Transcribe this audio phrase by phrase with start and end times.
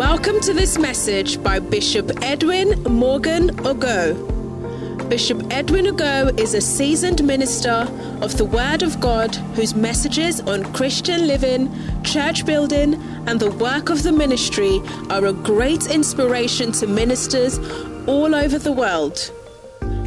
[0.00, 4.16] Welcome to this message by Bishop Edwin Morgan Ogo.
[5.10, 7.86] Bishop Edwin Ogo is a seasoned minister
[8.22, 11.70] of the Word of God whose messages on Christian living,
[12.02, 12.94] church building,
[13.26, 17.58] and the work of the ministry are a great inspiration to ministers
[18.06, 19.30] all over the world.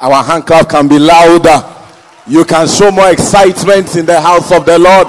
[0.00, 1.74] Our hand clap can be louder.
[2.28, 5.08] You can show more excitement in the house of the Lord.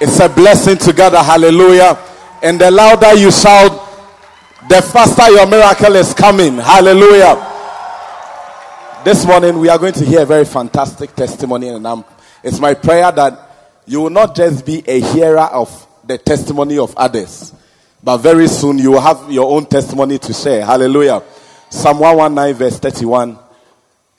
[0.00, 1.18] It's a blessing together.
[1.18, 1.98] Hallelujah.
[2.42, 3.70] And the louder you shout,
[4.68, 6.56] the faster your miracle is coming.
[6.56, 7.50] Hallelujah.
[9.04, 12.04] This morning we are going to hear a very fantastic testimony, and I'm,
[12.42, 16.96] it's my prayer that you will not just be a hearer of the testimony of
[16.96, 17.52] others,
[18.02, 20.64] but very soon you will have your own testimony to share.
[20.64, 21.22] Hallelujah.
[21.68, 23.41] Psalm 119, verse 31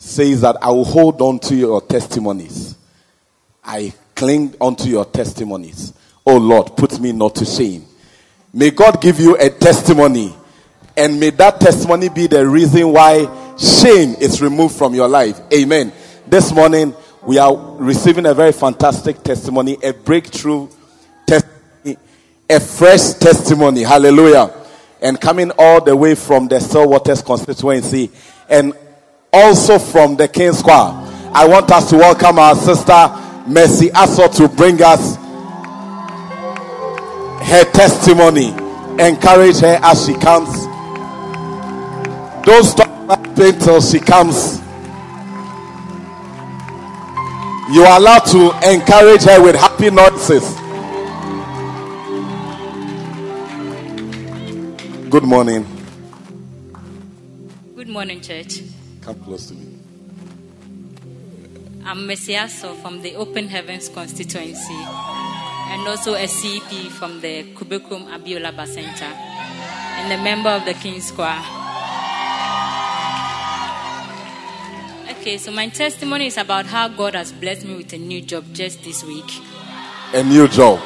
[0.04, 2.76] says that I will hold on to your testimonies.
[3.64, 5.94] I cling onto your testimonies.
[6.26, 7.86] Oh Lord, put me not to shame.
[8.54, 10.36] May God give you a testimony,
[10.98, 15.40] and may that testimony be the reason why shame is removed from your life.
[15.54, 15.94] Amen.
[16.28, 16.94] This morning,
[17.26, 20.68] we are receiving a very fantastic testimony, a breakthrough
[21.26, 21.98] testimony,
[22.50, 23.84] a fresh testimony.
[23.84, 24.54] Hallelujah.
[25.02, 28.12] And coming all the way from the Stillwaters constituency
[28.50, 28.74] and
[29.34, 31.00] also from the King's Choir.
[31.34, 33.10] I want us to welcome our sister
[33.48, 35.18] Mercy Asso to bring us
[37.48, 38.50] her testimony.
[39.00, 40.50] Encourage her as she comes.
[42.46, 44.60] Don't stop till she comes.
[47.74, 50.44] You are allowed to encourage her with happy noises.
[55.10, 55.66] Good morning.
[57.76, 58.62] Good morning, church.
[59.04, 59.78] Come close to me.
[61.86, 68.08] I'm Mercy Asso from the Open Heavens constituency and also a CEP from the Kubekum
[68.08, 71.42] Abiola Center and a member of the King's Choir.
[75.20, 78.46] Okay, so my testimony is about how God has blessed me with a new job
[78.54, 79.30] just this week.
[80.14, 80.80] A new job.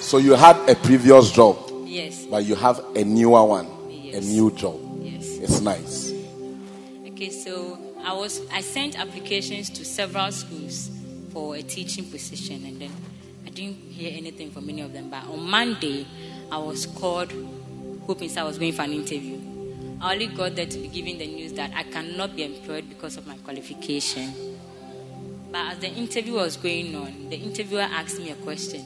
[0.00, 1.56] So you had a previous job,
[1.86, 2.26] Yes.
[2.26, 3.66] but you have a newer one.
[4.12, 4.78] A new job.
[5.02, 5.38] Yes.
[5.38, 6.11] It's nice.
[7.22, 10.90] Okay, so I was I sent applications to several schools
[11.32, 12.90] for a teaching position, and then
[13.46, 15.08] I didn't hear anything from any of them.
[15.08, 16.04] But on Monday,
[16.50, 17.32] I was called,
[18.08, 19.38] hoping I was going for an interview.
[20.00, 23.16] I only got there to be given the news that I cannot be employed because
[23.16, 24.34] of my qualification.
[25.52, 28.84] But as the interview was going on, the interviewer asked me a question.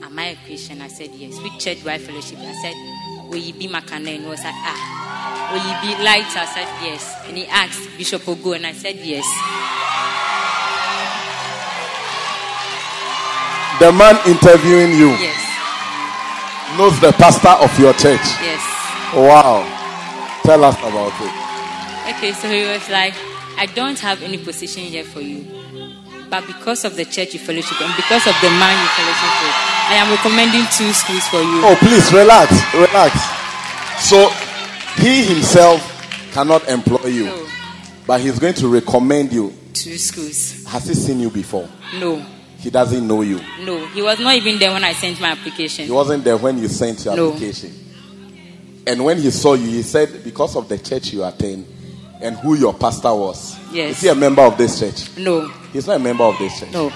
[0.00, 0.82] Am I a Christian?
[0.82, 1.36] I said yes.
[1.40, 2.38] Which church do I fellowship?
[2.38, 4.08] I said, Will you be Makane?
[4.14, 5.50] And he was like, Ah.
[5.52, 6.26] Will you be light?
[6.36, 7.14] I said yes.
[7.26, 9.26] And he asked Bishop Ogo, and I said yes.
[13.80, 15.40] The man interviewing you Yes.
[16.76, 18.20] knows the pastor of your church.
[18.44, 18.60] Yes.
[19.14, 19.64] Wow.
[20.42, 22.14] Tell us about it.
[22.16, 23.14] Okay, so he was like,
[23.56, 25.46] I don't have any position here for you.
[26.30, 29.56] But because of the church you fellowship and because of the man you fellowship with,
[29.90, 31.60] I am recommending two schools for you.
[31.66, 33.18] Oh, please relax, relax.
[34.08, 34.28] So
[35.02, 35.82] he himself
[36.32, 37.46] cannot employ you, No.
[38.06, 39.52] but he's going to recommend you.
[39.74, 40.64] Two schools.
[40.66, 41.68] Has he seen you before?
[41.98, 42.24] No.
[42.58, 43.40] He doesn't know you.
[43.64, 43.84] No.
[43.88, 45.86] He was not even there when I sent my application.
[45.86, 47.28] He wasn't there when you sent your No.
[47.32, 47.74] application.
[48.86, 51.66] And when he saw you, he said, because of the church you attend
[52.22, 53.58] and who your pastor was.
[53.72, 53.96] Yes.
[53.96, 55.16] Is he a member of this church?
[55.16, 55.48] No.
[55.72, 56.70] He's not a member of this church.
[56.72, 56.92] No.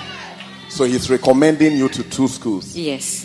[0.68, 2.76] So he's recommending you to two schools.
[2.76, 3.24] Yes.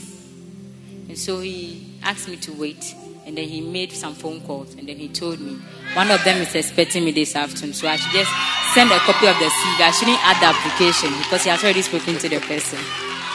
[1.08, 2.96] And so he asked me to wait.
[3.26, 4.74] And then he made some phone calls.
[4.76, 5.60] And then he told me
[5.94, 7.74] one of them is expecting me this afternoon.
[7.74, 8.32] So I should just
[8.74, 9.82] send a copy of the CV.
[9.82, 12.80] I shouldn't add the application because he has already spoken to the person.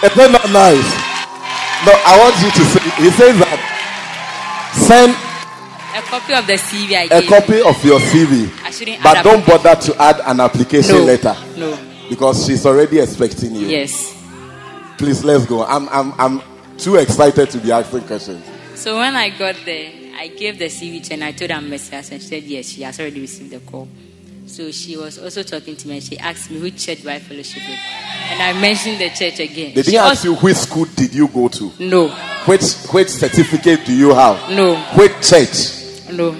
[0.03, 0.91] It's not not nice.
[1.87, 3.61] No, I want you to say, he says that
[4.75, 5.15] send
[5.97, 7.29] A copy of the CV I a gave.
[7.31, 11.05] copy of your CV, I shouldn't but add don't bother to add an application No.
[11.05, 11.79] letter No.
[12.09, 13.69] because she's already expecting you.
[13.69, 14.13] Yes.
[14.99, 15.65] Please, let's go.
[15.65, 16.43] I'm, I'm, I'm
[16.79, 18.45] too excited to be asking questions.
[18.75, 21.61] So when I got there, I gave the CV to her and I told her
[21.61, 23.87] Messias and she said yes, she has already received the call.
[24.47, 27.19] So she was also talking to me and she asked me which church do I
[27.21, 27.79] fellowship with.
[28.31, 29.75] And I mentioned the church again.
[29.75, 32.09] They She didn't ask also- you which school did you go to, No,
[32.47, 32.63] which
[32.93, 35.74] which certificate do you have, no, which church.
[36.17, 36.31] No.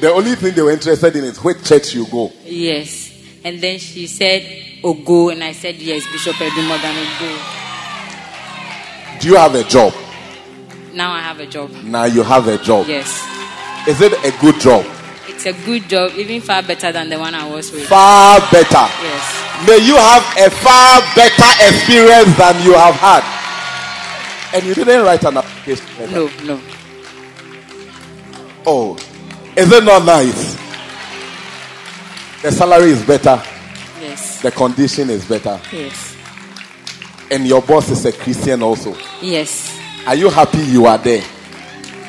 [0.00, 2.32] The only thing they were interested in is which church you go.
[2.44, 3.10] Yes.
[3.44, 4.42] And then she said,
[4.82, 5.32] Ogo.
[5.32, 7.60] And I said, Yes, Bishop Edwin Morgan Ogo.
[9.20, 9.94] Do you have a job?
[10.92, 11.70] Now I have a job.
[11.84, 12.86] Now you have a job.
[12.88, 13.26] Yes.
[13.88, 14.84] Is it a good job?
[15.28, 17.86] It's a good job, even far better than the one I was with.
[17.88, 18.86] Far better.
[19.02, 19.66] Yes.
[19.66, 23.22] May you have a far better experience than you have had.
[24.54, 26.12] And you didn't write an application.
[26.12, 26.60] No, no.
[28.64, 28.96] Oh,
[29.56, 30.54] is it not nice?
[32.42, 33.42] The salary is better.
[34.00, 34.42] Yes.
[34.42, 35.60] The condition is better.
[35.72, 36.16] Yes.
[37.30, 38.96] And your boss is a Christian also.
[39.20, 39.78] Yes.
[40.06, 41.24] Are you happy you are there?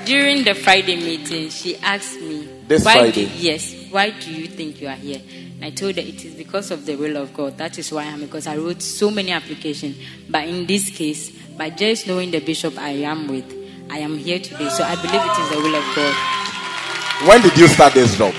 [0.05, 3.25] During the Friday meeting, she asked me, This why Friday?
[3.25, 3.89] Do, yes.
[3.89, 5.21] Why do you think you are here?
[5.55, 7.57] And I told her it is because of the will of God.
[7.57, 9.97] That is why I'm because I wrote so many applications.
[10.29, 13.62] But in this case, by just knowing the bishop I am with,
[13.93, 14.69] I am here today.
[14.69, 17.29] So I believe it is the will of God.
[17.29, 18.33] When did you start this job?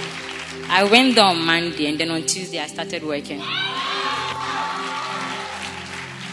[0.67, 3.39] I went there on Monday and then on Tuesday I started working.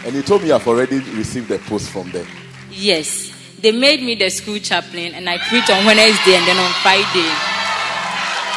[0.02, 2.26] And you told me you have already received a post from them.
[2.72, 3.30] Yes.
[3.60, 7.30] They made me the school chaplain and I preach on Wednesday and then on Friday.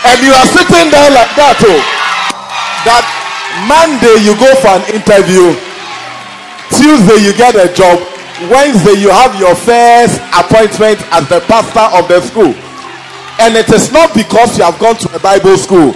[0.02, 1.82] And you are sitting there like that, oh.
[2.90, 3.06] That
[3.70, 5.54] Monday you go for an interview,
[6.74, 8.02] Tuesday you get a job,
[8.52, 12.54] Wednesday you have your first appointment as the pastor of the school.
[13.40, 15.94] And it is not because you have gone to a Bible school.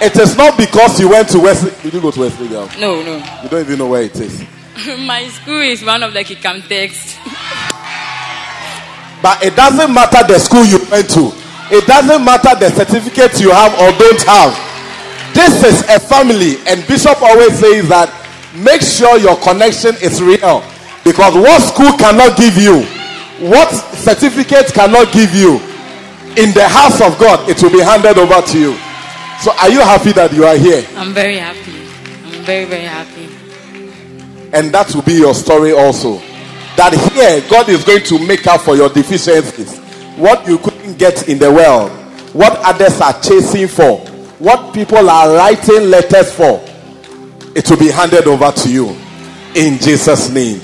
[0.00, 1.70] It is not because you went to Wesley.
[1.82, 2.68] Did you go to Wesley girl?
[2.78, 3.16] No, no.
[3.42, 4.40] You don't even know where it is.
[5.06, 7.18] My school is one of the Kikam texts.
[9.22, 11.30] But it doesn't matter the school you went to.
[11.70, 14.52] It doesn't matter the certificate you have or don't have.
[15.32, 18.10] This is a family, and Bishop always says that
[18.58, 20.60] make sure your connection is real.
[21.04, 22.82] Because what school cannot give you,
[23.48, 25.60] what certificate cannot give you,
[26.36, 28.72] in the house of God, it will be handed over to you.
[29.40, 30.86] So, are you happy that you are here?
[30.96, 31.72] I'm very happy.
[32.24, 33.28] I'm very, very happy.
[34.52, 36.18] And that will be your story also.
[36.76, 39.78] That here, God is going to make up for your deficiencies.
[40.16, 41.90] What you couldn't get in the world,
[42.32, 43.98] what others are chasing for,
[44.38, 46.62] what people are writing letters for,
[47.54, 48.88] it will be handed over to you
[49.54, 50.60] in Jesus' name.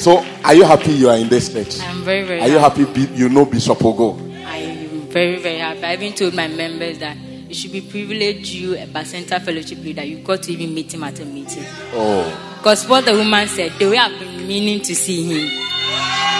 [0.00, 1.78] So, are you happy you are in this church?
[1.82, 2.84] I'm very, very Are you happy.
[2.86, 4.18] happy you know Bishop Ogo?
[4.46, 5.84] I am very, very happy.
[5.84, 10.02] I even told my members that it should be privileged you, a Bacenta fellowship leader,
[10.02, 11.64] you got to even meet him at a meeting.
[11.92, 15.68] Oh, Because what the woman said, the way I've been meaning to see him.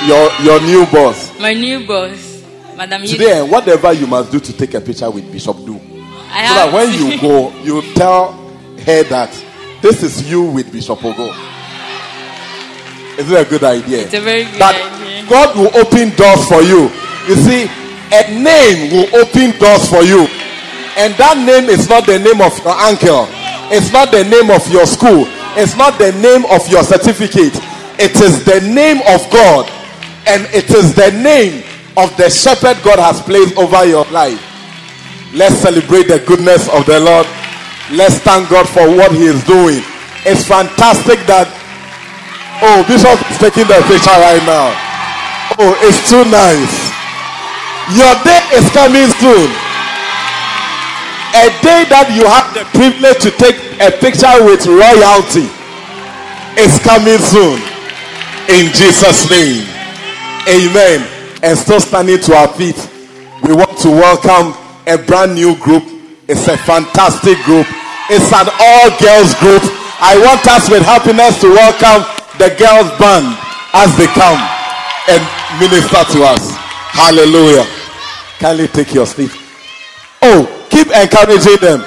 [0.09, 1.39] your your new boss.
[1.39, 2.43] My new boss,
[2.79, 5.79] Madam Today, whatever you must do to take a picture with Bishop, do.
[6.33, 8.33] I So that when you go, you tell
[8.87, 9.45] her that
[9.83, 11.59] this is you with Bishop Ogo.
[13.21, 14.09] Is it a good idea?
[14.09, 15.29] It's a very good that idea.
[15.29, 16.89] God will open doors for you.
[17.29, 17.69] You see,
[18.17, 20.25] a name will open doors for you.
[20.97, 23.29] And that name is not the name of your uncle.
[23.69, 25.29] It's not the name of your school.
[25.53, 27.61] It's not the name of your certificate.
[28.01, 29.69] It is the name of God.
[30.25, 31.61] And it is the name
[32.01, 34.41] of the shepherd God has placed over your life.
[35.37, 37.29] Let's celebrate the goodness of the Lord.
[37.93, 39.85] Let's thank God for what He is doing.
[40.25, 41.60] It's fantastic that.
[42.63, 44.69] Oh, Bishop is taking the picture right now.
[45.57, 46.93] Oh, it's too nice.
[47.97, 49.49] Your day is coming soon.
[51.41, 55.49] A day that you have the privilege to take a picture with royalty
[56.61, 57.57] is coming soon.
[58.53, 59.65] In Jesus' name.
[60.45, 61.01] Amen.
[61.41, 62.77] And still standing to our feet,
[63.41, 64.53] we want to welcome
[64.85, 65.85] a brand new group.
[66.29, 67.65] It's a fantastic group.
[68.13, 69.65] It's an all girls group.
[69.97, 73.37] I want us with happiness to welcome the girls band
[73.77, 74.41] as they come
[75.13, 75.21] and
[75.61, 76.57] minister to us.
[76.89, 77.67] Hallelujah.
[78.39, 79.31] Kindly take your seat.
[80.23, 81.85] Oh, keep encouraging them.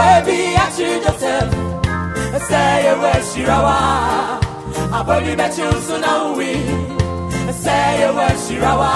[0.00, 1.50] Baby, I should yourself.
[2.48, 2.94] Say a
[3.28, 3.78] Shirawa.
[4.96, 6.40] I believe that you soon know.
[7.52, 8.92] Say a Shirawa.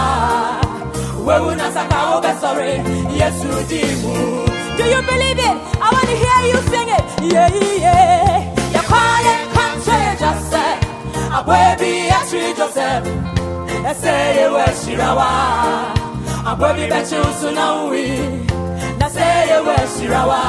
[1.19, 2.77] We will not suffer over sorry.
[3.21, 3.83] Yes, you do.
[4.79, 5.57] Do you believe it?
[5.85, 7.05] I want to hear you sing it.
[7.33, 7.53] Yeah,
[7.85, 8.73] yeah.
[8.73, 10.79] You're quiet, come change yourself.
[11.37, 11.39] I
[11.77, 13.05] baby, I should yourself.
[14.01, 15.31] Say a Shirawa.
[16.47, 18.54] I believe that you soon know
[19.14, 20.42] say you were Shirawa.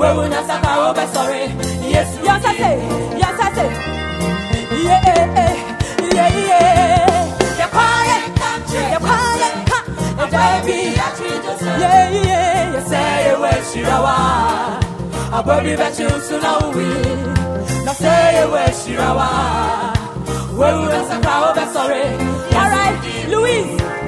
[0.00, 1.44] We will not suffer over sorry.
[1.94, 2.76] Yes, yes, I say,
[3.22, 3.70] yes, I say.
[4.84, 5.00] Yeah,
[6.16, 7.24] yeah, yeah.
[7.60, 10.04] The quiet country, the quiet country,
[11.82, 14.16] yeah, yeah, you say you were Shirawa.
[15.34, 16.86] A ah, baby that you soon know we.
[17.84, 19.30] Now say you were Shirawa.
[20.52, 22.06] We will not suffer over sorry.
[22.58, 22.96] All right,
[23.28, 24.03] Louise.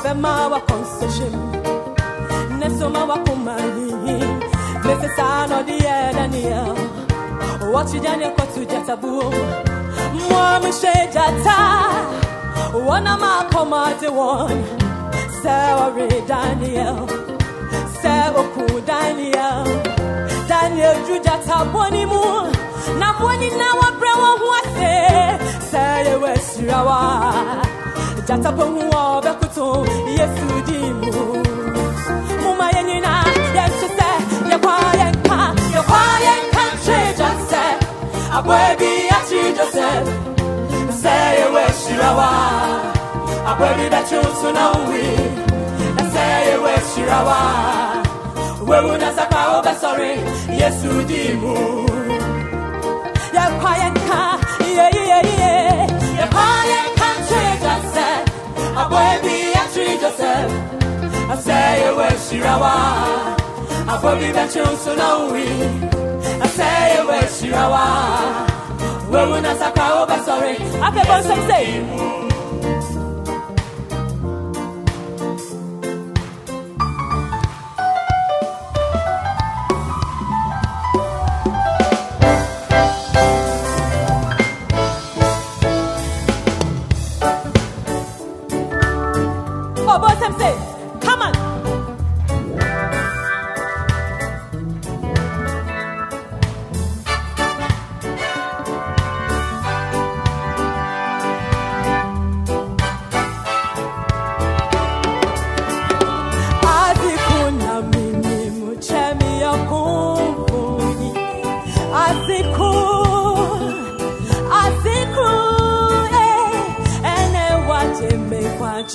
[0.00, 1.32] Obema wa konsejim
[2.58, 3.92] Nesoma wa kumari
[4.84, 6.62] Mesesano diye dania
[7.72, 9.22] Watu jani kwa tujatabu
[10.30, 11.56] Mwamu shejata
[12.86, 14.64] Wana makoma de won
[15.42, 16.96] Sewari Daniel.
[18.02, 19.64] Sewoku Daniel.
[20.48, 22.22] Daniel jujata boni mu.
[22.98, 25.38] Na boni na wa brewa huase
[25.70, 27.32] Seyewe sirawa Seyewe sirawa
[28.26, 29.86] jata bongu wa bekuto
[30.18, 31.44] yesu dimu
[32.42, 33.24] muma yenina
[33.58, 34.10] yesu se
[34.50, 35.38] ye kwa ye ka
[35.74, 37.64] ye kwa ye ka che jase
[38.36, 39.88] abwebi achi jose
[41.00, 42.30] se ye we shirawa
[43.50, 45.06] abwebi da chusu na uwi
[46.12, 47.38] se ye we shirawa
[48.68, 49.08] wewu na
[49.58, 50.12] obe sorry
[50.60, 51.56] yesu dimu
[53.36, 54.45] ye kwa ye ka
[58.76, 60.66] we.
[61.28, 63.36] I say where Shirawa
[63.88, 64.58] A buen dia to
[66.98, 67.86] you wish Shirawa.
[69.08, 70.56] We will not suffer over sorry.
[70.82, 72.25] I feel some say.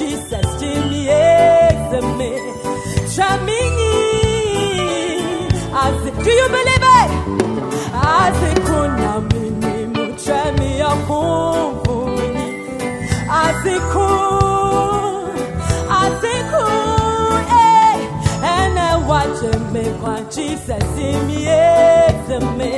[0.01, 0.45] Jesus
[1.09, 2.31] exame
[3.13, 3.93] Chamini
[5.81, 7.11] Azi Do you believe it?
[7.93, 12.47] as Azikuna mimi muchemi ya kumbuni
[13.43, 14.09] Aziku
[16.01, 16.65] Aziku
[17.61, 17.97] eh.
[18.57, 22.71] Ene waje me kwa Jesus Jimmy exame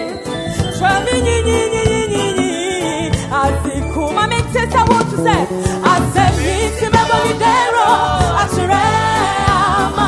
[4.53, 5.43] Tesa what to say.
[5.91, 7.87] Azemi timebo lidero
[8.41, 8.83] Ature
[9.77, 10.07] ama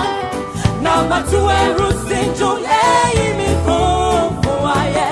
[0.82, 5.08] Nama tuwe rusinjo Eyi mi kumfu aye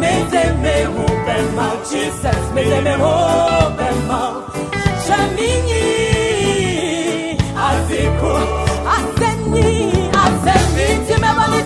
[0.00, 4.20] Mete me hope ma Jesus Mete me hope ma
[5.04, 5.84] Chamini
[7.66, 8.34] Aziku
[8.96, 9.68] Azemi
[10.24, 11.65] Azemi timebo lidero Ature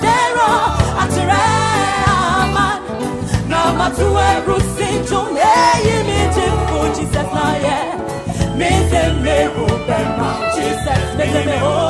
[11.30, 11.89] Jesus Mete me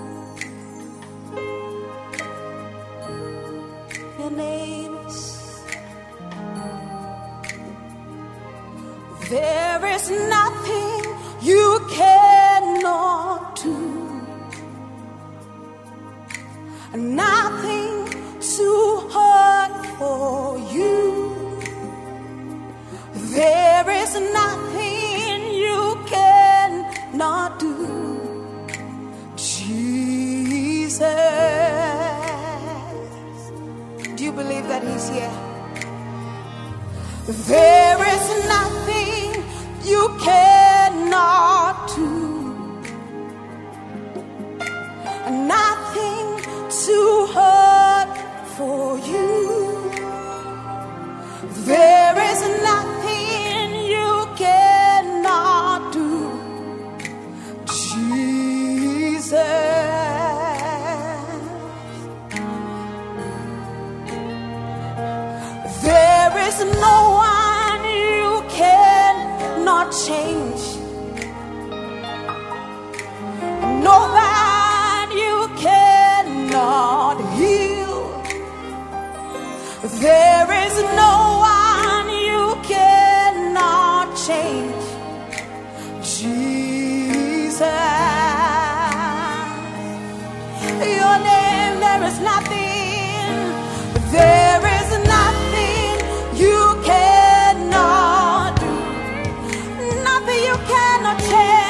[100.51, 101.60] you cannot change.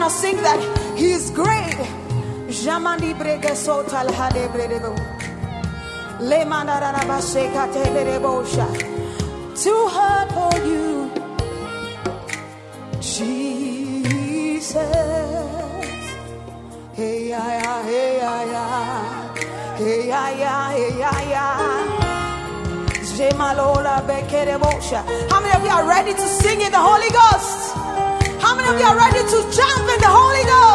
[0.00, 0.60] Going to sing that
[0.96, 1.76] He is great.
[2.48, 4.96] Jamandi brege sotal hade bredebo.
[6.20, 6.44] Le.
[9.54, 11.10] Too hard for you,
[13.02, 14.72] Jesus.
[16.94, 18.64] Hey ya ya, hey ya ya,
[19.76, 21.46] hey ya ya, hey ya ya.
[25.28, 27.69] How many of you are ready to sing in the Holy Ghost?
[28.70, 30.70] Of you are ready to jump in the Holy Ghost?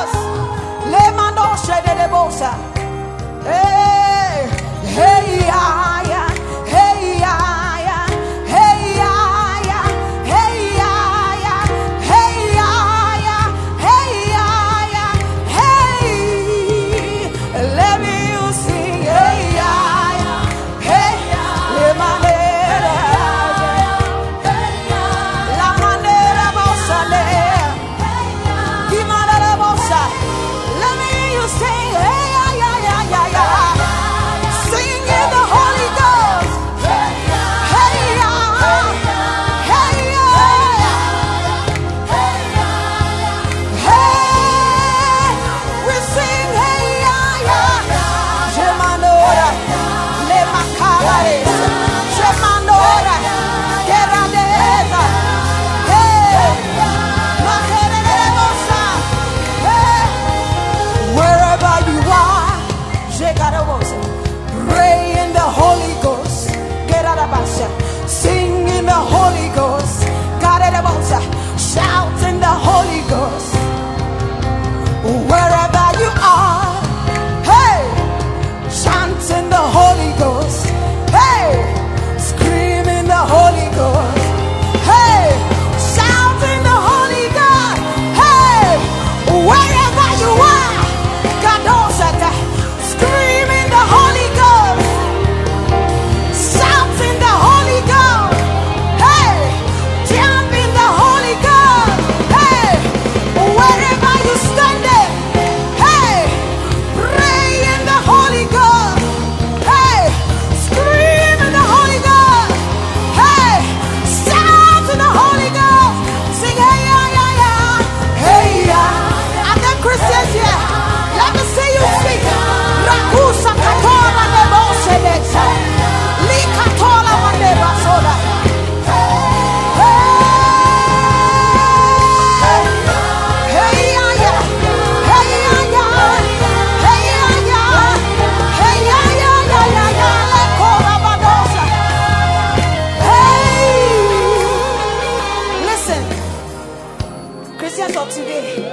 [148.15, 148.63] Today,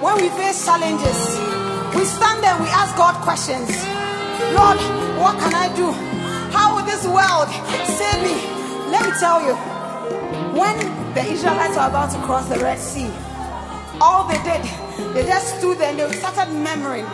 [0.00, 1.36] when we face challenges,
[1.92, 3.68] we stand there we ask God questions.
[4.56, 4.80] Lord,
[5.20, 5.92] what can I do?
[6.48, 7.52] How will this world
[7.84, 8.32] save me?
[8.88, 9.52] Let me tell you,
[10.56, 10.80] when
[11.12, 13.12] the Israelites were about to cross the Red Sea,
[14.00, 14.64] all they did,
[15.12, 17.04] they just stood there and they started murmuring.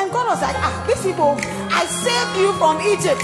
[0.00, 1.36] And God was like, ah, these people,
[1.68, 3.20] I saved you from Egypt.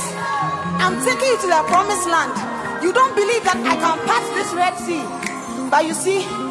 [0.84, 2.36] I'm taking you to the promised land.
[2.84, 5.00] You don't believe that I can pass this Red Sea.
[5.70, 6.45] But you see,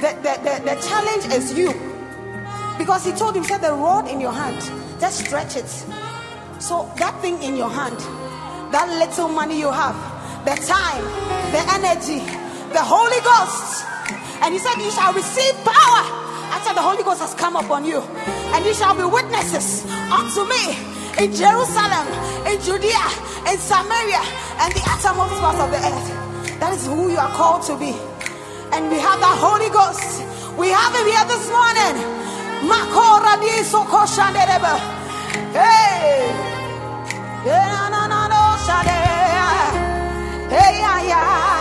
[0.00, 1.72] the, the, the, the challenge is you.
[2.78, 4.60] Because he told him, said the rod in your hand,
[5.00, 5.68] just stretch it.
[6.60, 7.98] So that thing in your hand,
[8.72, 9.96] that little money you have,
[10.44, 11.04] the time,
[11.52, 12.20] the energy,
[12.72, 13.84] the Holy Ghost.
[14.42, 16.02] And he said, You shall receive power
[16.52, 18.00] after the Holy Ghost has come upon you.
[18.52, 20.76] And you shall be witnesses unto me
[21.18, 22.06] in Jerusalem,
[22.44, 23.04] in Judea,
[23.48, 24.20] in Samaria,
[24.60, 26.60] and the uttermost parts of the earth.
[26.60, 27.96] That is who you are called to be.
[28.76, 30.20] And we have the Holy Ghost.
[30.58, 31.96] We have him here this morning.
[35.56, 36.28] Hey.
[37.46, 38.42] Yeah, na, na, na, no.
[40.50, 41.55] Hey, yeah, yeah.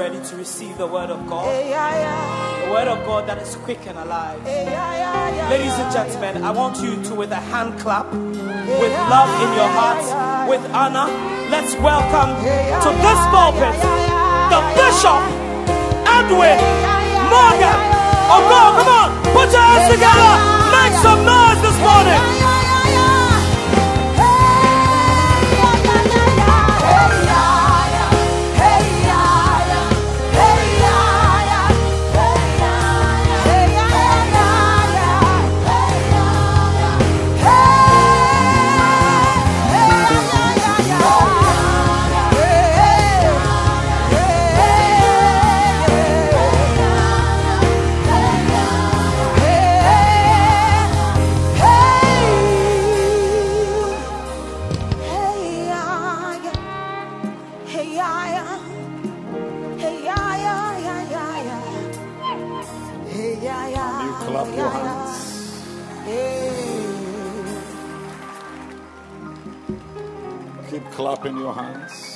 [0.00, 1.44] Ready to receive the word of God?
[1.44, 2.64] Hey, yeah, yeah.
[2.64, 4.42] The word of God that is quick and alive.
[5.52, 9.68] Ladies and gentlemen, I want you to, with a hand clap, with love in your
[9.76, 10.08] hearts,
[10.48, 11.04] with honor,
[11.52, 13.76] let's welcome to this pulpit
[14.48, 15.20] the Bishop
[16.08, 16.56] Edwin
[17.28, 17.78] Morgan.
[18.32, 20.32] Oh, go, come on, put your hands together,
[20.80, 22.39] make some noise this morning.
[70.70, 72.09] Keep clapping your hands.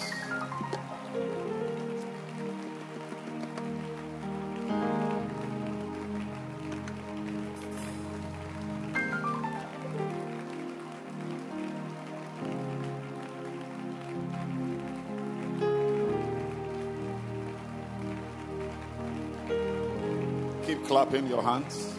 [21.05, 21.91] Clapping your hands.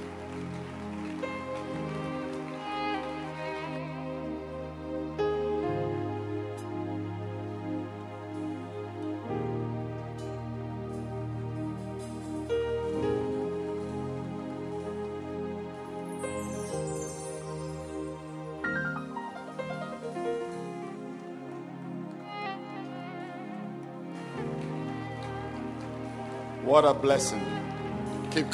[26.63, 27.44] What a blessing.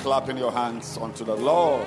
[0.02, 1.86] Clapping your hands unto the Lord.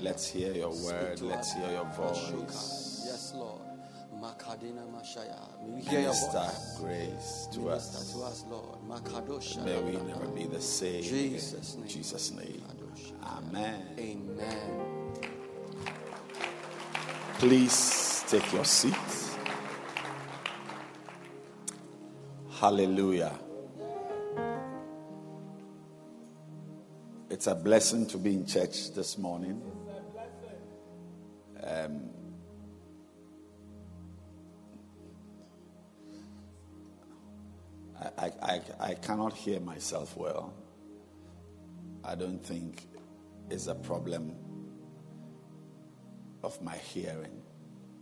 [0.00, 1.20] Let's hear your word.
[1.20, 3.02] Let's hear your voice.
[3.06, 3.60] Yes, Lord.
[4.14, 5.62] Makadina Mashaya.
[5.62, 6.12] May we hear your
[6.78, 8.12] grace to Minister us.
[8.12, 8.78] to us, Lord.
[9.64, 11.02] May we never be the same.
[11.02, 11.88] Jesus' name.
[11.88, 12.62] Jesus' name.
[13.24, 13.86] Amen.
[13.98, 14.99] Amen.
[17.40, 18.94] Please take your seat.
[22.50, 23.32] Hallelujah.
[27.30, 29.62] It's a blessing to be in church this morning.
[31.64, 32.10] Um,
[37.98, 40.52] I, I, I, I cannot hear myself well.
[42.04, 42.86] I don't think
[43.48, 44.49] it's a problem
[46.42, 47.42] of my hearing.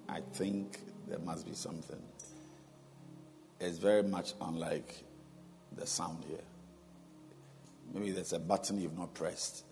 [0.09, 2.03] I think there must be something.
[3.61, 5.03] It's very much unlike
[5.76, 6.39] the sound here.
[7.93, 9.64] Maybe there's a button you've not pressed.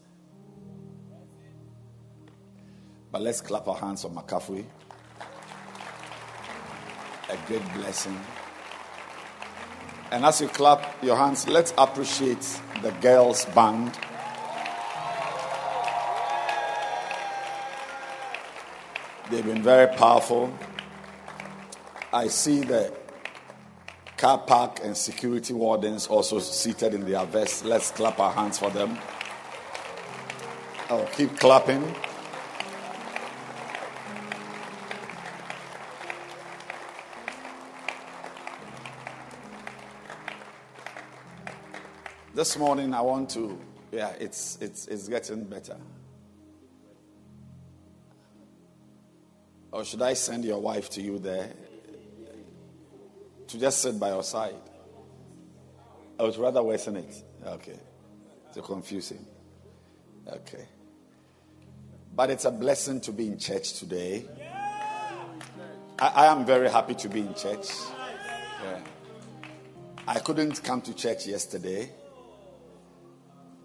[3.12, 4.64] But let's clap our hands for McCaffrey.
[7.30, 8.18] A great blessing.
[10.10, 13.98] And as you clap your hands, let's appreciate the girls' band.
[19.28, 20.56] They've been very powerful.
[22.12, 22.92] I see the
[24.16, 27.64] car park and security wardens also seated in their vests.
[27.64, 28.96] Let's clap our hands for them.
[30.88, 31.92] I'll keep clapping.
[42.32, 43.58] This morning I want to
[43.90, 45.76] yeah, it's it's it's getting better.
[49.76, 51.50] Or should I send your wife to you there
[53.46, 54.54] to just sit by your side?
[56.18, 57.14] I would rather worsen it.
[57.44, 57.78] Okay.
[58.54, 59.26] To confuse him.
[60.26, 60.66] Okay.
[62.14, 64.24] But it's a blessing to be in church today.
[65.98, 67.68] I, I am very happy to be in church.
[68.64, 68.80] Yeah.
[70.08, 71.92] I couldn't come to church yesterday.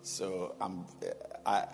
[0.01, 0.83] So I'm,
[1.45, 1.67] I,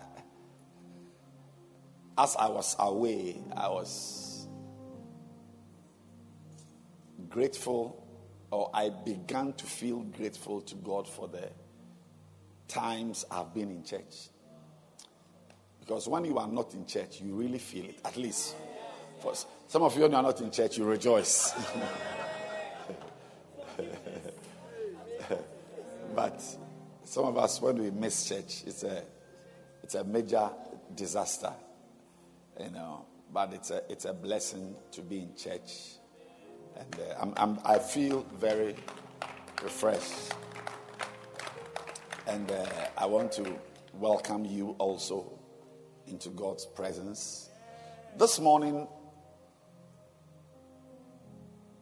[2.20, 4.27] as I was away, I was
[7.38, 8.04] grateful,
[8.50, 11.52] or I began to feel grateful to God for the
[12.68, 14.30] times I've been in church.
[15.80, 18.00] Because when you are not in church, you really feel it.
[18.04, 18.56] At least,
[19.22, 19.36] for
[19.68, 21.54] some of you, when you are not in church, you rejoice.
[26.16, 26.42] but
[27.04, 29.04] some of us, when we miss church, it's a,
[29.84, 30.50] it's a major
[30.96, 31.54] disaster,
[32.60, 33.06] you know.
[33.32, 35.97] But it's a, it's a blessing to be in church,
[36.80, 38.76] and uh, I'm, I'm, I feel very
[39.64, 40.34] refreshed.
[42.28, 42.66] And uh,
[42.98, 43.58] I want to
[43.94, 45.32] welcome you also
[46.08, 47.50] into God's presence.
[48.18, 48.88] This morning,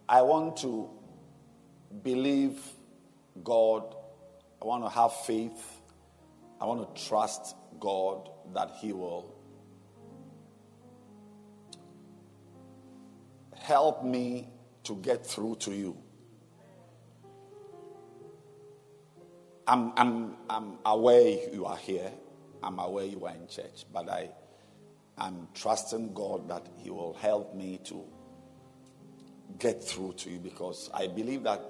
[0.07, 0.89] I want to
[2.03, 2.59] believe
[3.43, 3.95] God
[4.65, 5.81] I want to have faith.
[6.59, 9.35] I want to trust God that He will
[13.55, 14.47] help me
[14.85, 15.97] to get through to you.
[19.67, 22.11] I'm, I'm, I'm aware you are here.
[22.61, 23.85] I'm aware you are in church.
[23.91, 24.29] But I,
[25.17, 28.03] I'm trusting God that He will help me to
[29.59, 31.61] get through to you because I believe that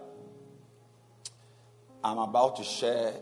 [2.04, 3.14] I'm about to share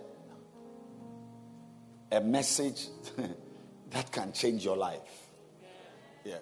[2.12, 2.88] a message
[3.92, 5.00] that can change your life.
[6.24, 6.42] Yes.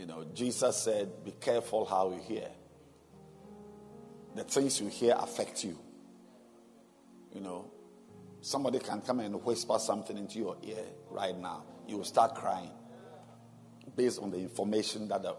[0.00, 2.48] You know, Jesus said, Be careful how you hear.
[4.34, 5.78] The things you hear affect you.
[7.34, 7.70] You know,
[8.40, 11.64] somebody can come and whisper something into your ear right now.
[11.86, 12.70] You will start crying
[13.94, 15.36] based on the information that, the,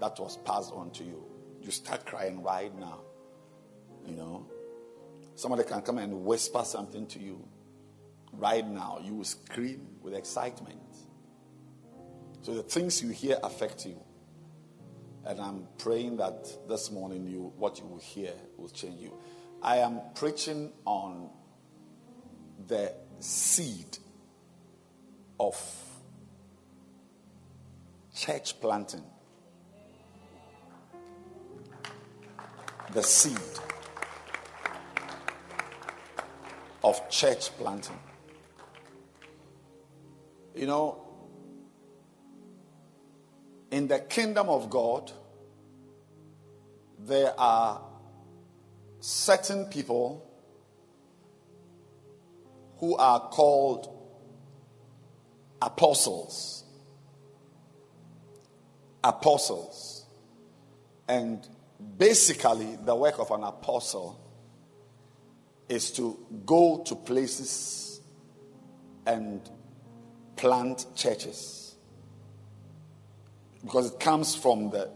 [0.00, 1.24] that was passed on to you.
[1.62, 3.02] You start crying right now.
[4.04, 4.44] You know,
[5.36, 7.46] somebody can come and whisper something to you
[8.32, 8.98] right now.
[9.04, 10.80] You will scream with excitement.
[12.42, 14.00] So the things you hear affect you.
[15.26, 19.12] And I'm praying that this morning you what you will hear will change you.
[19.62, 21.28] I am preaching on
[22.66, 23.98] the seed
[25.38, 25.56] of
[28.14, 29.04] church planting.
[32.92, 33.38] The seed
[36.82, 37.98] of church planting.
[40.54, 41.09] You know,
[43.70, 45.12] in the kingdom of God,
[46.98, 47.80] there are
[49.00, 50.26] certain people
[52.78, 53.88] who are called
[55.62, 56.64] apostles.
[59.04, 60.04] Apostles.
[61.08, 61.46] And
[61.98, 64.20] basically, the work of an apostle
[65.68, 68.00] is to go to places
[69.06, 69.48] and
[70.36, 71.69] plant churches.
[73.62, 74.90] Because it comes from the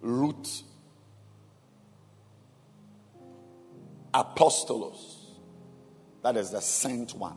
[0.00, 0.62] root
[4.12, 5.16] apostolos.
[6.22, 7.36] That is the sent one.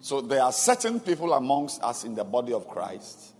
[0.00, 3.34] So there are certain people amongst us in the body of Christ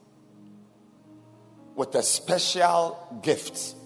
[1.77, 3.77] with a special gift.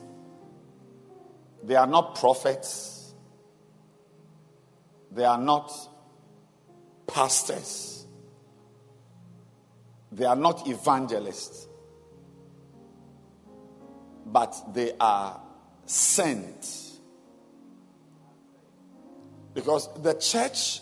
[1.63, 3.13] They are not prophets,
[5.13, 5.71] they are not
[7.13, 8.07] pastors,
[10.13, 11.69] they are not evangelists,
[14.27, 15.41] but they are
[15.87, 16.91] sent.
[19.55, 20.81] Because the church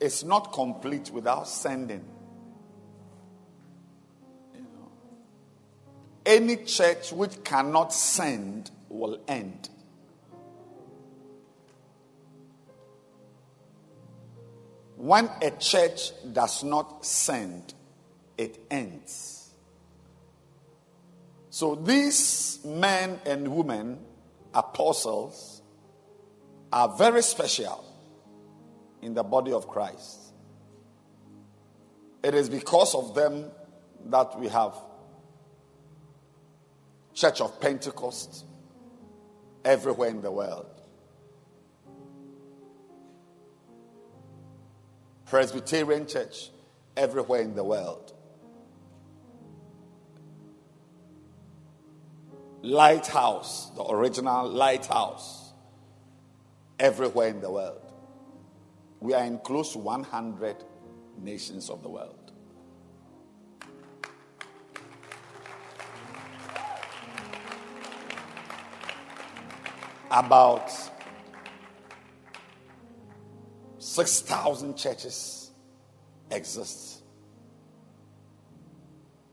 [0.00, 2.04] is not complete without sending.
[6.26, 9.68] Any church which cannot send will end.
[15.00, 17.72] When a church does not send,
[18.36, 19.48] it ends.
[21.48, 23.98] So these men and women,
[24.52, 25.62] apostles,
[26.70, 27.82] are very special
[29.00, 30.34] in the body of Christ.
[32.22, 33.50] It is because of them
[34.04, 34.74] that we have
[37.14, 38.44] Church of Pentecost
[39.64, 40.79] everywhere in the world.
[45.30, 46.50] Presbyterian Church
[46.96, 48.12] everywhere in the world.
[52.62, 55.52] Lighthouse, the original lighthouse,
[56.80, 57.92] everywhere in the world.
[58.98, 60.56] We are in close to 100
[61.16, 62.32] nations of the world.
[70.10, 70.72] About
[73.80, 75.50] 6,000 churches
[76.30, 77.02] exist.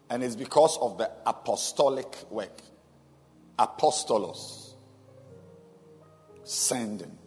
[0.09, 2.61] And it's because of the apostolic work.
[3.59, 4.73] Apostolos.
[6.45, 7.17] Sending.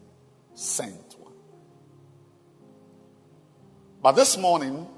[0.55, 1.35] Sent one.
[4.03, 4.89] But this morning,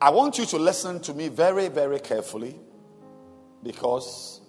[0.00, 2.56] I want you to listen to me very, very carefully
[3.62, 4.40] because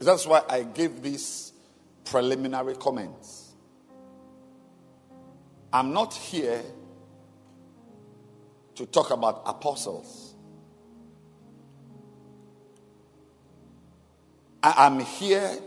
[0.00, 1.53] that's why I gave these
[2.04, 3.54] preliminary comments.
[5.72, 6.62] I'm not here
[8.76, 10.34] to talk about apostles.
[14.62, 15.58] I am here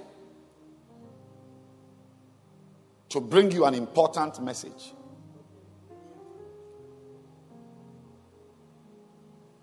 [3.09, 4.93] to bring you an important message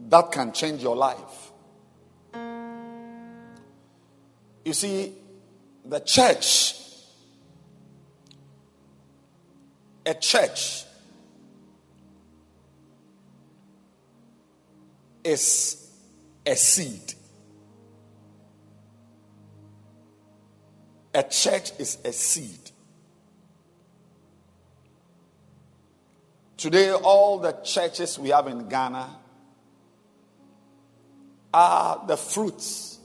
[0.00, 1.52] that can change your life.
[4.64, 5.12] You see,
[5.84, 6.74] the church,
[10.06, 10.84] a church,
[15.22, 15.90] is
[16.46, 17.14] a seed.
[21.14, 22.58] A church is a seed.
[26.56, 29.16] Today, all the churches we have in Ghana
[31.52, 32.98] are the fruits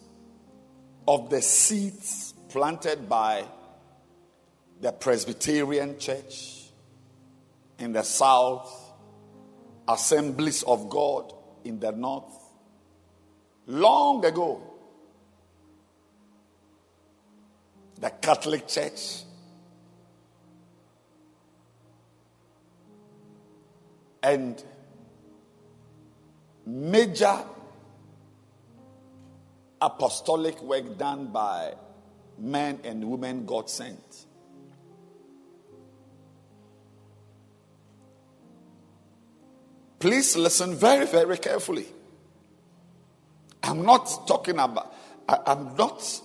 [1.07, 3.45] of the seeds planted by
[4.81, 6.63] the Presbyterian Church
[7.77, 8.75] in the south,
[9.87, 11.33] Assemblies of God
[11.63, 12.33] in the north,
[13.67, 14.61] long ago.
[17.99, 19.23] The Catholic Church,
[24.23, 24.63] and
[26.65, 27.43] major
[29.81, 31.73] apostolic work done by
[32.39, 34.25] men and women God sent.
[39.99, 41.85] Please listen very, very carefully.
[43.61, 44.93] I'm not talking about,
[45.27, 46.21] I, am not,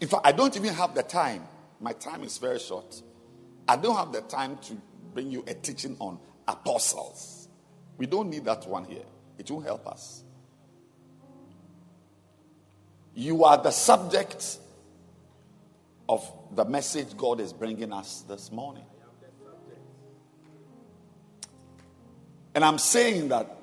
[0.00, 1.44] in fact, I don't even have the time.
[1.80, 3.00] My time is very short.
[3.68, 4.76] I don't have the time to
[5.14, 7.48] bring you a teaching on apostles.
[7.96, 9.04] We don't need that one here,
[9.38, 10.24] it won't help us.
[13.14, 14.58] You are the subject
[16.08, 18.84] of the message God is bringing us this morning.
[22.54, 23.56] And I'm saying that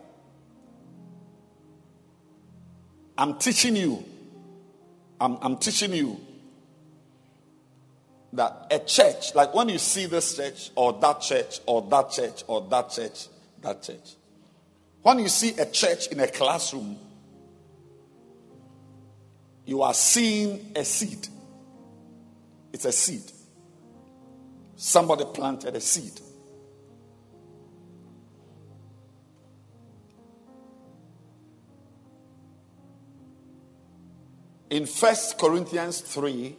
[3.18, 4.04] I'm teaching you,
[5.20, 6.20] I'm, I'm teaching you
[8.34, 12.44] that a church, like when you see this church or that church or that church
[12.48, 13.28] or that church,
[13.62, 14.16] that church,
[15.02, 16.98] when you see a church in a classroom,
[19.70, 21.28] you are seeing a seed.
[22.74, 23.32] It's a seed.
[24.76, 26.20] Somebody planted a seed.
[34.72, 36.56] In First Corinthians 3,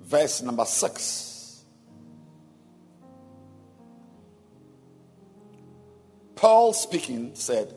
[0.00, 1.64] verse number 6,
[6.36, 7.74] Paul speaking said,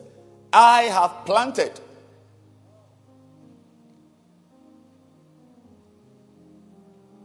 [0.54, 1.80] I have planted.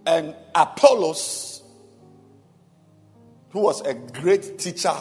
[0.09, 1.61] And Apollos,
[3.51, 4.95] who was a great teacher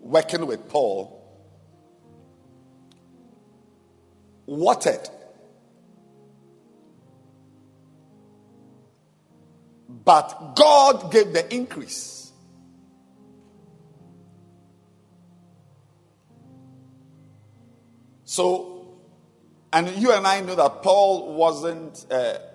[0.00, 1.22] working with Paul,
[4.46, 5.06] watered.
[9.90, 12.32] But God gave the increase.
[18.24, 18.96] So,
[19.74, 22.51] and you and I know that Paul wasn't a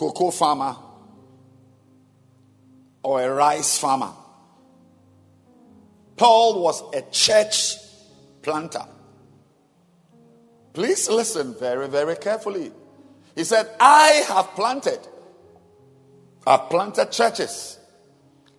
[0.00, 0.74] cocoa farmer
[3.02, 4.12] or a rice farmer.
[6.16, 7.74] Paul was a church
[8.40, 8.86] planter.
[10.72, 12.72] Please listen very, very carefully.
[13.34, 15.00] He said, I have planted.
[16.46, 17.78] I've planted churches.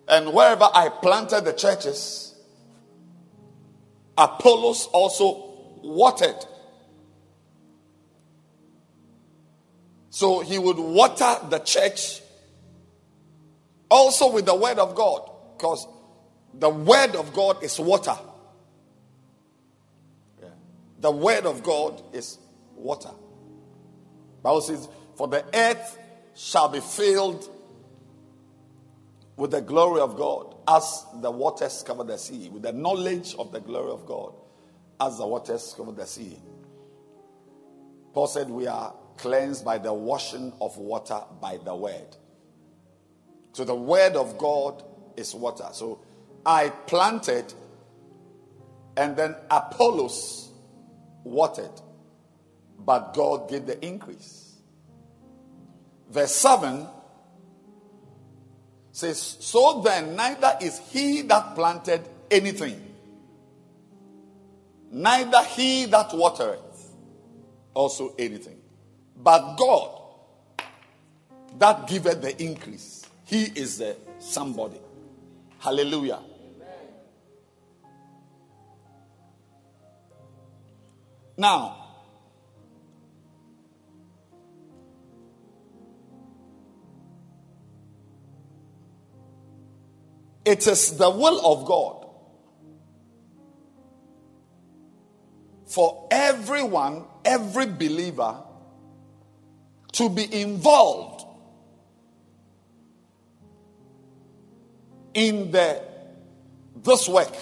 [0.06, 2.36] And wherever I planted the churches,
[4.16, 6.36] Apollos also watered.
[10.12, 12.20] So he would water the church
[13.90, 15.88] also with the word of God, because
[16.52, 18.18] the word of God is water.
[20.38, 20.48] Yeah.
[21.00, 22.36] The word of God is
[22.74, 23.08] water.
[24.42, 24.86] Bible says,
[25.16, 25.98] For the earth
[26.34, 27.48] shall be filled
[29.36, 33.50] with the glory of God, as the waters cover the sea, with the knowledge of
[33.50, 34.34] the glory of God,
[35.00, 36.36] as the waters cover the sea.
[38.12, 38.92] Paul said, We are
[39.22, 42.16] cleansed by the washing of water by the word.
[43.52, 44.82] So the word of God
[45.16, 45.68] is water.
[45.72, 46.00] So
[46.44, 47.54] I planted,
[48.96, 50.50] and then Apollos
[51.22, 51.70] watered,
[52.80, 54.56] but God gave the increase.
[56.10, 56.88] Verse 7
[58.90, 62.92] says, So then, neither is he that planted anything,
[64.90, 66.90] neither he that watereth
[67.72, 68.61] also anything,
[69.16, 69.98] but God
[71.58, 73.06] that giveth the increase.
[73.24, 74.80] He is the somebody.
[75.58, 76.20] Hallelujah.
[81.36, 81.76] Now,
[90.44, 92.02] it is the will of God
[95.66, 98.42] for everyone, every believer,
[99.92, 101.24] to be involved
[105.14, 105.82] in the
[106.76, 107.34] this work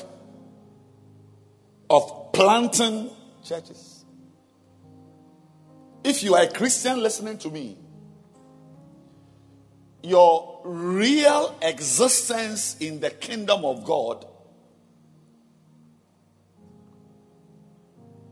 [1.89, 3.11] of planting
[3.45, 4.05] churches.
[6.03, 7.77] If you are a Christian listening to me,
[10.03, 14.27] your real existence in the kingdom of God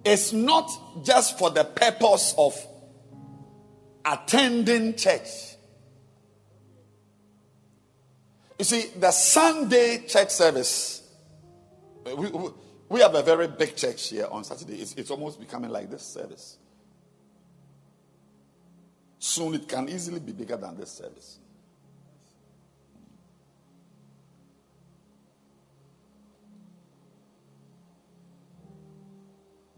[0.05, 0.71] is not
[1.05, 2.55] just for the purpose of
[4.12, 5.56] attending church.
[8.59, 11.02] You see, the Sunday church service,
[12.16, 12.28] we,
[12.88, 14.80] we, have a very big church here on Saturday.
[14.80, 16.59] It's, it's almost becoming like this service.
[19.20, 21.38] Soon it can easily be bigger than this service.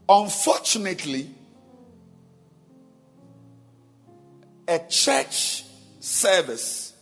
[0.08, 1.30] Unfortunately,
[4.70, 5.64] a church
[5.98, 6.92] service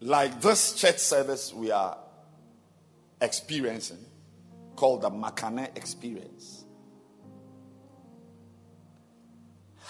[0.00, 1.96] like this church service we are
[3.20, 4.04] experiencing
[4.74, 6.64] called the Makane experience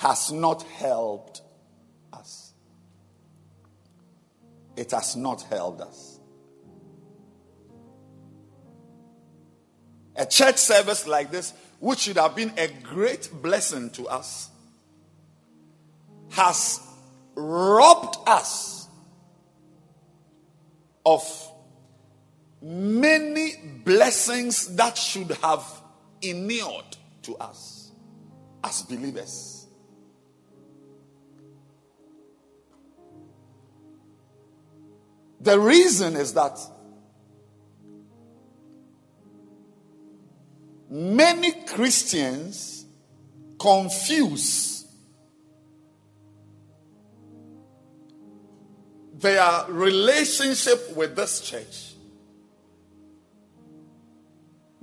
[0.00, 1.40] has not helped
[2.12, 2.52] us.
[4.76, 6.18] It has not helped us.
[10.16, 14.50] A church service like this, which should have been a great blessing to us,
[16.30, 16.80] has
[17.34, 18.88] robbed us
[21.04, 21.22] of
[22.62, 23.54] many
[23.84, 25.64] blessings that should have
[26.22, 27.90] inured to us
[28.62, 29.66] as believers.
[35.40, 36.58] The reason is that
[40.90, 42.84] many Christians
[43.58, 44.79] confuse
[49.20, 51.90] their relationship with this church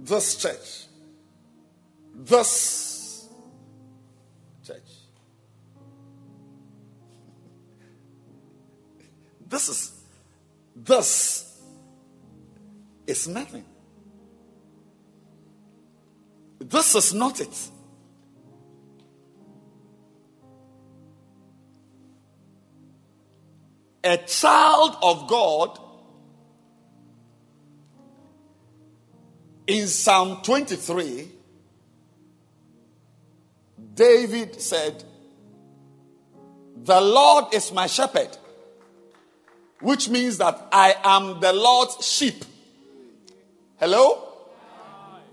[0.07, 0.87] this church,
[2.13, 3.27] this
[4.65, 4.77] church.
[9.49, 9.93] This is
[10.75, 11.57] this
[13.07, 13.63] is nothing.
[16.59, 17.71] This is not it.
[24.07, 25.77] A child of God
[29.67, 31.29] in Psalm 23,
[33.93, 35.03] David said,
[36.85, 38.29] The Lord is my shepherd,
[39.81, 42.45] which means that I am the Lord's sheep.
[43.75, 44.23] Hello?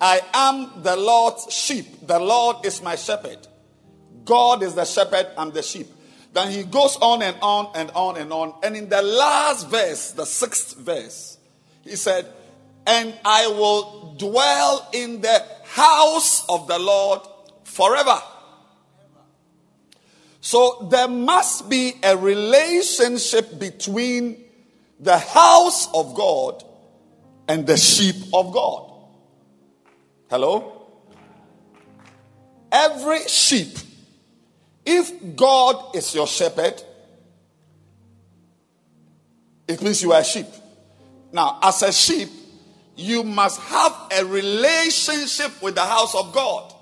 [0.01, 2.09] I am the Lord's sheep.
[2.09, 3.47] The Lord is my shepherd.
[4.25, 5.94] God is the shepherd, I'm the sheep.
[6.35, 8.55] Then he goes on and on and on and on.
[8.65, 11.39] And in the last verse, the sixth verse,
[11.85, 12.27] he said,
[12.87, 17.21] And I will dwell in the house of the Lord
[17.63, 18.21] forever.
[20.41, 24.45] So there must be a relationship between
[24.99, 26.65] the house of God
[27.47, 28.91] and the sheep of God.
[30.29, 30.87] Hello?
[32.73, 33.79] Every sheep,
[34.85, 36.83] if God is your shepherd,
[39.67, 40.47] it means you are a sheep.
[41.33, 42.29] Now, as a sheep,
[42.97, 46.73] you must have a relationship with the house of God.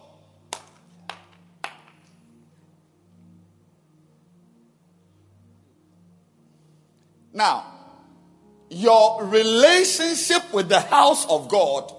[7.32, 7.64] Now,
[8.68, 11.92] your relationship with the house of God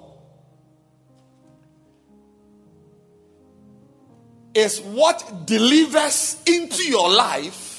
[4.54, 7.74] is what delivers into your life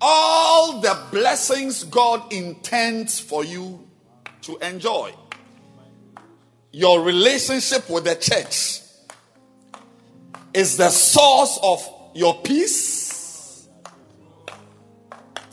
[0.00, 3.86] all the blessings God intends for you
[4.42, 5.12] to enjoy.
[6.72, 8.82] Your relationship with the church
[10.52, 13.68] is the source of your peace,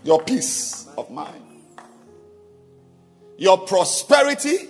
[0.04, 1.64] your peace of mind,
[3.38, 4.70] your prosperity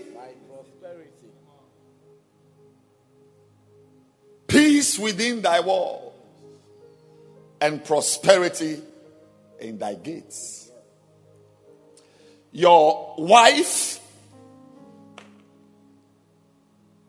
[4.54, 6.14] peace within thy wall,
[7.60, 8.80] and prosperity
[9.60, 10.70] in thy gates.
[12.52, 14.00] Your wife,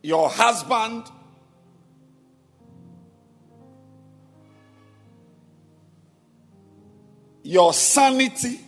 [0.03, 1.05] your husband,
[7.43, 8.59] your sanity,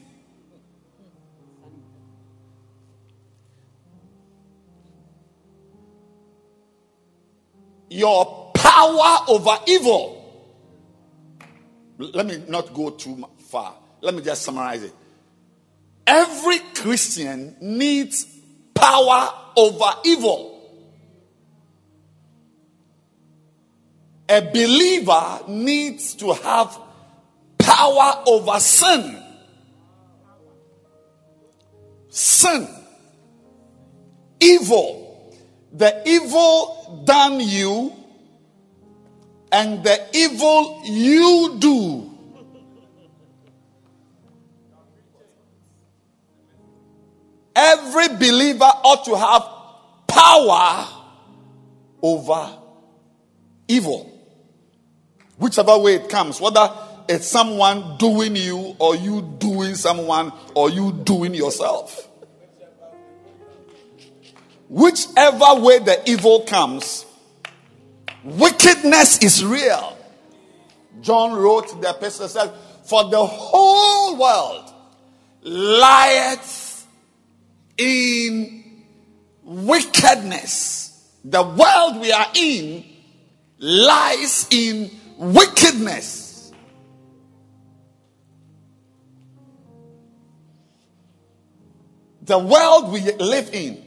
[7.88, 10.16] your power over evil.
[11.98, 13.74] Let me not go too far.
[14.00, 14.92] Let me just summarize it.
[16.06, 18.26] Every Christian needs
[18.74, 20.52] power over evil.
[24.28, 26.78] A believer needs to have
[27.58, 29.22] power over sin.
[32.08, 32.68] Sin.
[34.40, 35.34] Evil.
[35.72, 37.92] The evil done you
[39.56, 42.10] and the evil you do.
[47.54, 49.48] Every believer ought to have
[50.06, 50.86] power
[52.02, 52.58] over
[53.66, 54.12] evil.
[55.38, 56.70] Whichever way it comes, whether
[57.08, 62.06] it's someone doing you, or you doing someone, or you doing yourself.
[64.68, 67.05] Whichever way the evil comes,
[68.26, 69.96] Wickedness is real.
[71.00, 72.52] John wrote the epistle said,
[72.84, 74.74] For the whole world
[75.42, 76.88] lieth
[77.78, 78.82] in
[79.44, 81.08] wickedness.
[81.24, 82.84] The world we are in
[83.60, 86.50] lies in wickedness.
[92.22, 93.85] The world we live in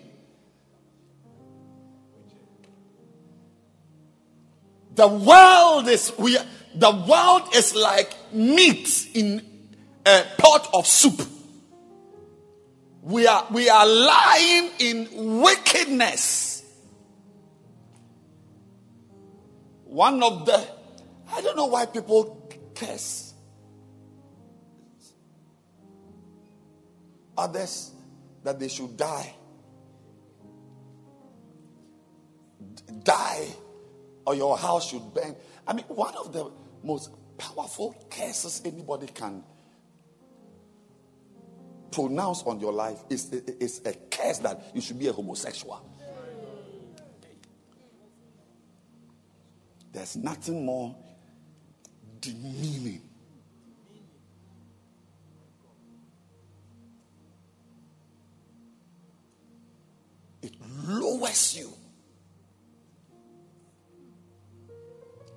[4.99, 6.37] The world is we
[6.75, 9.41] the world is like meat in
[10.05, 11.25] a pot of soup.
[13.03, 16.65] We are we are lying in wickedness.
[19.85, 20.67] One of the
[21.31, 23.33] I don't know why people curse
[27.37, 27.91] others
[28.43, 29.33] that they should die.
[33.01, 33.47] Die
[34.29, 35.35] or your house should burn.
[35.67, 36.51] I mean, one of the
[36.83, 37.09] most
[37.39, 39.43] powerful curses anybody can
[41.91, 45.83] pronounce on your life is, is a curse that you should be a homosexual.
[49.91, 50.95] There's nothing more
[52.21, 53.01] demeaning.
[60.43, 60.53] it
[60.87, 61.73] lowers you.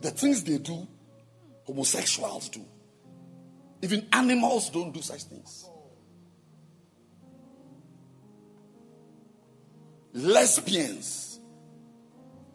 [0.02, 0.86] The things they do,
[1.64, 2.64] homosexuals do.
[3.82, 5.64] Even animals don't do such things.
[10.12, 11.38] Lesbians.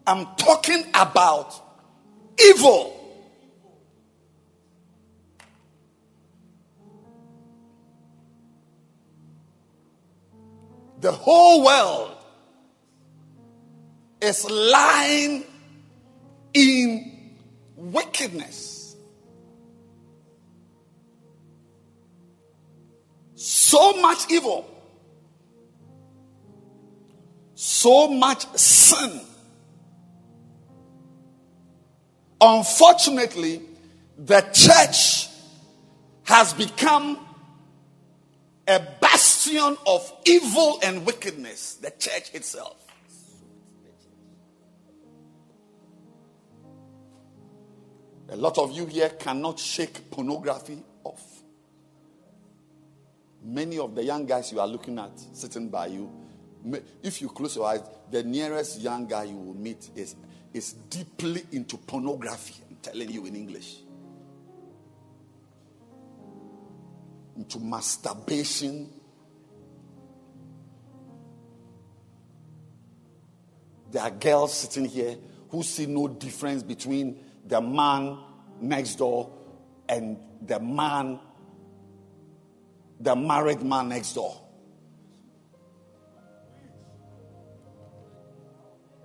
[0.06, 1.54] I'm talking about
[2.38, 2.94] evil.
[11.00, 12.16] The whole world
[14.20, 15.44] is lying
[16.52, 17.17] in
[17.78, 18.96] wickedness.
[23.36, 24.68] So much evil,
[27.54, 29.20] so much sin.
[32.40, 33.62] Unfortunately,
[34.16, 35.28] the church
[36.24, 37.18] has become
[38.66, 42.87] a bastion of evil and wickedness, the church itself.
[48.30, 51.42] A lot of you here cannot shake pornography off.
[53.42, 56.10] Many of the young guys you are looking at sitting by you,
[57.02, 60.16] if you close your eyes, the nearest young guy you will meet is,
[60.52, 62.54] is deeply into pornography.
[62.68, 63.78] I'm telling you in English.
[67.36, 68.90] Into masturbation.
[73.90, 75.16] There are girls sitting here
[75.48, 77.18] who see no difference between
[77.48, 78.18] the man
[78.60, 79.30] next door
[79.88, 81.18] and the man,
[83.00, 84.40] the married man next door.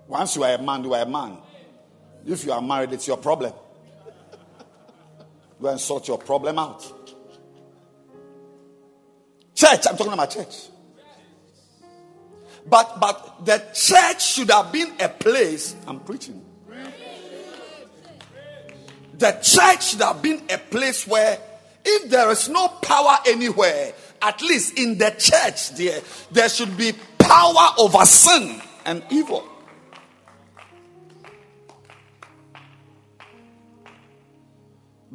[0.08, 1.38] Once you are a man, you are a man.
[2.26, 3.54] If you are married, it's your problem.
[5.62, 6.84] Go and sort your problem out.
[9.56, 10.68] Church, I'm talking about church.
[12.66, 15.76] But but the church should have been a place.
[15.88, 16.44] I'm preaching
[19.24, 21.40] the church should have been a place where
[21.86, 26.92] if there is no power anywhere, at least in the church there, there should be
[27.18, 29.48] power over sin and evil.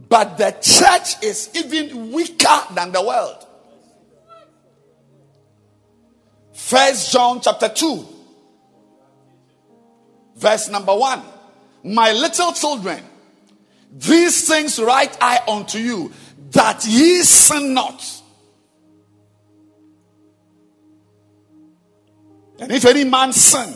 [0.08, 3.46] But the church is even weaker than the world.
[6.54, 8.06] First John chapter 2,
[10.36, 11.22] verse number 1.
[11.84, 13.02] My little children,
[13.92, 16.12] these things write I unto you,
[16.50, 18.04] that ye sin not.
[22.60, 23.72] And if any man sin,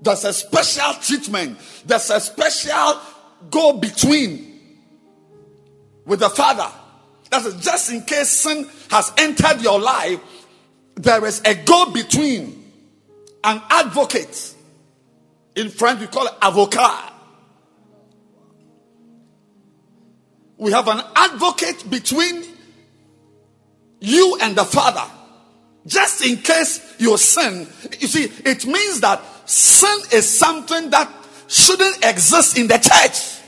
[0.00, 3.00] there's a special treatment, there's a special
[3.50, 4.60] go between
[6.04, 6.70] with the Father.
[7.30, 10.20] That's just in case sin has entered your life,
[10.96, 12.70] there is a go between,
[13.42, 14.54] an advocate.
[15.56, 17.13] In French, we call it avocat.
[20.56, 22.44] We have an advocate between
[24.00, 25.10] you and the Father.
[25.86, 27.66] Just in case you sin,
[28.00, 31.10] you see, it means that sin is something that
[31.48, 33.42] shouldn't exist in the church.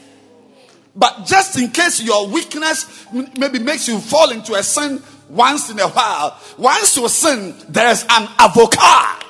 [0.95, 3.07] But just in case your weakness
[3.39, 8.05] maybe makes you fall into a sin once in a while, once you sin, there's
[8.09, 9.25] an avocat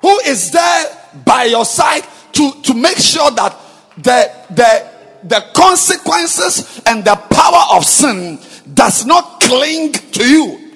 [0.00, 0.86] who is there
[1.24, 3.56] by your side to, to make sure that
[4.02, 4.90] the, the,
[5.24, 8.38] the consequences and the power of sin
[8.72, 10.70] does not cling to you.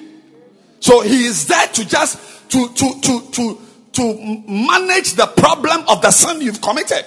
[0.81, 3.59] So he is there to just to to to to
[3.93, 7.05] to manage the problem of the sin you've committed.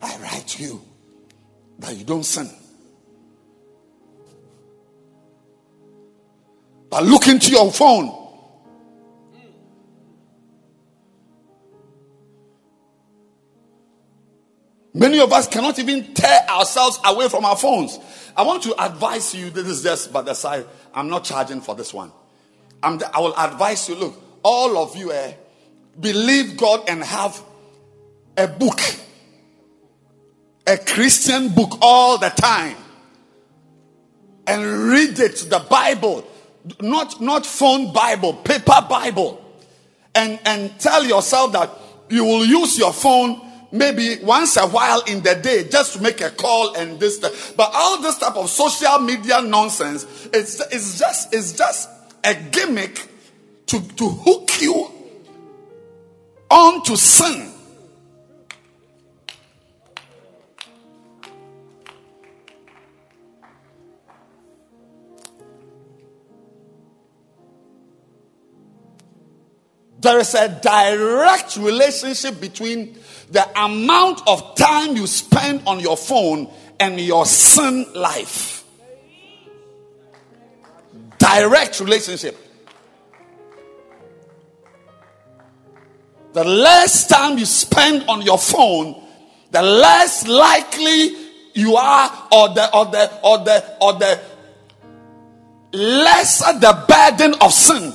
[0.00, 0.82] I write to you
[1.80, 2.48] that you don't sin.
[6.88, 8.19] But look into your phone
[14.92, 17.98] Many of us cannot even tear ourselves away from our phones.
[18.36, 21.74] I want to advise you, this is just by the side, I'm not charging for
[21.74, 22.10] this one.
[22.82, 25.34] The, I will advise you look, all of you eh,
[25.98, 27.40] believe God and have
[28.36, 28.80] a book,
[30.66, 32.76] a Christian book all the time,
[34.46, 36.26] and read it, the Bible,
[36.80, 39.44] not, not phone Bible, paper Bible,
[40.14, 41.70] and, and tell yourself that
[42.08, 46.20] you will use your phone maybe once a while in the day just to make
[46.20, 47.18] a call and this.
[47.56, 51.88] But all this type of social media nonsense, it's, it's, just, it's just
[52.24, 53.08] a gimmick
[53.66, 54.90] to, to hook you
[56.50, 57.50] on to sin.
[70.00, 72.96] There is a direct relationship between
[73.30, 78.64] the amount of time you spend on your phone and your sin life.
[81.18, 82.36] Direct relationship.
[86.32, 89.02] The less time you spend on your phone,
[89.50, 91.16] the less likely
[91.54, 94.20] you are, or the or the or the or the
[95.72, 97.92] lesser the burden of sin.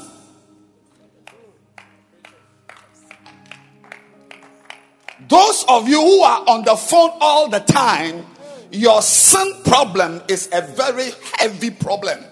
[5.28, 8.26] Those of you who are on the phone all the time,
[8.72, 12.24] your sin problem is a very heavy problem.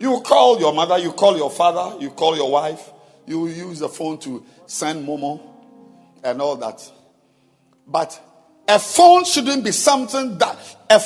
[0.00, 2.90] You call your mother, you call your father, you call your wife,
[3.26, 5.40] you use the phone to send Momo
[6.22, 6.90] and all that.
[7.86, 8.20] But
[8.68, 10.56] a phone shouldn't be something that
[10.88, 11.02] a,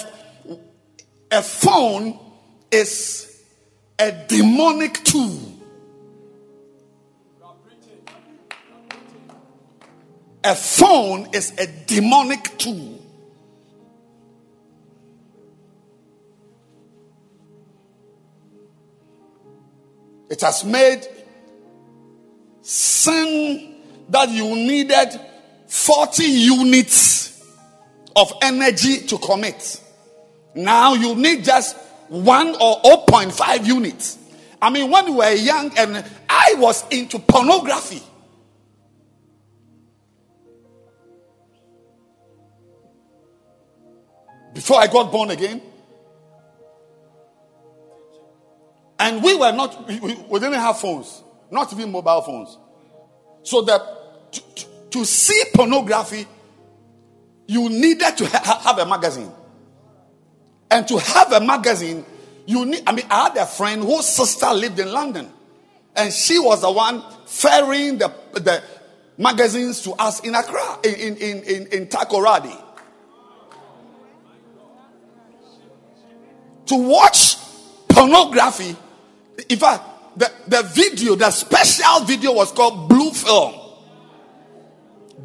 [1.30, 2.18] a phone
[2.70, 3.42] is
[3.98, 5.51] a demonic tool.
[10.44, 13.00] A phone is a demonic tool.
[20.28, 21.06] It has made
[22.62, 23.76] sin
[24.08, 25.20] that you needed
[25.68, 27.46] 40 units
[28.16, 29.80] of energy to commit.
[30.54, 31.76] Now you need just
[32.08, 34.18] one or 0.5 units.
[34.60, 38.02] I mean, when we were young and I was into pornography.
[44.62, 45.60] Before I got born again,
[49.02, 52.56] And we were not, we, we didn't have phones, not even mobile phones.
[53.42, 53.82] So that
[54.30, 56.24] to, to, to see pornography,
[57.48, 59.32] you needed to ha- have a magazine.
[60.70, 62.04] And to have a magazine,
[62.46, 65.28] you need, I mean, I had a friend whose sister lived in London.
[65.96, 68.62] And she was the one ferrying the, the
[69.18, 72.56] magazines to us in Accra, in, in, in, in Takoradi.
[76.66, 77.36] To watch
[77.88, 78.76] pornography
[79.48, 79.84] in fact,
[80.16, 83.54] the, the video, the special video was called Blue Film.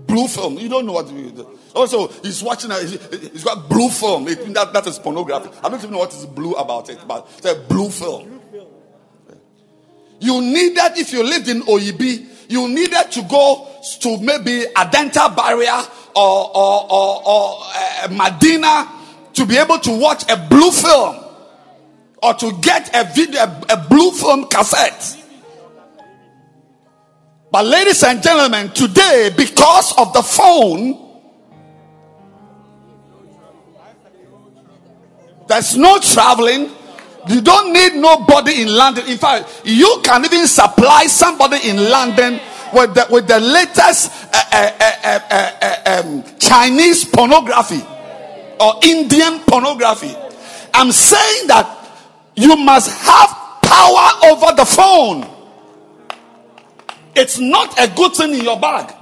[0.06, 0.58] Blue Film.
[0.58, 1.46] You don't know what it is.
[1.76, 4.28] Also, he's watching, a, he's got blue film.
[4.28, 5.50] It, that, that is pornography.
[5.64, 8.42] I don't even know what is blue about it, but it's a blue film.
[10.20, 13.70] You needed, if you lived in OEB, you needed to go
[14.02, 15.84] to maybe Adenta Barrier
[16.16, 18.90] or, or, or, or uh, Medina
[19.34, 21.27] to be able to watch a blue film
[22.22, 25.24] or to get a video, a, a blue film cassette.
[27.52, 31.22] But, ladies and gentlemen, today, because of the phone,
[35.48, 36.72] there's no traveling.
[37.30, 39.08] You don't need nobody in London.
[39.08, 42.40] In fact, you can even supply somebody in London
[42.74, 47.82] with the, with the latest uh, uh, uh, um, Chinese pornography
[48.60, 50.14] or Indian pornography.
[50.74, 51.78] I'm saying that
[52.38, 55.28] you must have power over the phone.
[57.16, 58.94] It's not a good thing in your bag.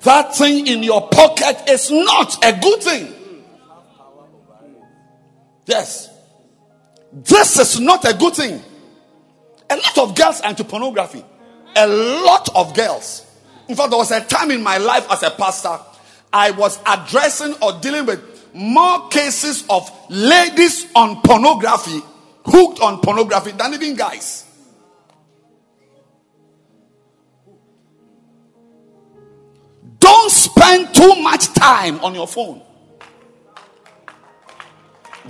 [0.00, 3.14] That thing in your pocket is not a good thing.
[5.66, 6.08] Yes.
[7.12, 8.60] This is not a good thing.
[9.70, 11.24] A lot of girls are into pornography.
[11.76, 13.24] A lot of girls.
[13.68, 15.78] In fact, there was a time in my life as a pastor,
[16.32, 22.00] I was addressing or dealing with more cases of ladies on pornography,
[22.44, 24.44] hooked on pornography, than even guys.
[29.98, 32.62] Don't spend too much time on your phone.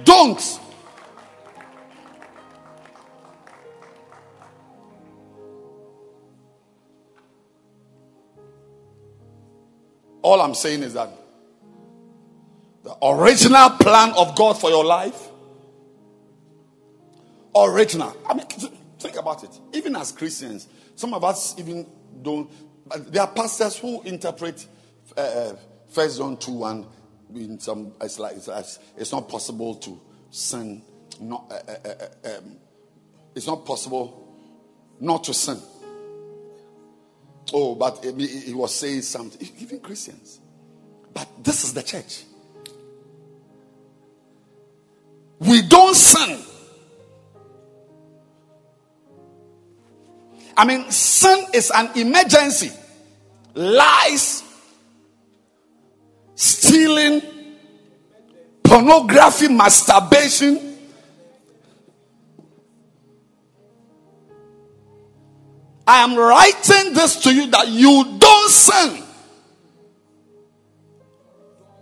[0.04, 0.60] Don't.
[10.22, 11.17] All I'm saying is that
[12.88, 15.28] the original plan of God for your life.
[17.54, 18.16] Original.
[18.26, 18.46] I mean,
[18.98, 19.50] think about it.
[19.74, 21.86] Even as Christians, some of us even
[22.22, 22.50] don't.
[23.12, 24.66] There are pastors who interpret
[25.16, 25.56] uh, uh
[25.90, 26.86] First John two one
[27.34, 27.92] in some.
[28.00, 30.00] It's like it's, it's not possible to
[30.30, 30.82] sin.
[31.20, 31.44] Not.
[31.50, 31.88] Uh, uh,
[32.24, 32.56] uh, um,
[33.34, 34.34] it's not possible
[34.98, 35.58] not to sin.
[37.52, 39.46] Oh, but he was saying something.
[39.58, 40.40] Even Christians.
[41.12, 42.24] But this is the church.
[45.38, 46.38] We don't sin.
[50.56, 52.72] I mean, sin is an emergency.
[53.54, 54.42] Lies,
[56.34, 57.22] stealing,
[58.64, 60.76] pornography, masturbation.
[65.86, 69.02] I am writing this to you that you don't sin.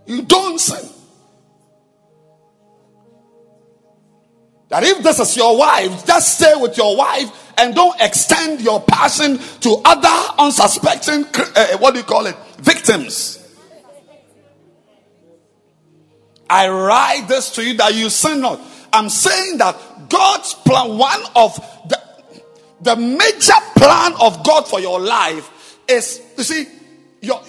[0.07, 0.96] You don't sin.
[4.69, 8.81] That if this is your wife, just stay with your wife and don't extend your
[8.81, 11.25] passion to other unsuspecting,
[11.55, 13.43] uh, what do you call it, victims.
[16.49, 18.61] I write this to you that you sin not.
[18.93, 19.77] I'm saying that
[20.09, 21.55] God's plan, one of
[21.89, 22.01] the,
[22.81, 26.67] the major plan of God for your life is, you see,
[27.21, 27.41] your,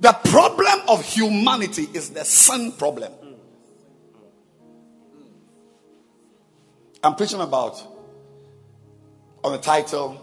[0.00, 3.12] the problem of humanity is the sin problem.
[7.04, 7.82] I'm preaching about
[9.44, 10.18] on the title,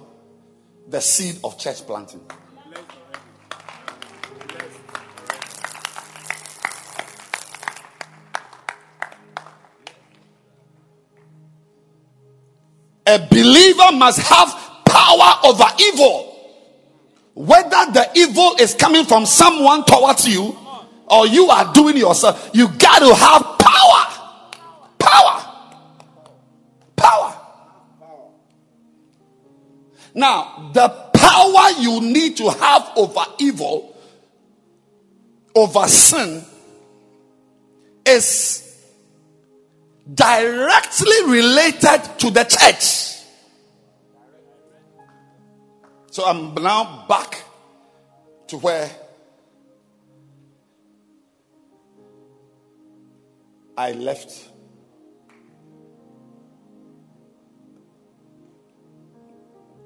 [0.88, 2.22] The Seed of Church Planting.
[13.06, 14.49] A believer must have
[14.84, 16.36] power over evil.
[17.36, 20.58] Whether the evil is coming from someone towards you
[21.08, 24.58] or you are doing yourself, you got to have power.
[24.98, 25.31] Power.
[30.13, 33.95] Now, the power you need to have over evil,
[35.55, 36.43] over sin,
[38.05, 38.67] is
[40.13, 43.11] directly related to the church.
[46.11, 47.41] So I'm now back
[48.47, 48.91] to where
[53.77, 54.51] I left.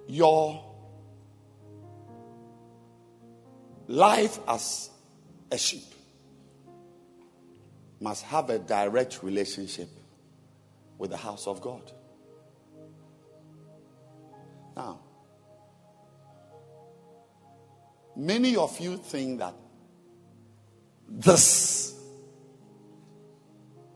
[0.07, 0.63] Your
[3.87, 4.89] life as
[5.51, 5.83] a sheep
[7.99, 9.89] must have a direct relationship
[10.97, 11.91] with the house of God.
[14.75, 14.99] Now,
[18.15, 19.55] many of you think that
[21.07, 21.95] this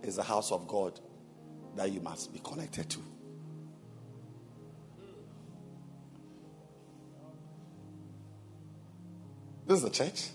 [0.03, 0.99] is the house of God
[1.75, 2.99] that you must be connected to.
[9.69, 10.29] This is the church.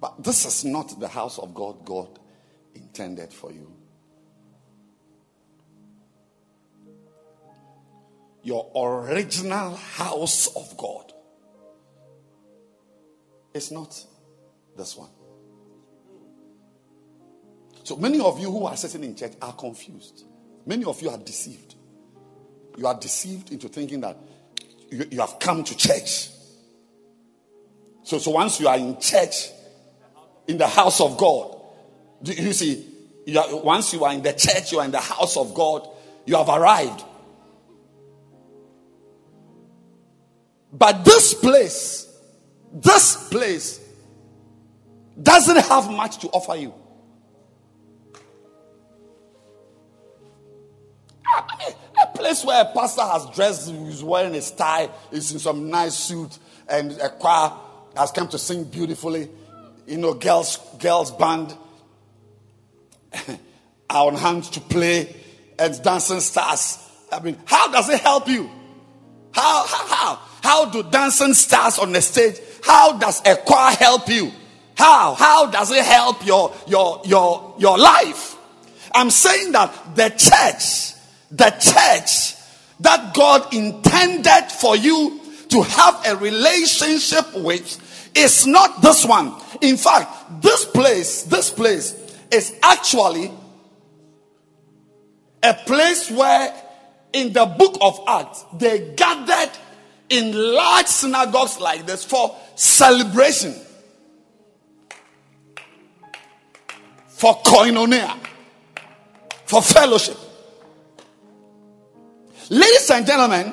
[0.00, 2.20] But this is not the house of God God
[2.72, 3.72] intended for you.
[8.44, 11.12] Your original house of God
[13.52, 14.00] is not
[14.76, 15.10] this one.
[17.82, 20.26] So many of you who are sitting in church are confused.
[20.64, 21.74] Many of you are deceived.
[22.76, 24.16] You are deceived into thinking that
[24.90, 26.30] you, you have come to church.
[28.02, 29.50] So, so once you are in church,
[30.46, 31.60] in the house of God,
[32.22, 32.86] do you see?
[33.26, 35.88] You are, once you are in the church, you are in the house of God,
[36.24, 37.04] you have arrived.
[40.72, 42.06] But this place,
[42.72, 43.80] this place
[45.20, 46.72] doesn't have much to offer you.
[52.02, 55.94] A place where a pastor has dressed, he's wearing a tie, is in some nice
[55.94, 56.38] suit,
[56.68, 57.52] and a choir
[57.96, 59.28] has come to sing beautifully.
[59.86, 61.56] You know, girls, girls band
[63.90, 65.14] are on hand to play
[65.58, 66.78] and dancing stars.
[67.10, 68.50] I mean, how does it help you?
[69.32, 70.20] How, how, how?
[70.42, 74.32] How do dancing stars on the stage, how does a choir help you?
[74.76, 75.14] How?
[75.14, 78.36] How does it help your, your, your, your life?
[78.94, 80.94] I'm saying that the church,
[81.30, 82.34] the church
[82.80, 87.84] that God intended for you to have a relationship with
[88.16, 89.34] is not this one.
[89.60, 91.94] In fact, this place, this place
[92.30, 93.30] is actually
[95.42, 96.54] a place where
[97.12, 99.50] in the book of Acts they gathered
[100.08, 103.54] in large synagogues like this for celebration,
[107.08, 108.18] for koinonia,
[109.44, 110.16] for fellowship.
[112.50, 113.52] Ladies and gentlemen,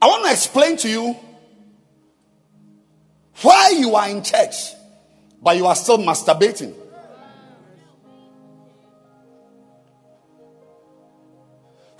[0.00, 1.16] I want to explain to you
[3.40, 4.54] why you are in church,
[5.40, 6.74] but you are still masturbating.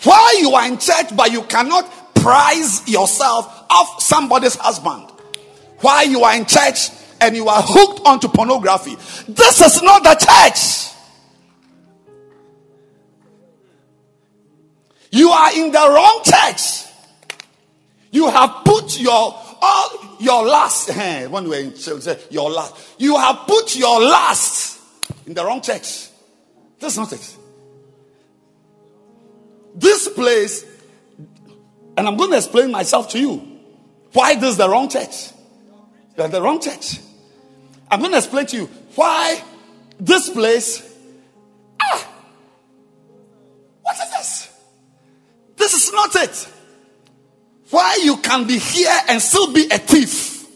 [0.03, 5.11] Why you are in church, but you cannot prize yourself off somebody's husband.
[5.81, 6.91] Why you are in church
[7.21, 8.97] and you are hooked onto pornography.
[9.33, 10.92] This is not the church.
[15.13, 16.87] You are in the wrong church.
[18.11, 20.91] You have put your all your last.
[20.97, 22.95] eh, when we were in church, your last.
[22.99, 24.81] You have put your last
[25.27, 26.09] in the wrong church.
[26.81, 27.37] That's not it.
[29.75, 30.65] This place,
[31.97, 33.61] and I'm going to explain myself to you.
[34.13, 35.31] Why this is the wrong church?
[36.17, 36.99] You're the wrong church.
[37.91, 39.43] I'm going to explain to you why
[40.01, 40.91] this place.
[46.15, 46.49] Not it.
[47.71, 50.47] Why you can be here and still be a thief.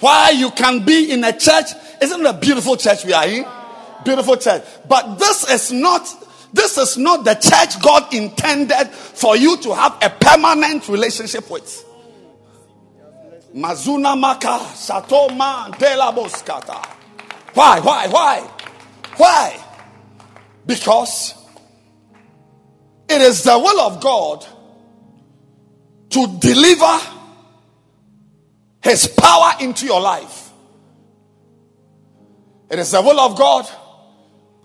[0.00, 1.66] Why you can be in a church.
[2.02, 3.44] Isn't it a beautiful church we are in?
[4.04, 4.62] Beautiful church.
[4.88, 6.06] But this is not
[6.52, 11.84] this is not the church God intended for you to have a permanent relationship with.
[13.54, 16.84] Mazuna Maka Satoma Delaboskata.
[17.54, 17.80] Why?
[17.80, 18.08] Why?
[18.08, 18.50] Why?
[19.16, 19.64] Why?
[20.66, 21.39] Because
[23.10, 24.46] it is the will of God
[26.10, 26.98] to deliver
[28.82, 30.50] his power into your life.
[32.70, 33.68] It is the will of God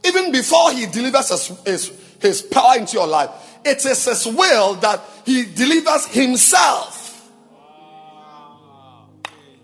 [0.06, 3.30] even before he delivers his, his, his power into your life,
[3.64, 7.32] it is his will that he delivers himself.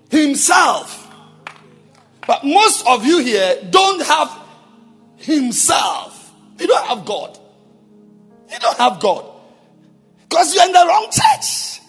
[0.10, 0.98] Himself.
[2.26, 4.38] But most of you here don't have
[5.18, 6.34] himself.
[6.60, 7.38] You don't have God.
[8.52, 9.26] You don't have God.
[10.28, 11.82] Because you're in the wrong church.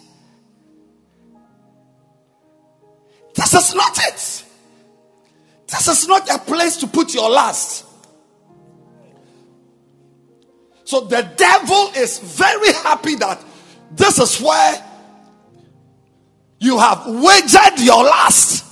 [3.35, 4.43] This is not it.
[5.67, 7.85] This is not a place to put your last.
[10.85, 13.43] So the devil is very happy that
[13.91, 14.83] this is where
[16.59, 18.63] you have wagered your last.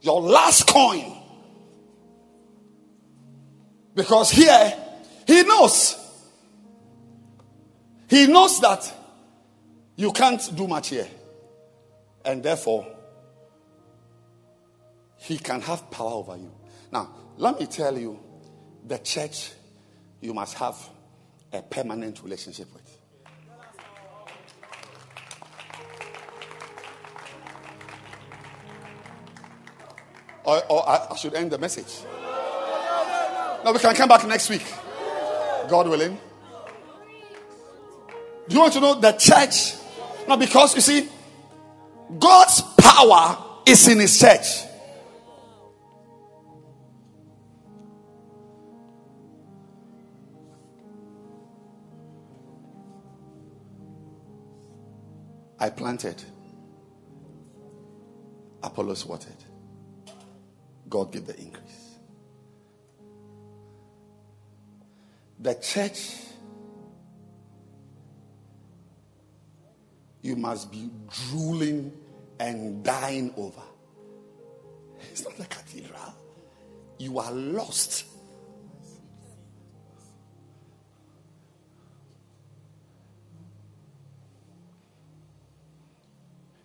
[0.00, 1.17] Your last coin.
[3.98, 4.74] Because here,
[5.26, 5.96] he knows.
[8.08, 8.94] He knows that
[9.96, 11.08] you can't do much here.
[12.24, 12.86] And therefore,
[15.16, 16.52] he can have power over you.
[16.92, 18.20] Now, let me tell you
[18.86, 19.50] the church
[20.20, 20.76] you must have
[21.52, 22.98] a permanent relationship with.
[30.44, 32.04] Or, or I, I should end the message.
[33.64, 34.64] No, we can come back next week.
[35.68, 36.18] God willing.
[38.48, 39.74] Do you want to know the church?
[40.26, 41.08] No, because you see,
[42.18, 43.36] God's power
[43.66, 44.64] is in His church.
[55.58, 56.22] I planted.
[58.62, 59.32] Apollos watered.
[60.88, 61.77] God gave the increase.
[65.40, 66.14] The church,
[70.20, 70.90] you must be
[71.30, 71.92] drooling
[72.40, 73.62] and dying over.
[75.10, 76.14] It's not a cathedral.
[76.98, 78.04] You are lost.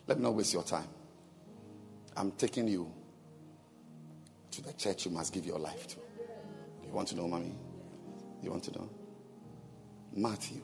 [0.07, 0.87] Let me not waste your time.
[2.17, 2.91] I'm taking you
[4.51, 5.95] to the church you must give your life to.
[6.85, 7.55] You want to know, mommy?
[8.43, 8.89] You want to know?
[10.15, 10.61] Matthew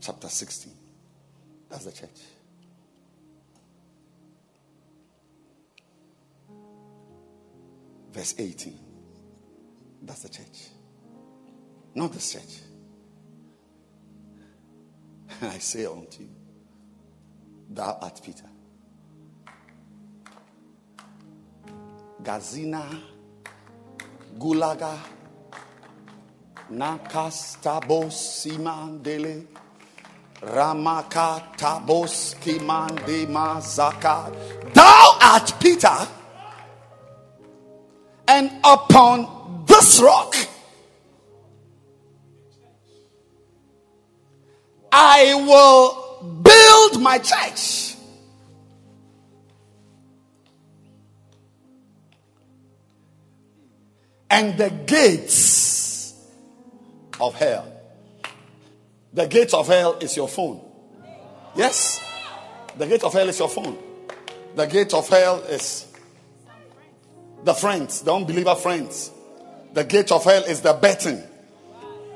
[0.00, 0.72] chapter 16.
[1.68, 2.20] That's the church.
[8.12, 8.78] Verse 18.
[10.02, 10.70] That's the church.
[11.94, 12.60] Not this church.
[15.42, 16.30] I say unto you,
[17.70, 18.44] thou art Peter.
[22.22, 23.00] Gazina,
[24.38, 24.98] Gulaga,
[26.70, 28.46] Nakastabos.
[34.72, 36.08] Thou art Peter,
[38.26, 40.34] and upon this rock
[44.92, 47.96] I will build my church.
[54.30, 55.89] And the gates
[57.20, 57.70] of hell.
[59.12, 60.60] The gate of hell is your phone.
[61.54, 62.00] Yes.
[62.76, 63.76] The gate of hell is your phone.
[64.54, 65.86] The gate of hell is
[67.44, 69.10] the friends, the unbeliever friends.
[69.72, 71.22] The gate of hell is the betting.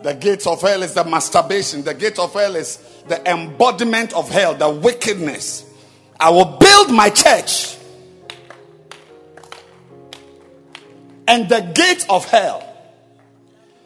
[0.02, 1.82] The gate of hell is the masturbation.
[1.82, 2.76] The gate of hell is
[3.08, 5.64] the embodiment of hell, the wickedness.
[6.20, 7.76] I will build my church.
[11.26, 12.68] And the gate of hell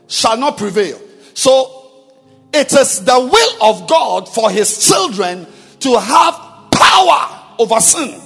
[0.08, 1.00] shall not prevail.
[1.38, 2.10] So
[2.52, 5.46] it is the will of God for his children
[5.78, 6.34] to have
[6.72, 8.20] power over sin,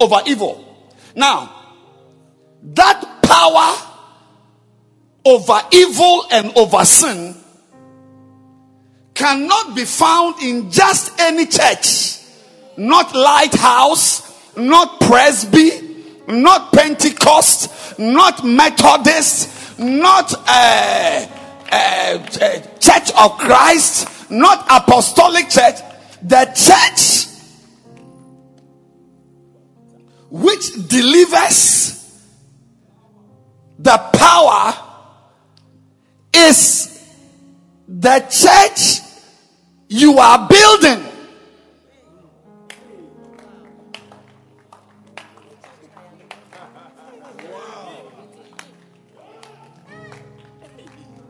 [0.00, 0.88] over evil.
[1.14, 1.54] Now,
[2.74, 3.76] that power
[5.24, 7.36] over evil and over sin
[9.14, 12.18] cannot be found in just any church.
[12.76, 21.36] Not lighthouse, not Presby, not Pentecost, not Methodist, not uh,
[21.72, 25.76] uh, uh, Church of Christ, not Apostolic Church.
[26.22, 27.20] The church
[30.30, 31.90] which delivers
[33.78, 34.74] the power
[36.34, 37.02] is
[37.88, 39.00] the church
[39.88, 41.09] you are building.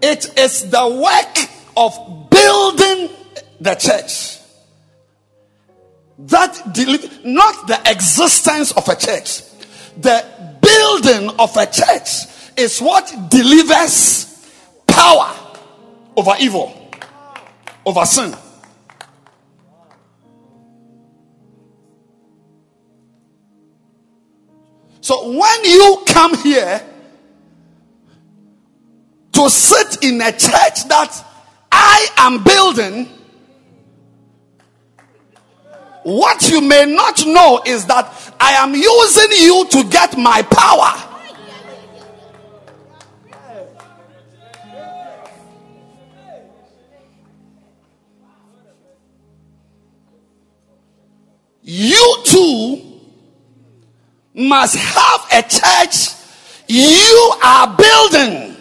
[0.02, 3.10] It is the work of building
[3.60, 4.38] the church
[6.26, 9.42] that deliver, not the existence of a church.
[9.98, 10.24] The
[10.60, 14.48] building of a church is what delivers
[14.86, 15.34] power
[16.16, 16.90] over evil,
[17.86, 18.34] over sin.
[25.00, 26.82] So when you come here
[29.40, 31.24] to sit in a church that
[31.72, 33.08] I am building,
[36.02, 41.06] what you may not know is that I am using you to get my power.
[51.62, 52.82] You too
[54.34, 56.08] must have a church
[56.66, 58.59] you are building.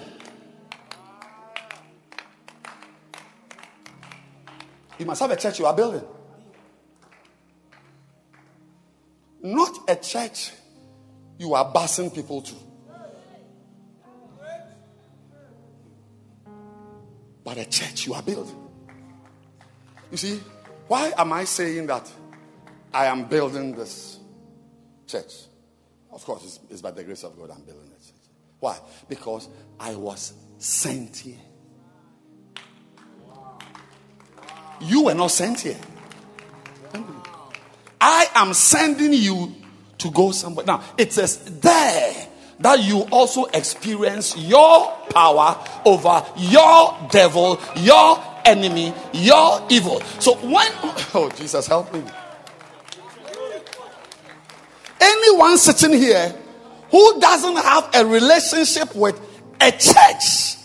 [5.00, 6.04] You must have a church you are building.
[9.42, 10.52] Not a church
[11.38, 12.56] you are busing people to.
[17.46, 18.56] But a church you are building.
[20.12, 20.42] You see,
[20.88, 22.12] why am I saying that
[22.94, 24.20] I am building this
[25.08, 25.34] church?
[26.12, 28.30] Of course, it's, it's by the grace of God I'm building this church.
[28.60, 28.78] Why?
[29.08, 29.48] Because
[29.80, 31.38] I was sent here.
[34.82, 35.78] You were not sent here.
[38.02, 39.56] I am sending you
[39.98, 40.66] to go somewhere.
[40.66, 42.28] Now, it says there
[42.60, 50.02] that you also experience your power over your devil, your enemy, your evil.
[50.20, 50.72] So when,
[51.14, 52.04] oh, Jesus, help me.
[55.02, 56.36] Anyone sitting here
[56.92, 59.20] who doesn't have a relationship with
[59.62, 60.56] a church,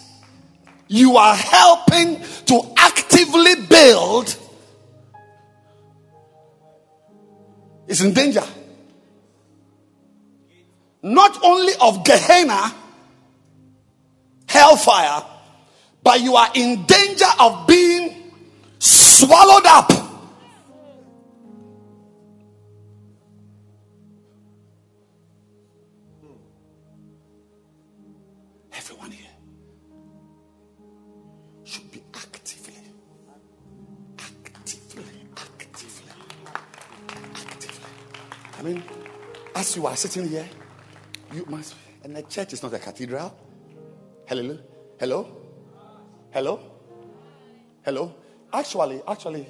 [0.94, 4.36] you are helping to actively build
[7.88, 8.44] is in danger.
[11.02, 12.72] Not only of Gehenna,
[14.48, 15.24] hellfire,
[16.04, 18.30] but you are in danger of being
[18.78, 19.90] swallowed up.
[38.65, 38.82] Mean,
[39.55, 40.49] as you are sitting here,
[41.35, 43.36] you must, and the church is not a cathedral.
[44.27, 44.59] Hello,
[44.99, 45.36] hello,
[46.31, 46.61] hello,
[47.82, 48.15] hello.
[48.53, 49.47] Actually, actually,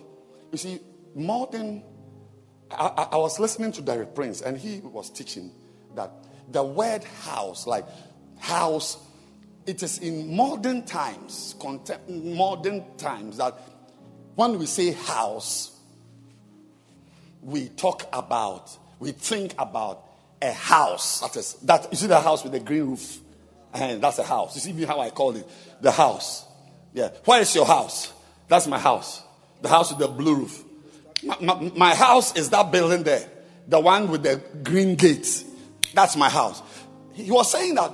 [0.51, 0.81] you see,
[1.15, 1.85] more than
[2.73, 5.53] I, I, I was listening to Derek Prince, and he was teaching
[5.95, 6.11] that
[6.51, 7.85] the word house, like
[8.41, 8.99] house,
[9.65, 11.55] it is in modern times,
[12.09, 13.55] modern times, that
[14.35, 15.78] when we say house,
[17.41, 20.04] we talk about, we think about
[20.40, 21.20] a house.
[21.20, 23.20] That is that you see the house with the green roof,
[23.72, 24.54] and that's a house.
[24.54, 25.48] You see how I call it
[25.80, 26.44] the house.
[26.92, 28.12] Yeah, where is your house?
[28.48, 29.22] That's my house.
[29.62, 30.64] The house with the blue roof.
[31.22, 33.28] My, my, my house is that building there,
[33.66, 35.44] the one with the green gate.
[35.94, 36.62] That's my house.
[37.14, 37.92] He was saying that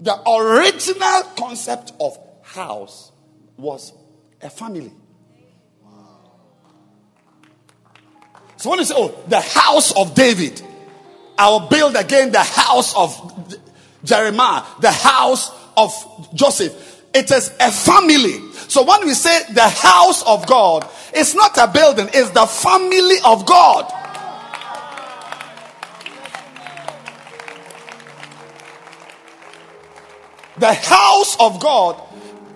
[0.00, 3.12] the original concept of house
[3.56, 3.92] was
[4.40, 4.92] a family.
[8.56, 10.62] So when you say, oh, the house of David,
[11.38, 13.54] I will build again the house of
[14.04, 15.92] Jeremiah, the house of
[16.34, 17.02] Joseph.
[17.12, 18.40] It is a family.
[18.68, 23.16] So when we say the house of God, it's not a building, it's the family
[23.24, 23.92] of God.
[30.58, 32.00] The house of God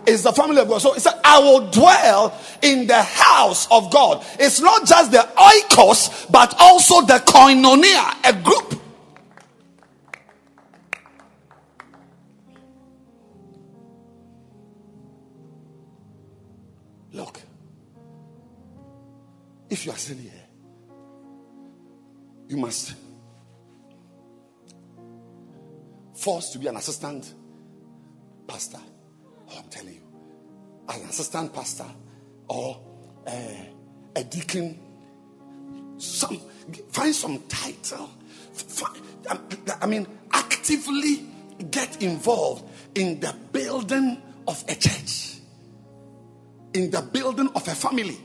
[0.06, 0.78] is the family of God.
[0.78, 4.24] So it said, I will dwell in the house of God.
[4.38, 8.80] It's not just the oikos, but also the koinonia, a group.
[17.12, 17.40] Look,
[19.68, 20.32] if you are sitting here,
[22.48, 22.94] you must
[26.14, 27.32] force to be an assistant
[28.46, 28.80] pastor.
[29.50, 30.00] Oh, I'm telling you,
[30.88, 31.86] an assistant pastor
[32.48, 32.80] or
[33.26, 33.30] uh,
[34.16, 34.78] a deacon,
[35.98, 36.40] some
[36.90, 38.10] find some title.
[38.52, 38.96] Find,
[39.80, 41.26] I mean, actively
[41.70, 42.64] get involved
[42.94, 45.38] in the building of a church,
[46.74, 48.18] in the building of a family.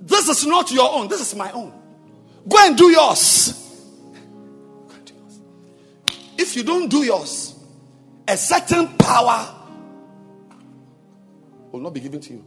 [0.00, 1.72] This is not your own, this is my own.
[2.48, 3.54] Go and do yours.
[6.38, 7.57] If you don't do yours,
[8.28, 9.54] a certain power
[11.72, 12.44] will not be given to you.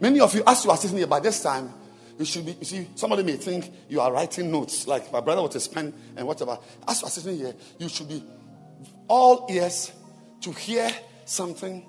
[0.00, 1.72] Many of you, as you are sitting here by this time,
[2.18, 5.42] you should be, you see, somebody may think you are writing notes, like my brother
[5.42, 6.58] with his pen and whatever.
[6.88, 8.24] As you are sitting here, you should be
[9.06, 9.92] all ears
[10.40, 10.90] to hear
[11.24, 11.86] something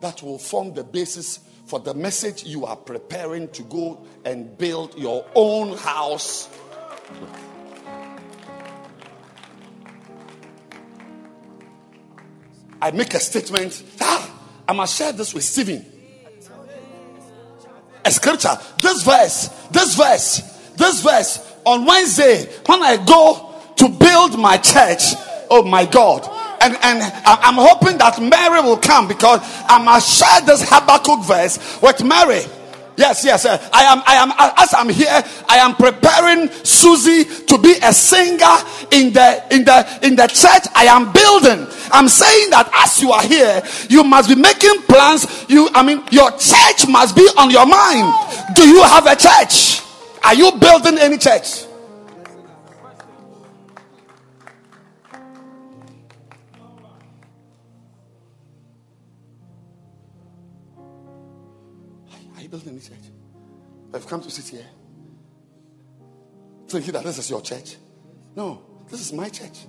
[0.00, 4.96] that will form the basis for the message you are preparing to go and build
[4.98, 6.48] your own house.
[12.80, 13.82] I make a statement.
[14.00, 14.30] Ah,
[14.68, 15.84] I must share this with Stephen.
[18.04, 18.56] A scripture.
[18.80, 25.02] This verse, this verse, this verse on Wednesday when I go to build my church.
[25.50, 26.28] Oh my God.
[26.60, 31.80] And, and I'm hoping that Mary will come because I must share this Habakkuk verse
[31.80, 32.42] with Mary.
[32.98, 33.46] Yes, yes.
[33.46, 37.92] Uh, I am, I am, as I'm here, I am preparing Susie to be a
[37.92, 38.58] singer
[38.90, 41.64] in the, in the, in the church I am building.
[41.92, 45.46] I'm saying that as you are here, you must be making plans.
[45.48, 48.12] You, I mean, your church must be on your mind.
[48.56, 49.80] Do you have a church?
[50.24, 51.67] Are you building any church?
[63.92, 64.66] I've come to sit here
[66.68, 67.76] thinking that this is your church.
[68.36, 69.66] No, this is my church.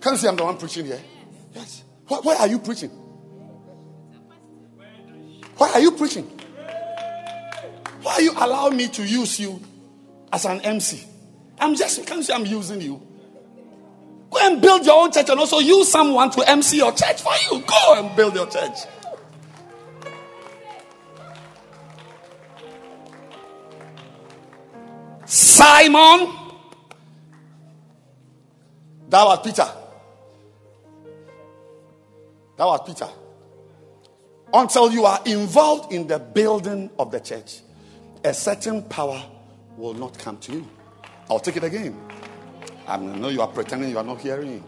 [0.00, 1.00] Can you see I'm the one preaching here?
[1.54, 1.84] Yes.
[2.06, 2.90] Why, why are you preaching?
[5.56, 6.24] Why are you preaching?
[8.02, 9.60] Why are you allowing me to use you
[10.32, 11.04] as an MC?
[11.58, 13.06] I'm just, can you see I'm using you?
[14.30, 17.32] Go and build your own church and also use someone to MC your church for
[17.50, 17.62] you.
[17.66, 18.78] Go and build your church.
[25.60, 26.32] Simon,
[29.10, 29.68] that was Peter.
[32.56, 33.06] That was Peter.
[34.54, 37.60] Until you are involved in the building of the church,
[38.24, 39.22] a certain power
[39.76, 40.66] will not come to you.
[41.28, 41.94] I'll take it again.
[42.88, 44.64] I know you are pretending you are not hearing.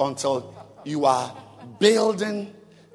[0.00, 0.52] Until
[0.82, 1.32] you are
[1.78, 2.52] building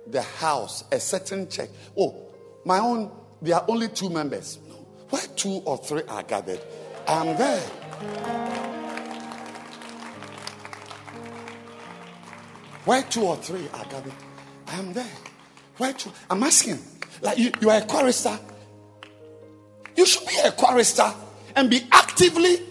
[0.07, 1.69] the house, a certain church.
[1.97, 2.33] Oh,
[2.65, 3.09] my own,
[3.41, 4.59] there are only two members.
[5.09, 6.59] Where two or three are gathered,
[7.09, 7.59] I'm there.
[12.85, 14.13] Where two or three are gathered,
[14.67, 15.11] I am there.
[15.77, 16.11] Where two?
[16.29, 16.77] I'm asking.
[17.21, 18.37] Like you, you are a chorister.
[19.95, 21.11] You should be a chorister
[21.55, 22.61] and be actively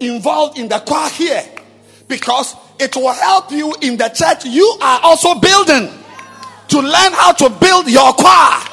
[0.00, 1.44] involved in the choir here
[2.08, 5.88] because it will help you in the church you are also building
[6.68, 8.66] to learn how to build your choir.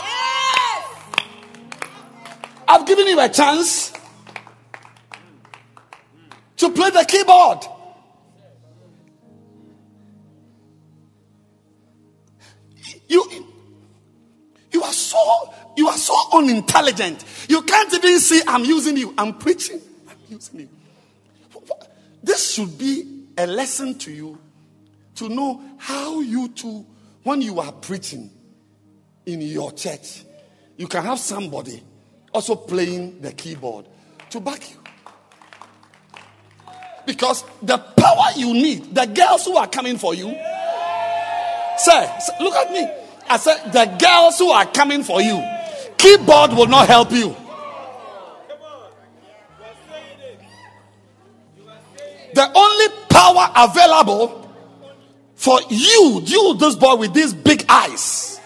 [2.67, 3.93] I've given you a chance
[6.57, 7.65] to play the keyboard.
[13.07, 13.45] You,
[14.71, 17.23] you are so you are so unintelligent.
[17.47, 19.13] You can't even see I'm using you.
[19.17, 19.79] I'm preaching.
[20.09, 20.69] I'm using you.
[22.23, 24.39] This should be a lesson to you
[25.15, 26.85] to know how you to
[27.23, 28.29] when you are preaching
[29.25, 30.23] in your church,
[30.77, 31.83] you can have somebody
[32.33, 33.85] also playing the keyboard
[34.29, 34.77] to back you.
[37.07, 40.27] Because the power you need, the girls who are coming for you,
[41.77, 42.11] Sir,
[42.41, 42.85] look at me.
[43.29, 45.41] I said, the girls who are coming for you,
[45.97, 47.35] keyboard will not help you.
[52.33, 54.53] The only power available
[55.35, 58.39] for you, you, this boy with these big eyes.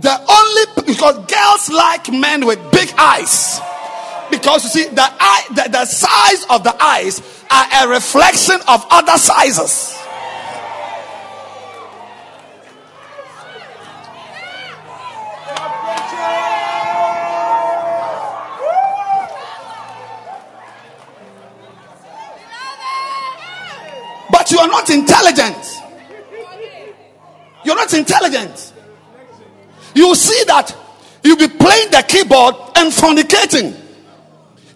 [0.00, 3.60] The only, because girls like men with big eyes.
[4.30, 7.20] Because you see, the eye, the, the size of the eyes
[7.50, 9.96] are a reflection of other sizes.
[24.30, 25.82] But you are not intelligent.
[27.64, 28.72] You're not intelligent.
[29.94, 30.76] You see that
[31.24, 33.85] you'll be playing the keyboard and fornicating.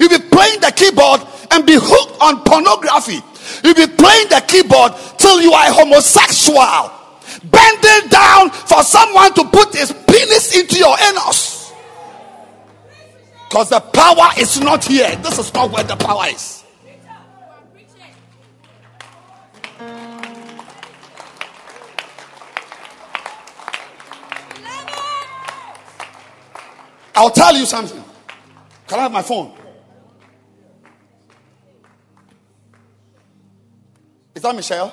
[0.00, 1.20] You'll be playing the keyboard
[1.50, 3.20] and be hooked on pornography.
[3.62, 6.90] You'll be playing the keyboard till you are homosexual.
[7.44, 11.72] Bending down for someone to put his penis into your anus.
[13.46, 15.14] Because the power is not here.
[15.16, 16.64] This is not where the power is.
[27.14, 28.02] I'll tell you something.
[28.86, 29.59] Can I have my phone?
[34.40, 34.90] Is that Michelle?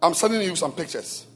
[0.00, 1.26] I'm sending you some pictures.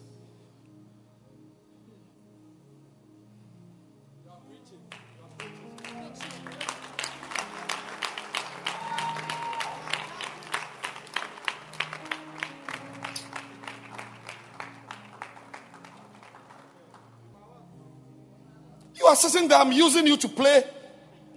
[18.94, 20.62] You are sitting there, I'm using you to play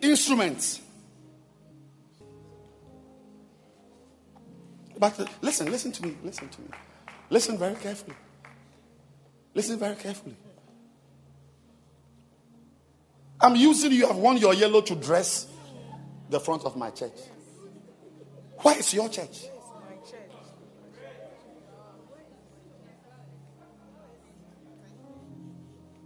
[0.03, 0.80] instruments.
[5.01, 6.67] But uh, listen, listen to me, listen to me.
[7.31, 8.15] Listen very carefully.
[9.55, 10.35] Listen very carefully.
[13.41, 15.47] I'm using you, I've worn your yellow to dress
[16.29, 17.17] the front of my church.
[18.57, 19.45] Why is your church?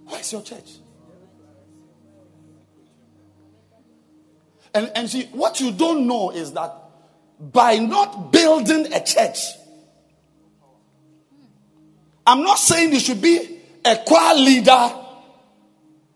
[0.05, 0.77] Why is your church?
[4.73, 6.84] And, and see, what you don't know is that
[7.51, 9.39] by not building a church,
[12.26, 14.93] I'm not saying you should be a choir leader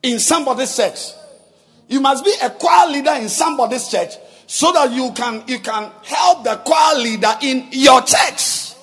[0.01, 1.13] in somebody's church.
[1.87, 4.13] You must be a choir leader in somebody's church
[4.47, 8.73] so that you can you can help the choir leader in your church.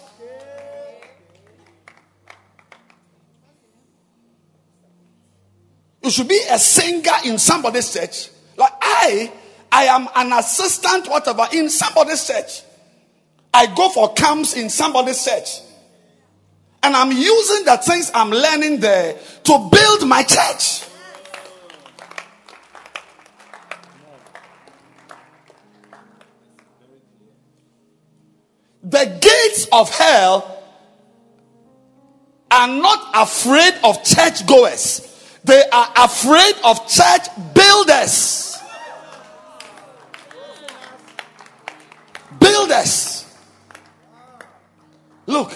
[6.03, 8.31] You should be a singer in somebody's church.
[8.57, 9.33] Like I,
[9.71, 12.63] I am an assistant, whatever, in somebody's church.
[13.53, 15.61] I go for camps in somebody's church.
[16.83, 20.85] And I'm using the things I'm learning there to build my church.
[28.83, 30.63] The gates of hell
[32.51, 35.01] are not afraid of church goers,
[35.43, 38.46] they are afraid of church builders.
[42.67, 43.25] Builders.
[45.27, 45.53] Look,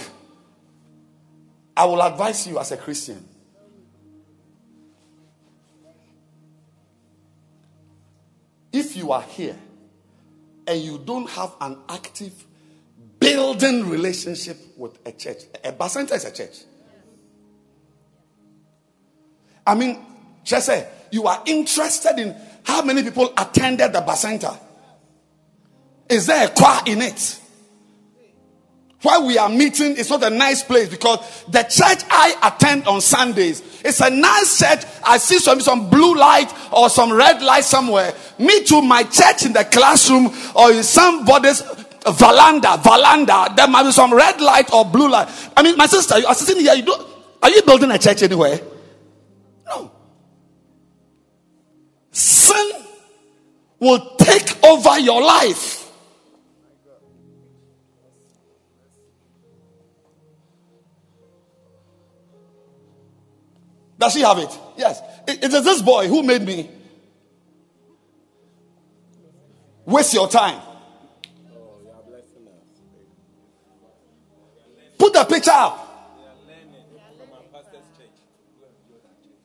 [1.76, 3.26] I will advise you as a Christian.
[8.72, 9.56] If you are here
[10.68, 12.32] and you don't have an active
[13.18, 16.58] building relationship with a church, a bacenta is a church.
[19.66, 19.98] I mean,
[20.44, 24.69] just say you are interested in how many people attended the bacenta.
[26.10, 27.38] Is there a choir in it?
[29.02, 33.00] Why we are meeting is not a nice place because the church I attend on
[33.00, 34.84] Sundays it's a nice church.
[35.04, 38.12] I see some some blue light or some red light somewhere.
[38.38, 41.62] Me to my church in the classroom or in somebody's
[42.06, 43.52] veranda, veranda.
[43.56, 45.28] There might be some red light or blue light.
[45.56, 46.74] I mean, my sister, you are sitting here.
[46.74, 46.94] You do,
[47.42, 48.60] are you building a church anywhere?
[49.66, 49.90] No.
[52.10, 52.72] Sin
[53.78, 55.79] will take over your life.
[64.00, 64.58] Does she have it?
[64.78, 65.02] Yes.
[65.28, 66.70] It, is this boy who made me
[69.84, 70.58] waste your time.
[74.98, 75.86] Put the picture up.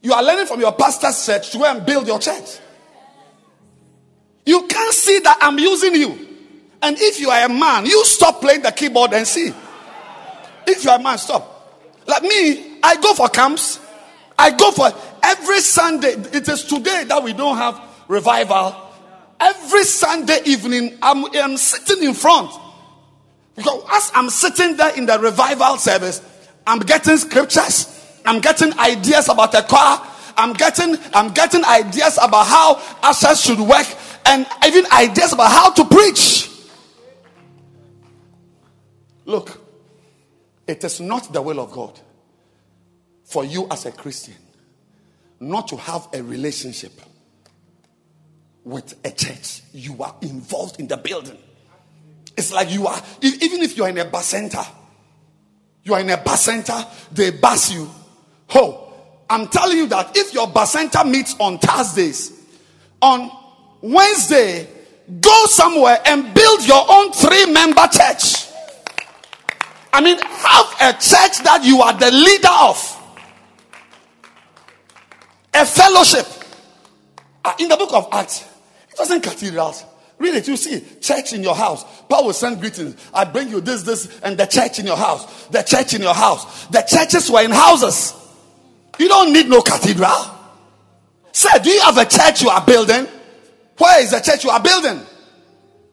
[0.01, 2.59] You are learning from your pastor's church to go and build your church.
[4.45, 6.27] You can't see that I'm using you.
[6.81, 9.51] And if you are a man, you stop playing the keyboard and see.
[10.65, 11.51] If you are a man, stop.
[12.07, 13.79] Like me, I go for camps.
[14.37, 14.91] I go for
[15.23, 16.09] every Sunday.
[16.09, 18.75] It is today that we don't have revival.
[19.39, 22.51] Every Sunday evening, I'm, I'm sitting in front.
[23.55, 26.21] Because as I'm sitting there in the revival service,
[26.67, 27.91] I'm getting scriptures.
[28.25, 29.99] I'm getting ideas about the choir.
[30.37, 33.87] I'm getting, I'm getting ideas about how ushers should work.
[34.25, 36.49] and even ideas about how to preach.
[39.25, 39.61] Look,
[40.67, 41.99] it is not the will of God
[43.25, 44.35] for you as a Christian
[45.39, 46.91] not to have a relationship
[48.63, 49.61] with a church.
[49.73, 51.37] You are involved in the building.
[52.37, 54.65] It's like you are, even if you are in a bacenta,
[55.83, 57.89] you are in a bacenta, they bus you.
[58.53, 58.93] Oh,
[59.29, 62.31] I'm telling you that if your bacenta meets on Thursdays,
[63.01, 63.31] on
[63.81, 64.67] Wednesday,
[65.21, 68.47] go somewhere and build your own three member church.
[69.93, 72.94] I mean, have a church that you are the leader of,
[75.55, 76.25] a fellowship.
[77.43, 78.41] Uh, In the book of Acts,
[78.89, 79.83] it wasn't cathedrals.
[80.17, 81.83] Read it, you see, church in your house.
[82.07, 82.95] Paul will send greetings.
[83.13, 85.47] I bring you this, this, and the church in your house.
[85.47, 86.67] The church in your house.
[86.67, 88.13] The churches were in houses.
[88.97, 90.15] You don't need no cathedral.
[91.33, 93.07] Sir, do you have a church you are building?
[93.77, 95.01] Where is the church you are building?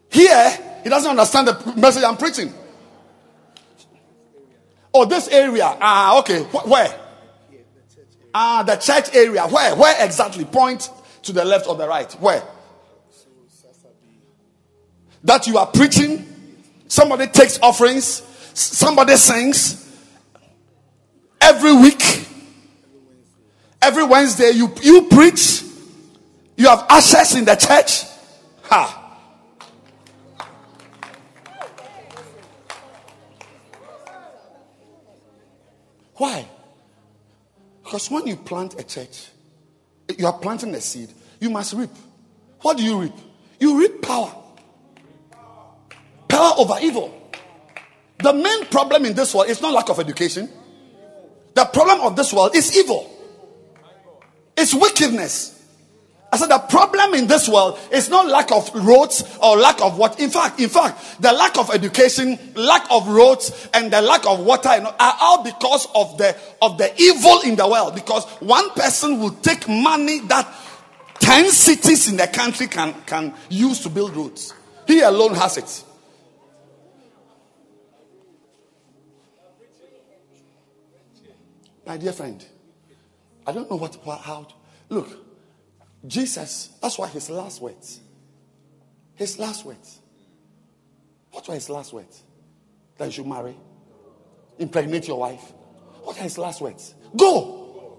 [0.08, 2.54] Here, he doesn't understand the message I'm preaching.
[4.94, 5.64] Oh, this area.
[5.80, 6.44] Ah, okay.
[6.44, 7.00] Wh- Where?
[8.34, 9.46] Ah, the church area.
[9.46, 9.74] Where?
[9.76, 10.44] Where exactly?
[10.44, 10.90] Point
[11.22, 12.10] to the left or the right.
[12.14, 12.42] Where?
[15.24, 16.26] That you are preaching.
[16.88, 18.22] Somebody takes offerings.
[18.54, 19.78] Somebody sings.
[21.40, 22.28] Every week.
[23.80, 25.62] Every Wednesday you, you preach.
[26.56, 28.04] You have ushers in the church.
[28.64, 28.98] Ha.
[36.14, 36.48] Why?
[37.92, 39.28] Because when you plant a church,
[40.16, 41.90] you are planting a seed, you must reap.
[42.62, 43.12] What do you reap?
[43.60, 44.34] You reap power.
[46.26, 47.12] Power over evil.
[48.16, 50.48] The main problem in this world is not lack of education.
[51.52, 53.10] The problem of this world is evil.
[54.56, 55.61] It's wickedness.
[56.32, 59.98] I said the problem in this world is not lack of roads or lack of
[59.98, 60.18] what.
[60.18, 64.40] In fact, in fact, the lack of education, lack of roads, and the lack of
[64.40, 67.94] water are all because of the of the evil in the world.
[67.94, 70.50] Because one person will take money that
[71.20, 74.54] ten cities in the country can can use to build roads.
[74.86, 75.84] He alone has it.
[81.84, 82.42] My dear friend,
[83.46, 84.46] I don't know what, how.
[84.88, 85.08] Look,
[86.06, 88.00] Jesus, that's why his last words.
[89.14, 90.00] His last words.
[91.30, 92.22] What were his last words?
[92.98, 93.56] That you should marry,
[94.58, 95.52] impregnate your wife.
[96.02, 96.94] What are his last words?
[97.16, 97.98] Go.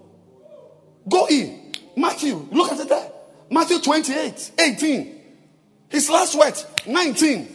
[1.08, 1.72] Go in.
[1.96, 3.10] Matthew, look at it there.
[3.50, 5.20] Matthew 28, 18.
[5.88, 7.48] His last words, 19.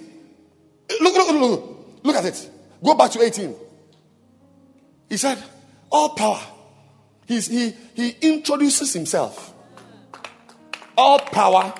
[1.01, 2.15] Look, look, look, look.
[2.15, 2.49] At it.
[2.83, 3.55] Go back to 18.
[5.09, 5.43] He said,
[5.91, 6.41] All power.
[7.27, 9.53] He's, he, he introduces himself.
[10.99, 11.73] All power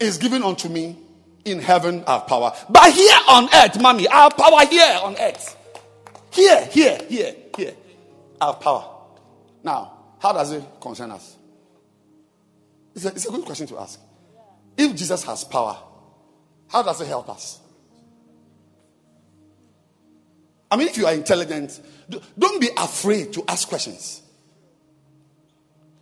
[0.00, 0.98] is given unto me
[1.44, 2.52] in heaven, have power.
[2.68, 5.56] But here on earth, mommy, have power here on earth.
[6.32, 7.74] Here, here, here, here.
[8.42, 8.84] Have power.
[9.62, 11.36] Now, how does it concern us?
[12.96, 14.00] It's a, it's a good question to ask.
[14.76, 15.78] If Jesus has power,
[16.66, 17.60] how does it help us?
[20.68, 21.80] I mean, if you are intelligent,
[22.36, 24.22] don't be afraid to ask questions.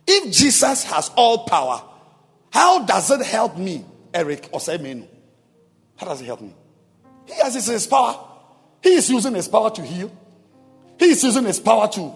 [0.07, 1.83] If Jesus has all power,
[2.51, 5.07] how does it help me, Eric Osemenu?
[5.97, 6.53] How does it help me?
[7.25, 8.17] He has his, power.
[8.81, 10.11] He is using his power to heal.
[10.97, 12.13] He is using his power to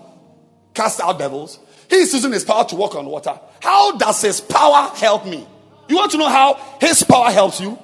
[0.74, 1.60] cast out devils.
[1.90, 3.40] He is using his power to walk on water.
[3.62, 5.46] How does his power help me?
[5.88, 7.78] You want to know how his power helps you?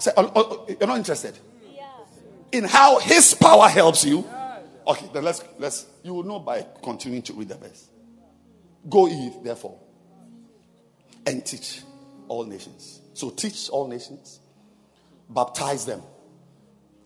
[0.00, 1.38] Say, oh, oh, oh, you're not interested
[2.52, 4.28] in how his power helps you.
[4.86, 7.88] Okay, then let's let's you will know by continuing to read the verse.
[8.88, 9.78] Go ye therefore
[11.26, 11.82] and teach
[12.28, 13.00] all nations.
[13.14, 14.40] So teach all nations,
[15.28, 16.02] baptize them.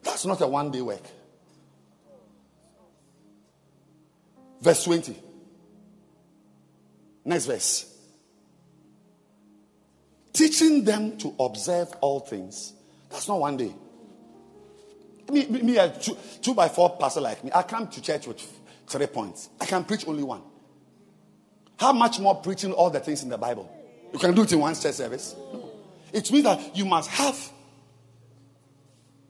[0.03, 1.03] That's not a one day work.
[4.61, 5.16] Verse 20.
[7.24, 7.91] Next verse.
[10.32, 12.73] Teaching them to observe all things.
[13.11, 13.74] That's not one day.
[15.31, 17.51] Me, me, me a two, two by four pastor like me.
[17.55, 18.41] I come to church with
[18.86, 19.49] three points.
[19.61, 20.43] I can preach only one.
[21.78, 23.70] How much more preaching all the things in the Bible?
[24.15, 25.35] You can do it in one church service.
[25.53, 25.69] No.
[26.12, 27.51] It means that you must have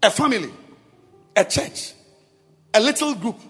[0.03, 0.51] a family,
[1.35, 1.95] a church,
[2.75, 3.41] a little group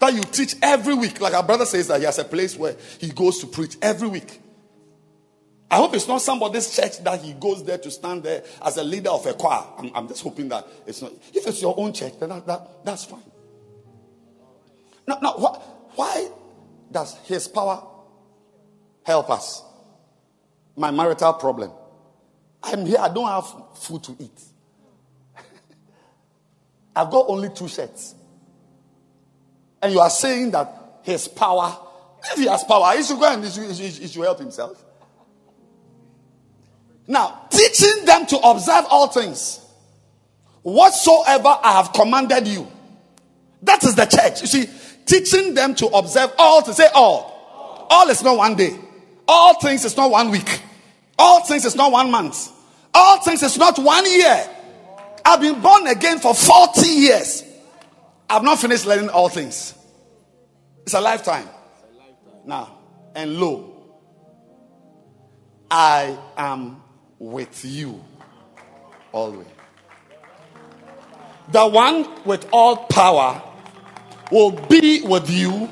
[0.00, 1.20] that you teach every week.
[1.20, 4.08] Like our brother says that he has a place where he goes to preach every
[4.08, 4.40] week.
[5.70, 8.84] I hope it's not somebody's church that he goes there to stand there as a
[8.84, 9.64] leader of a choir.
[9.76, 11.12] I'm, I'm just hoping that it's not.
[11.34, 13.22] If it's your own church, then that, that, that's fine.
[15.06, 15.58] Now, now why,
[15.96, 16.30] why
[16.90, 17.86] does his power
[19.04, 19.64] help us?
[20.76, 21.70] My marital problem.
[22.62, 24.40] I'm here, I don't have food to eat.
[26.96, 28.14] I've got only two shirts.
[29.82, 31.76] And you are saying that his power,
[32.32, 34.38] if he has power, he should go and he should, he should- he should help
[34.38, 34.82] himself.
[37.08, 39.60] Now, teaching them to observe all things,
[40.62, 42.70] whatsoever I have commanded you.
[43.62, 44.40] That is the church.
[44.40, 44.66] You see,
[45.04, 47.86] teaching them to observe all to say all.
[47.90, 48.78] All is not one day.
[49.26, 50.62] All things is not one week.
[51.18, 52.50] All things is not one month.
[52.94, 54.48] All things is not one year.
[55.24, 57.44] I've been born again for 40 years.
[58.28, 59.74] I've not finished learning all things.
[60.82, 61.48] It's a lifetime.
[62.44, 62.78] Now,
[63.14, 63.72] and lo,
[65.70, 66.82] I am
[67.18, 68.02] with you
[69.12, 69.46] always.
[71.50, 73.42] The one with all power
[74.30, 75.66] will be with you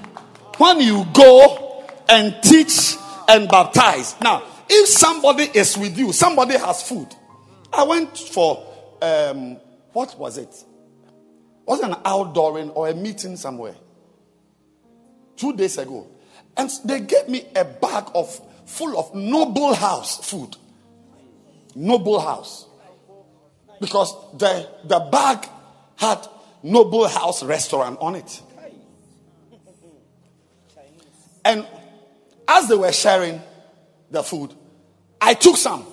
[0.59, 2.97] when you go and teach
[3.31, 4.17] and baptize.
[4.21, 7.09] Now, if somebody is with you, somebody has food.
[7.73, 8.67] I went for
[9.01, 9.57] um,
[9.93, 10.53] what was it?
[11.65, 13.77] Was it an outdooring or a meeting somewhere?
[15.37, 16.09] Two days ago.
[16.57, 20.57] And they gave me a bag of full of noble house food.
[21.77, 22.67] Noble house.
[23.81, 25.47] Because the, the bag
[25.97, 26.27] had
[26.65, 28.43] noble house restaurant on it.
[31.45, 31.67] And
[32.51, 33.41] as they were sharing
[34.11, 34.53] the food,
[35.21, 35.87] I took some.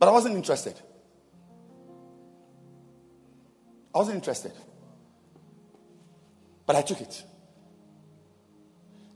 [0.00, 0.74] But I wasn't interested.
[3.94, 4.52] I wasn't interested.
[6.66, 7.22] But I took it.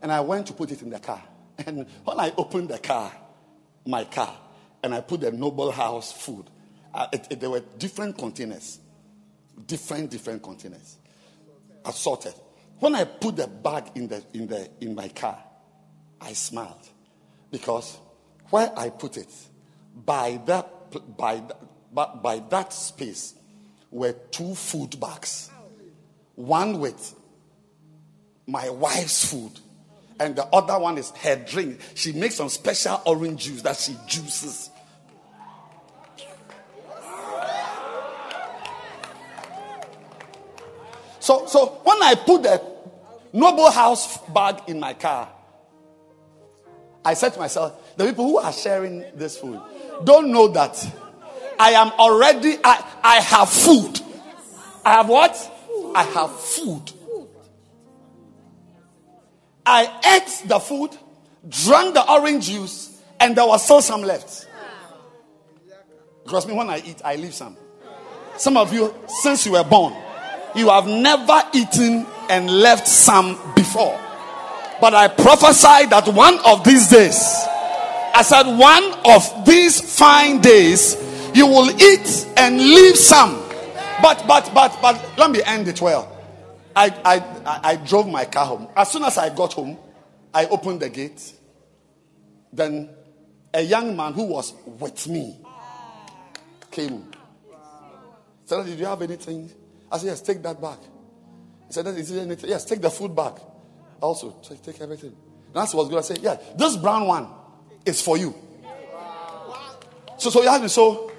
[0.00, 1.22] And I went to put it in the car.
[1.66, 3.12] And when I opened the car,
[3.86, 4.34] my car,
[4.82, 6.46] and I put the Noble House food,
[6.94, 8.78] uh, it, it- there were different containers.
[9.66, 10.96] Different, different containers.
[11.84, 12.34] Assorted.
[12.82, 15.38] When I put the bag in, the, in, the, in my car,
[16.20, 16.84] I smiled.
[17.48, 17.96] Because
[18.50, 19.32] where I put it,
[19.94, 21.44] by that, by,
[21.92, 23.34] by that space,
[23.88, 25.48] were two food bags.
[26.34, 27.14] One with
[28.48, 29.60] my wife's food,
[30.18, 31.78] and the other one is her drink.
[31.94, 34.70] She makes some special orange juice that she juices.
[41.20, 42.71] So, so when I put the
[43.32, 45.28] Noble House bag in my car,
[47.04, 49.60] I said to myself, the people who are sharing this food
[50.04, 50.86] don't know that
[51.58, 54.00] I am already, I, I have food.
[54.84, 55.50] I have what?
[55.94, 56.92] I have food.
[59.64, 60.90] I ate the food,
[61.48, 64.48] drank the orange juice, and there was still some left.
[66.28, 67.56] Trust me, when I eat, I leave some.
[68.36, 69.94] Some of you, since you were born,
[70.54, 74.00] you have never eaten and left some before.
[74.80, 77.20] But I prophesy that one of these days,
[78.14, 80.96] I said, one of these fine days,
[81.34, 83.34] you will eat and leave some.
[84.00, 86.08] But, but, but, but, let me end it well.
[86.74, 88.68] I, I, I, I drove my car home.
[88.74, 89.76] As soon as I got home,
[90.32, 91.34] I opened the gate.
[92.50, 92.88] Then
[93.52, 95.36] a young man who was with me
[96.70, 97.12] came.
[98.46, 99.52] Said, Did you have anything?
[99.90, 100.78] I said, Yes, take that back.
[101.72, 102.50] He said, Is there anything?
[102.50, 103.32] Yes, take the food back.
[103.98, 105.08] Also, take, take everything.
[105.46, 106.20] And that's what I going to say.
[106.20, 107.28] Yeah, this brown one
[107.86, 108.34] is for you.
[110.18, 111.10] So, so you asked me, so,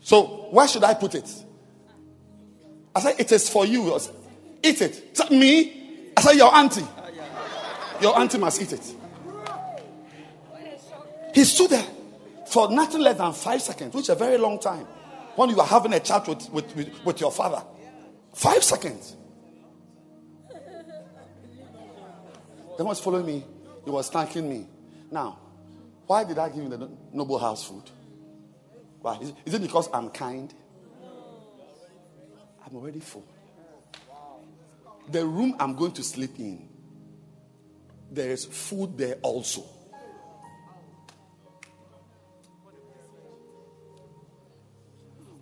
[0.00, 1.28] so where should I put it?
[2.94, 3.98] I said, It is for you.
[3.98, 4.14] Said,
[4.62, 5.16] Eat it.
[5.16, 6.10] Said, me?
[6.16, 6.86] I said, Your auntie.
[8.00, 8.94] Your auntie must eat it.
[11.34, 11.86] He stood there
[12.46, 14.86] for nothing less than five seconds, which is a very long time.
[15.34, 17.64] When you are having a chat with, with, with, with your father,
[18.32, 19.16] five seconds.
[22.76, 23.44] Then was following me.
[23.84, 24.66] He was thanking me.
[25.10, 25.38] Now,
[26.06, 27.84] why did I give him the noble house food?
[29.00, 29.18] Why?
[29.18, 30.52] Is, is it because I'm kind?
[32.66, 33.26] I'm already full.
[35.10, 36.68] The room I'm going to sleep in,
[38.10, 39.64] there is food there also.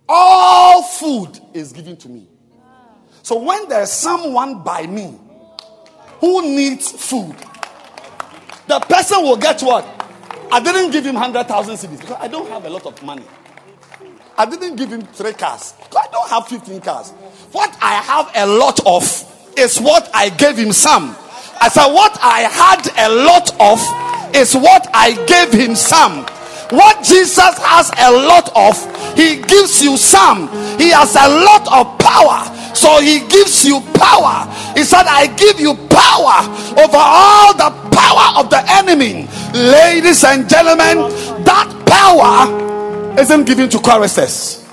[0.07, 2.27] All food is given to me.
[3.21, 5.17] So when there's someone by me
[6.23, 7.35] who needs food,
[8.65, 9.83] the person will get what?
[10.53, 13.25] I didn't give him 100,000 cedis because I don't have a lot of money.
[14.37, 15.73] I didn't give him three cars.
[15.73, 17.09] because I don't have 15 cars.
[17.51, 19.03] What I have a lot of
[19.57, 21.13] is what I gave him some.
[21.59, 26.25] I said, What I had a lot of is what I gave him some.
[26.69, 28.79] What Jesus has a lot of,
[29.17, 30.47] he gives you some.
[30.79, 34.51] He has a lot of power So he gives you power.
[34.75, 36.41] He said, I give you power
[36.83, 39.27] over all the power of the enemy.
[39.53, 40.97] Ladies and gentlemen,
[41.43, 44.67] that power isn't given to choristers.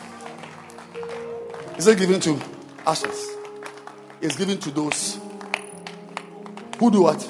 [1.76, 2.38] Isn't given to
[2.86, 3.28] ushers.
[4.20, 5.18] It's given to those
[6.78, 7.22] who do what?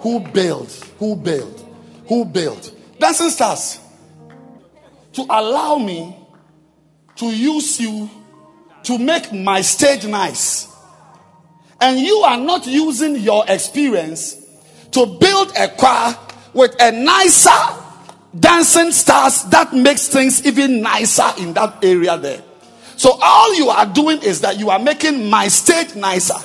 [0.00, 0.70] Who build?
[0.98, 1.68] Who build?
[2.08, 2.70] Who build?
[2.98, 3.80] Dancing stars.
[5.14, 6.16] To allow me
[7.16, 8.08] to use you
[8.84, 10.68] to make my stage nice.
[11.80, 14.34] And you are not using your experience
[14.92, 16.16] to build a choir
[16.54, 17.50] with a nicer
[18.38, 22.42] dancing stars that makes things even nicer in that area there.
[22.96, 26.38] So all you are doing is that you are making my stage nicer.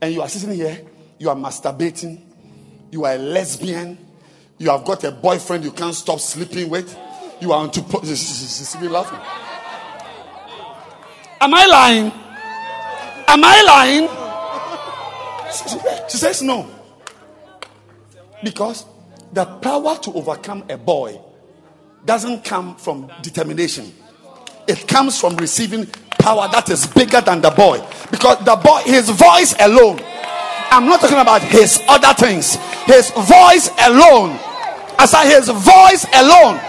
[0.00, 0.82] And you are sitting here,
[1.18, 2.20] you are masturbating,
[2.90, 3.98] you are a lesbian,
[4.58, 6.96] you have got a boyfriend you can't stop sleeping with,
[7.40, 9.18] you are to she's laughing.
[11.42, 12.12] Am I lying?
[13.26, 14.08] Am I lying?
[16.10, 16.68] She, says no.
[18.44, 18.84] Because
[19.32, 21.18] the power to overcome a boy
[22.04, 23.92] doesn't come from determination.
[24.68, 25.86] It comes from receiving
[26.18, 27.82] power that is bigger than the boy.
[28.10, 29.98] Because the boy, his voice alone.
[30.70, 32.56] I'm not talking about his other things.
[32.84, 34.38] His voice alone.
[34.98, 36.60] As I said his voice alone.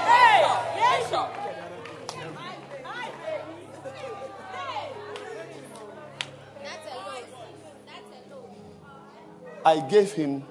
[9.65, 10.43] I gave him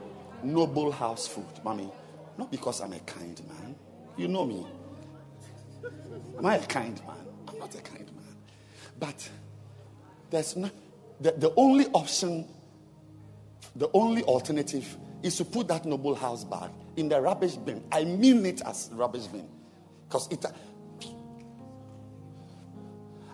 [0.43, 1.91] noble house food, mommy.
[2.39, 3.75] Not because I'm a kind man.
[4.17, 4.67] You know me.
[6.39, 7.17] Am I a kind man?
[7.49, 8.37] I'm not a kind man.
[8.99, 9.29] But
[10.31, 10.71] there's not
[11.21, 12.47] the, the only option,
[13.77, 17.85] the only alternative is to put that noble house bag in the rubbish bin.
[17.93, 19.47] I mean it as rubbish bin.
[20.09, 20.45] Because it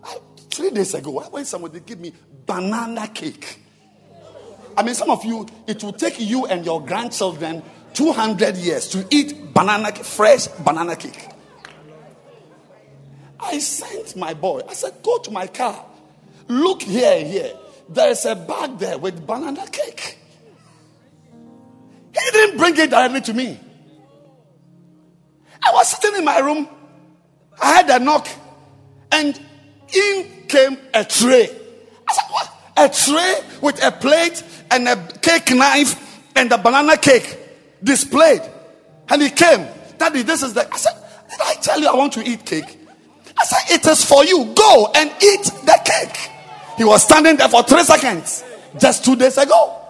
[0.03, 0.19] I,
[0.51, 2.13] three days ago, when somebody gave me
[2.45, 3.61] banana cake.
[4.77, 7.63] I mean, some of you, it will take you and your grandchildren
[7.95, 11.29] 200 years to eat banana, fresh banana cake.
[13.41, 14.63] I sent my boy.
[14.69, 15.85] I said, go to my car.
[16.49, 17.53] Look here, here.
[17.89, 20.19] There's a bag there with banana cake.
[22.13, 23.61] He didn't bring it directly to me.
[25.63, 26.69] I was sitting in my room.
[27.61, 28.29] I had a knock,
[29.11, 29.41] and
[29.95, 31.49] in came a tray.
[32.09, 32.53] I said, What?
[32.77, 37.39] A tray with a plate and a cake knife and a banana cake
[37.83, 38.43] displayed.
[39.09, 39.67] And he came.
[39.99, 40.73] Daddy, this is the.
[40.73, 40.95] I said,
[41.31, 42.79] Did I tell you I want to eat cake?
[43.39, 44.53] I said, It is for you.
[44.55, 46.31] Go and eat the cake.
[46.77, 48.45] He was standing there for three seconds
[48.79, 49.86] just two days ago.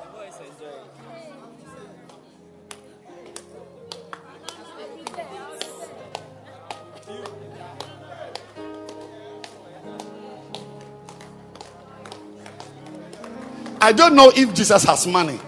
[13.87, 15.39] I don't know if Jesus has money.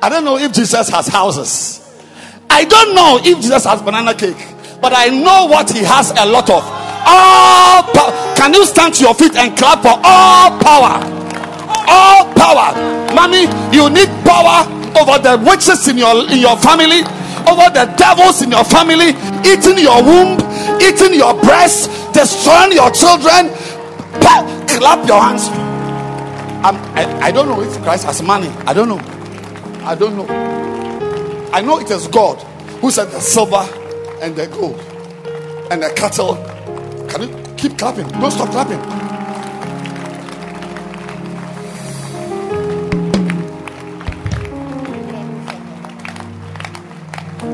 [0.00, 1.82] I don't know if Jesus has houses.
[2.48, 4.38] I don't know if Jesus has banana cake.
[4.80, 6.62] But I know what he has a lot of.
[6.62, 8.36] All power.
[8.36, 11.02] Can you stand to your feet and clap for all power?
[11.90, 12.78] All power.
[13.12, 14.62] Mommy, you need power
[15.02, 17.02] over the witches in your in your family,
[17.50, 20.38] over the devils in your family, eating your womb,
[20.78, 23.50] eating your breast, destroying your children.
[24.22, 25.71] Clap your hands.
[26.64, 28.46] I, I don't know if Christ has money.
[28.66, 29.00] I don't know.
[29.84, 30.26] I don't know.
[31.52, 32.40] I know it is God
[32.80, 33.68] who said the silver
[34.22, 34.78] and the gold
[35.72, 36.36] and the cattle.
[37.08, 38.06] Can you keep clapping?
[38.08, 38.78] Don't stop clapping.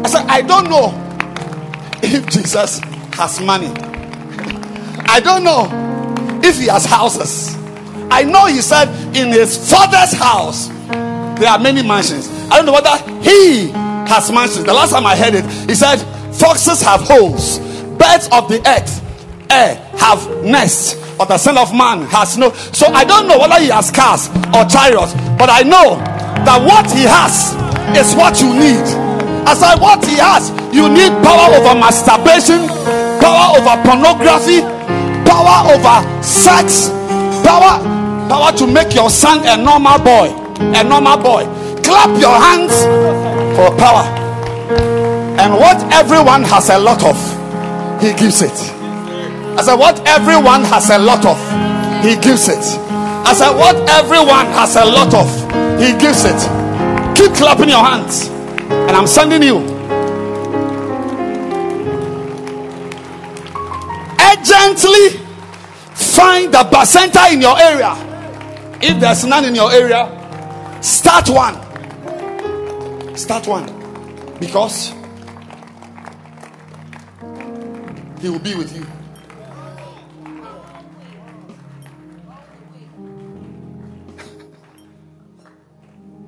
[0.05, 0.93] I said, I don't know
[2.03, 2.79] if Jesus
[3.15, 3.73] has money.
[5.09, 5.67] I don't know
[6.45, 7.58] if he has houses.
[8.11, 10.69] I know he said in his father's house
[11.39, 12.29] there are many mansions.
[12.51, 13.69] I don't know whether he
[14.09, 14.65] has mansions.
[14.65, 15.97] The last time I heard it, he said,
[16.33, 17.59] Foxes have holes,
[17.99, 19.05] birds of the earth
[19.51, 22.53] air have nests, but the Son of Man has no.
[22.53, 25.97] So I don't know whether he has cars or chariots, but I know
[26.45, 27.55] that what he has
[27.97, 28.85] is what you need.
[29.49, 32.69] As I what he has, you need power over masturbation,
[33.21, 34.61] power over pornography,
[35.25, 36.91] power over sex,
[37.43, 37.81] power,
[38.29, 40.29] power to make your son a normal boy,
[40.61, 41.45] a normal boy.
[41.83, 42.75] Clap your hands
[43.57, 44.05] for power.
[45.41, 47.17] And what everyone has a lot of,
[48.03, 48.53] he gives it.
[49.59, 51.39] I said, what everyone has a lot of,
[52.05, 52.59] he gives it.
[52.59, 55.29] I said, what everyone has a lot of,
[55.81, 56.39] he gives it.
[57.17, 58.29] Keep clapping your hands.
[58.69, 59.59] And I'm sending you.
[64.21, 65.19] Urgently
[65.95, 68.08] find the bacenta in your area
[68.81, 70.07] If there's none in your area,
[70.81, 71.57] start one.
[73.17, 73.67] Start one.
[74.39, 74.93] Because
[78.21, 78.87] He will be with you.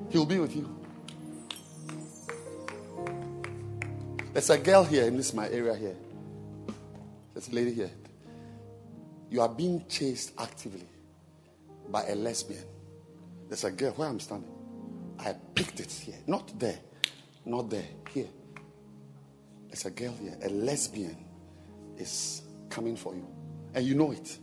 [0.09, 0.69] He will be with you.
[4.33, 5.95] There's a girl here in this my area here.
[7.33, 7.91] There's a lady here.
[9.29, 10.90] You are being chased actively
[11.91, 12.63] by a lesbian.
[13.47, 14.49] There's a girl where I'm standing.
[15.19, 16.15] I picked it here.
[16.25, 16.79] Not there.
[17.45, 17.85] Not there.
[18.13, 18.29] Here.
[19.67, 20.37] There's a girl here.
[20.43, 21.17] A lesbian
[21.97, 23.27] is coming for you.
[23.73, 24.37] And you know it.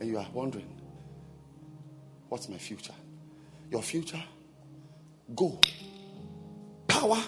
[0.00, 0.68] And you are wondering,
[2.28, 2.94] what's my future?
[3.70, 4.22] Your future?
[5.34, 5.58] Go.
[6.86, 7.22] Power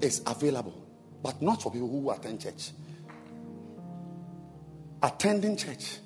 [0.00, 0.74] is available,
[1.22, 2.70] but not for people who attend church.
[5.02, 5.98] Attending church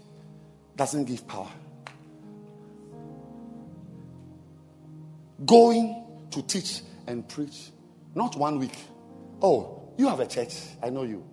[0.78, 1.50] doesn't give power.
[5.44, 7.70] Going to teach and preach,
[8.14, 8.76] not one week.
[9.42, 10.54] Oh, you have a church.
[10.82, 11.24] I know you.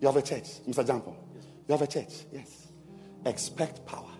[0.00, 0.84] You have a church, Mr.
[0.84, 1.14] Jampo.
[1.68, 2.12] You have a church.
[2.32, 2.68] Yes.
[3.24, 4.10] Expect power.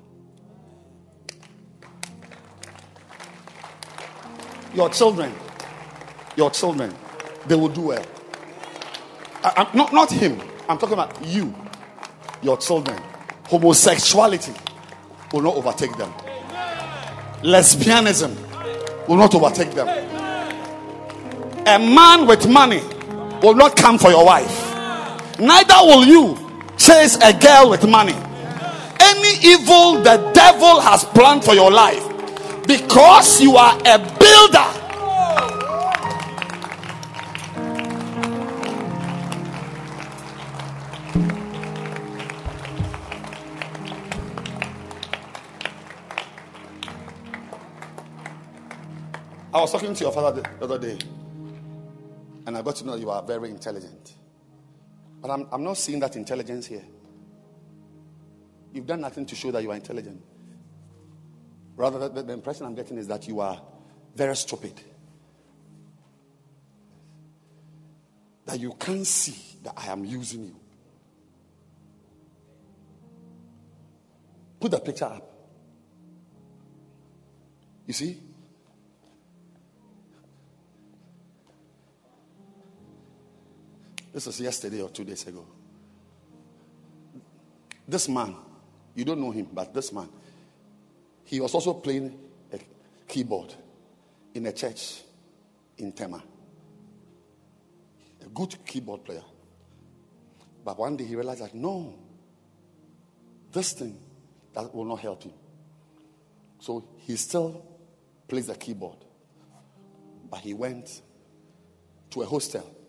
[4.72, 5.34] Your children,
[6.36, 6.94] your children,
[7.48, 8.06] they will do well.
[9.42, 10.40] I, I'm, not, not him.
[10.68, 11.52] I'm talking about you,
[12.42, 13.02] your children.
[13.50, 14.52] Homosexuality
[15.32, 16.12] will not overtake them.
[17.42, 18.36] Lesbianism
[19.08, 19.88] will not overtake them.
[21.66, 22.80] A man with money
[23.42, 24.68] will not come for your wife.
[25.38, 26.36] Neither will you
[26.76, 28.14] chase a girl with money.
[29.00, 32.04] Any evil the devil has planned for your life,
[32.66, 34.69] because you are a builder.
[49.52, 50.96] I was talking to your father the other day,
[52.46, 54.14] and I got to know you are very intelligent.
[55.20, 56.84] But I'm, I'm not seeing that intelligence here.
[58.72, 60.22] You've done nothing to show that you are intelligent.
[61.74, 63.60] Rather, the, the impression I'm getting is that you are
[64.14, 64.80] very stupid.
[68.46, 70.56] That you can't see that I am using you.
[74.60, 75.28] Put the picture up.
[77.86, 78.29] You see?
[84.12, 85.46] This was yesterday or two days ago.
[87.86, 88.34] This man,
[88.94, 90.08] you don't know him, but this man,
[91.24, 92.18] he was also playing
[92.52, 92.58] a
[93.06, 93.54] keyboard
[94.34, 95.02] in a church
[95.78, 96.22] in Tema.
[98.24, 99.22] A good keyboard player.
[100.64, 101.94] But one day he realized that no,
[103.52, 103.98] this thing
[104.52, 105.32] that will not help him.
[106.58, 107.64] So he still
[108.28, 108.98] plays the keyboard.
[110.30, 111.00] But he went
[112.10, 112.79] to a hostel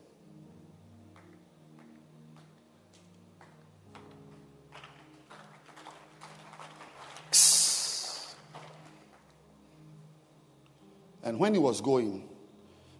[11.24, 12.28] And when he was going,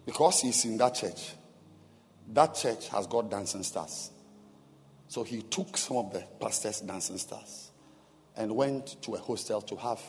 [0.06, 1.32] because he's in that church,
[2.28, 4.10] that church has got dancing stars.
[5.08, 7.70] So he took some of the pastor's dancing stars
[8.36, 10.00] and went to a hostel to have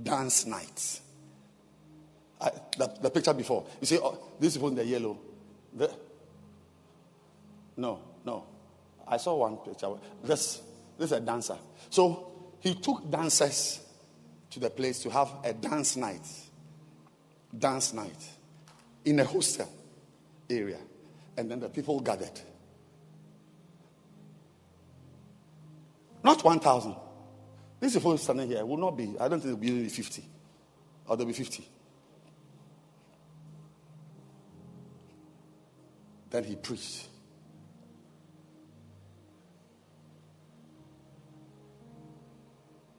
[0.00, 1.00] dance nights.
[2.40, 5.18] I, the, the, picture before, you see, oh, people in the yellow.
[5.72, 5.90] The,
[7.78, 8.44] no, no.
[9.08, 9.88] I saw one picture.
[10.22, 10.60] This,
[10.98, 11.56] this is a dancer.
[11.88, 13.80] So he took dancers
[14.50, 16.26] to the place to have a dance night
[17.56, 18.28] dance night
[19.04, 19.68] in a hostel
[20.48, 20.78] area.
[21.36, 22.40] And then the people gathered.
[26.24, 26.96] Not 1,000.
[27.78, 30.24] These people standing here will not be, I don't think they'll be 50.
[31.06, 31.68] Or there'll be 50.
[36.30, 37.08] Then he preached.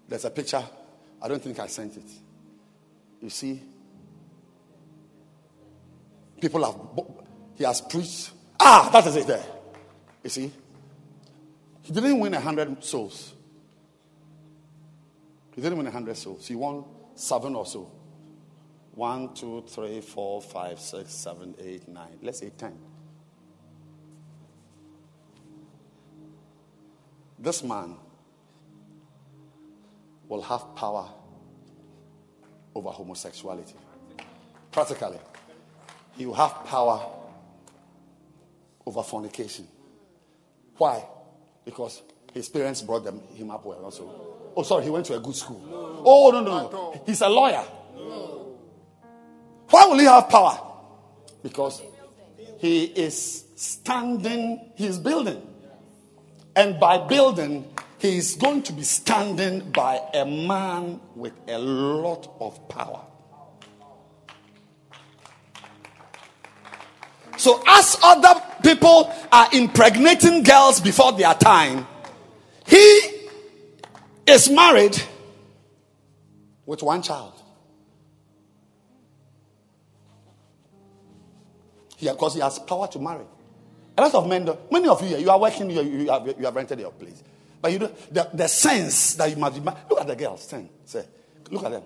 [0.07, 0.63] There's a picture.
[1.21, 2.09] I don't think I sent it.
[3.21, 3.61] You see,
[6.39, 7.05] People have,
[7.55, 8.31] he has preached.
[8.59, 9.43] Ah, that is it there.
[10.23, 10.51] You see?
[11.81, 13.33] He didn't win a hundred souls.
[15.55, 16.47] He didn't win a hundred souls.
[16.47, 16.83] He won
[17.15, 17.91] seven or so.
[18.93, 22.17] One, two, three, four, five, six, seven, eight, nine.
[22.21, 22.77] Let's say ten.
[27.39, 27.95] This man
[30.27, 31.09] will have power
[32.75, 33.75] over homosexuality.
[34.71, 35.19] Practically
[36.17, 37.05] you have power
[38.85, 39.67] over fornication.
[40.77, 41.03] Why?
[41.65, 42.01] Because
[42.37, 44.51] His parents brought them, him up well also.
[44.55, 45.59] Oh, sorry, he went to a good school.
[46.05, 47.01] Oh, no, no, no.
[47.03, 47.63] He's a lawyer.
[49.69, 50.59] Why will he have power?
[51.41, 51.81] Because
[52.59, 55.41] he is standing, he's building.
[56.55, 57.65] And by building,
[57.97, 63.01] he is going to be standing by a man with a lot of power.
[67.37, 71.87] So, as other people are impregnating girls before their time,
[72.65, 73.27] he
[74.25, 74.99] is married
[76.65, 77.33] with one child.
[81.99, 83.25] Yeah, because he has power to marry.
[83.97, 86.45] A lot of men, many of you here, you are working, you, you, have, you
[86.45, 87.23] have rented your place.
[87.59, 90.47] But you do, the, the sense that you must be, look at the girls,
[90.85, 91.05] say,
[91.49, 91.83] look at them.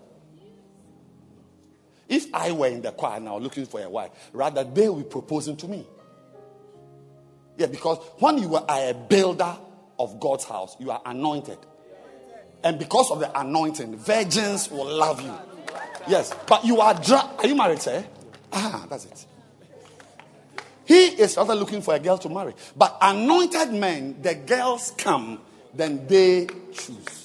[2.12, 5.04] If I were in the choir now looking for a wife, rather they will be
[5.04, 5.88] proposing to me.
[7.58, 9.56] Yeah, because when you are a builder
[9.98, 11.58] of God's house, you are anointed.
[12.66, 15.34] And because of the anointing, virgins will love you.
[16.06, 16.94] Yes, but you are.
[16.94, 18.04] Are you married, sir?
[18.52, 19.26] Ah, that's it.
[20.84, 22.54] He is rather looking for a girl to marry.
[22.76, 25.40] But anointed men, the girls come,
[25.74, 27.21] then they choose.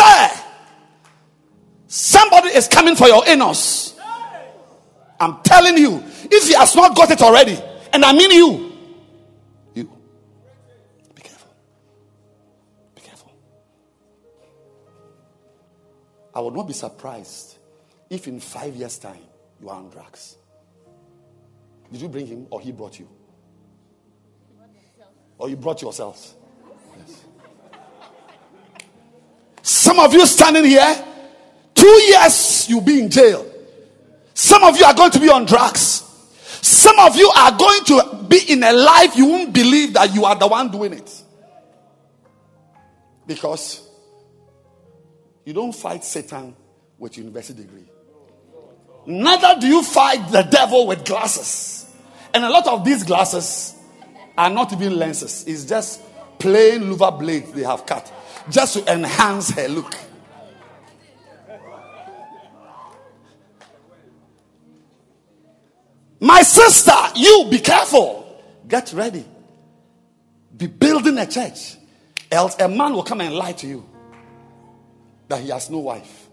[0.00, 0.30] Sir,
[1.86, 3.98] somebody is coming for your anus.
[5.18, 7.58] I'm telling you, if he has not got it already,
[7.92, 8.72] and I mean you,
[9.74, 9.84] you,
[11.14, 11.52] be careful.
[12.94, 13.32] Be careful.
[16.34, 17.58] I would not be surprised
[18.08, 19.20] if in five years' time
[19.60, 20.36] you are on drugs.
[21.92, 23.08] Did you bring him or he brought you?
[25.36, 26.34] Or you brought yourselves?
[26.96, 27.24] Yes.
[29.70, 31.04] Some of you standing here,
[31.76, 33.46] two years you'll be in jail.
[34.34, 36.02] Some of you are going to be on drugs.
[36.60, 40.24] Some of you are going to be in a life you won't believe that you
[40.24, 41.22] are the one doing it.
[43.28, 43.88] Because
[45.44, 46.56] you don't fight Satan
[46.98, 47.88] with university degree.
[49.06, 51.88] Neither do you fight the devil with glasses.
[52.34, 53.76] And a lot of these glasses
[54.36, 55.44] are not even lenses.
[55.46, 56.00] It's just
[56.40, 58.12] plain louver blades they have cut
[58.50, 59.94] just to enhance her look.
[66.20, 68.42] My sister, you be careful.
[68.68, 69.24] Get ready.
[70.56, 71.76] Be building a church.
[72.30, 73.88] Else a man will come and lie to you
[75.28, 76.28] that he has no wife.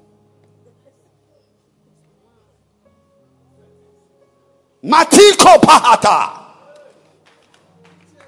[4.83, 6.43] Matiko Pahata.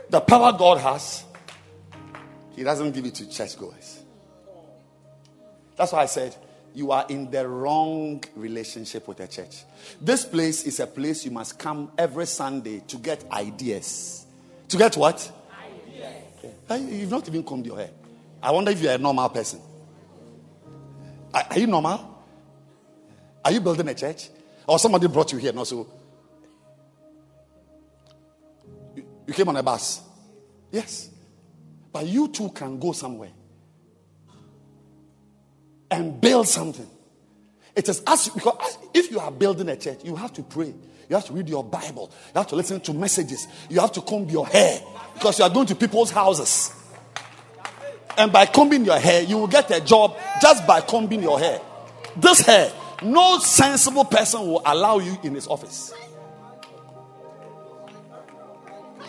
[0.10, 1.24] The power God has,
[2.60, 4.04] He doesn't give it to churchgoers.
[5.78, 6.36] That's why I said
[6.76, 9.64] you are in the wrong relationship with the church.
[10.02, 14.26] This place is a place you must come every Sunday to get ideas.
[14.68, 15.32] To get what?
[16.70, 16.92] Ideas.
[16.92, 17.92] You've not even combed your hair.
[18.44, 19.62] I wonder if you're a normal person.
[21.34, 22.26] Are, are you normal?
[23.46, 24.28] Are you building a church?
[24.68, 25.54] Or somebody brought you here?
[25.54, 25.88] No, so
[28.98, 30.02] you, you came on a bus.
[30.74, 31.12] Yes.
[31.92, 33.32] But you too can go somewhere
[35.90, 36.88] and build something.
[37.76, 40.74] It is as because if you are building a church, you have to pray.
[41.10, 42.12] You have to read your Bible.
[42.28, 43.48] You have to listen to messages.
[43.70, 44.82] You have to comb your hair
[45.16, 46.72] because you are going to people's houses.
[48.18, 51.62] And by combing your hair, you will get a job just by combing your hair.
[52.16, 52.72] This hair,
[53.02, 55.94] no sensible person will allow you in his office.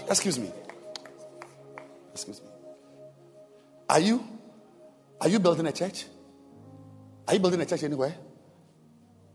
[0.08, 0.50] Excuse me.
[2.12, 2.49] Excuse me.
[3.90, 4.24] Are you
[5.20, 6.06] are you building a church?
[7.26, 8.14] Are you building a church anywhere?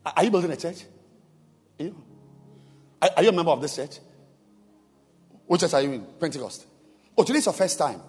[0.05, 0.85] Are you building a church?
[1.77, 1.93] You?
[3.01, 3.99] Are, are you a member of this church?
[5.45, 6.05] Which church are you in?
[6.19, 6.65] Pentecost.
[7.17, 7.99] Oh, today's your first time.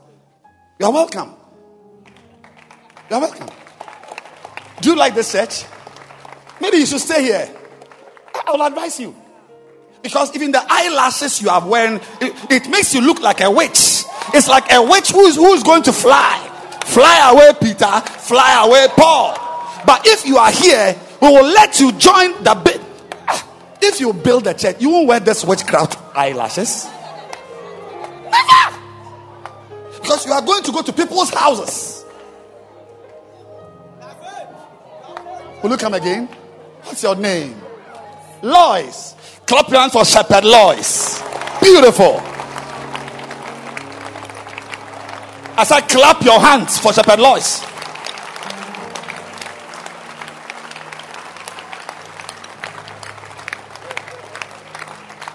[0.78, 1.34] You're welcome.
[3.10, 3.48] You're welcome.
[4.80, 5.64] Do you like this church?
[6.60, 7.50] Maybe you should stay here.
[8.46, 9.16] I will advise you.
[10.00, 13.95] Because even the eyelashes you have wearing, it, it makes you look like a witch.
[14.34, 16.42] It's like a witch who's, who's going to fly.
[16.84, 18.00] Fly away, Peter.
[18.00, 19.36] Fly away, Paul.
[19.86, 22.80] But if you are here, we will let you join the bit.
[23.82, 26.86] If you build a church, you won't wear this witchcraft eyelashes.
[28.24, 28.78] Never.
[30.00, 32.04] Because you are going to go to people's houses.
[35.62, 36.26] Will you come again?
[36.82, 37.60] What's your name?
[38.42, 39.14] Lois.
[39.46, 41.22] Clap your hands for Shepherd Lois.
[41.60, 42.22] Beautiful.
[45.58, 47.62] As I clap your hands for Shepherd Lois.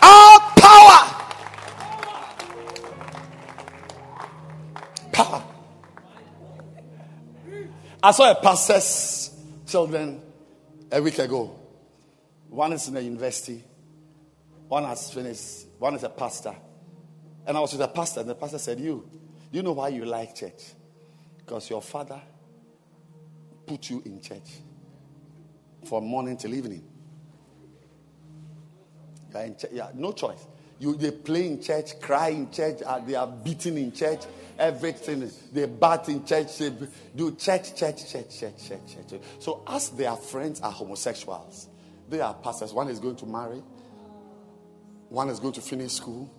[0.04, 1.00] Our power.
[5.12, 5.44] Power.
[8.04, 9.32] I saw a pastor's
[9.66, 10.22] children
[10.92, 11.60] a week ago.
[12.50, 13.64] One is in the university,
[14.68, 16.56] one has finished, one is a pastor.
[17.48, 19.10] And I was with a pastor, and the pastor said, You,
[19.52, 20.74] do you know why you like church?
[21.38, 22.22] Because your father
[23.66, 24.60] put you in church
[25.88, 26.84] from morning till evening.
[29.32, 30.46] Church, yeah, no choice.
[30.80, 34.22] You, they play in church, cry in church, uh, they are beaten in church,
[34.58, 35.30] everything.
[35.52, 36.74] They bat in church, they
[37.16, 39.22] do church, church, church, church, church, church.
[39.40, 41.68] So, as their friends are homosexuals,
[42.10, 42.74] they are pastors.
[42.74, 43.62] One is going to marry,
[45.10, 46.30] one is going to finish school,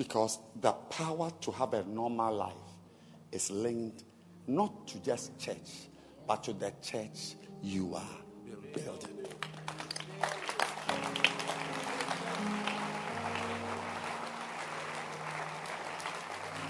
[0.00, 2.54] because the power to have a normal life
[3.32, 4.04] is linked
[4.46, 5.88] not to just church,
[6.26, 8.16] but to the church you are
[8.72, 9.26] building.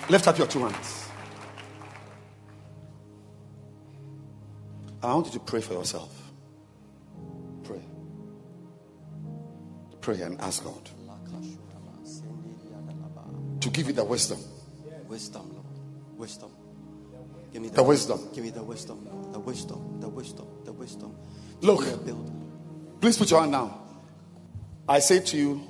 [0.09, 1.09] Lift up your two hands.
[5.05, 6.33] I want you to pray for yourself.
[7.63, 7.85] Pray.
[10.01, 10.91] Pray and ask God
[13.61, 14.39] to give you the wisdom.
[15.09, 15.67] Wisdom, Lord.
[16.17, 16.51] Wisdom.
[17.53, 18.29] Give me The wisdom.
[18.33, 19.09] Give me the wisdom.
[19.33, 20.01] The wisdom.
[20.01, 20.47] The wisdom.
[20.65, 21.17] The wisdom.
[21.61, 21.85] Look.
[21.85, 22.33] Be a builder.
[23.01, 23.75] Please put your hand down.
[24.89, 25.67] I say to you,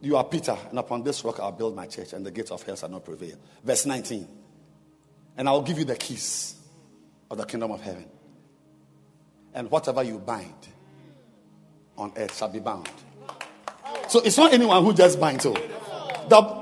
[0.00, 2.62] you are Peter, and upon this rock I'll build my church, and the gates of
[2.62, 3.36] hell shall not prevail.
[3.62, 4.26] Verse 19.
[5.36, 6.56] And I'll give you the keys
[7.30, 8.06] of the kingdom of heaven.
[9.54, 10.68] And whatever you bind
[11.96, 12.88] on earth shall be bound.
[14.08, 15.44] So it's not anyone who just binds.
[15.44, 16.59] So the,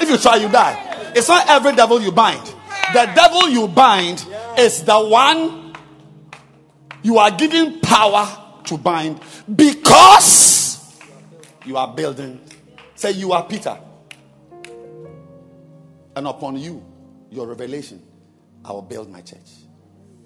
[0.00, 1.12] if you try, you die.
[1.14, 2.44] It's not every devil you bind.
[2.92, 4.26] The devil you bind
[4.58, 5.74] is the one
[7.02, 8.26] you are given power
[8.64, 9.20] to bind
[9.54, 11.00] because
[11.64, 12.40] you are building.
[12.94, 13.78] Say you are Peter.
[16.16, 16.84] And upon you,
[17.30, 18.02] your revelation,
[18.64, 19.50] I will build my church.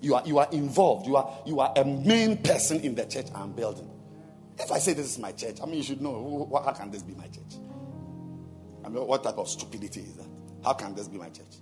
[0.01, 1.07] You are, you are involved.
[1.07, 3.91] You are, you are a main person in the church I'm building.
[4.59, 7.03] If I say this is my church, I mean, you should know how can this
[7.03, 7.59] be my church?
[8.89, 10.27] I mean, what type of stupidity is that?
[10.65, 11.59] How can this be my church?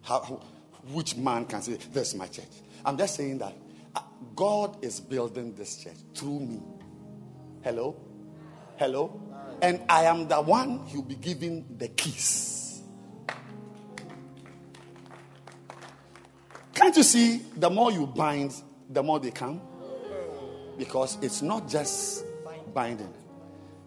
[0.00, 0.20] How,
[0.92, 2.48] which man can say this is my church?
[2.86, 3.52] I'm just saying that
[3.94, 4.00] uh,
[4.34, 6.62] God is building this church through me.
[7.62, 8.00] Hello?
[8.76, 9.20] Hello?
[9.60, 12.80] And I am the one he'll be giving the keys.
[16.74, 18.54] Can't you see the more you bind,
[18.88, 19.60] the more they come?
[20.78, 22.24] Because it's not just
[22.72, 23.12] binding.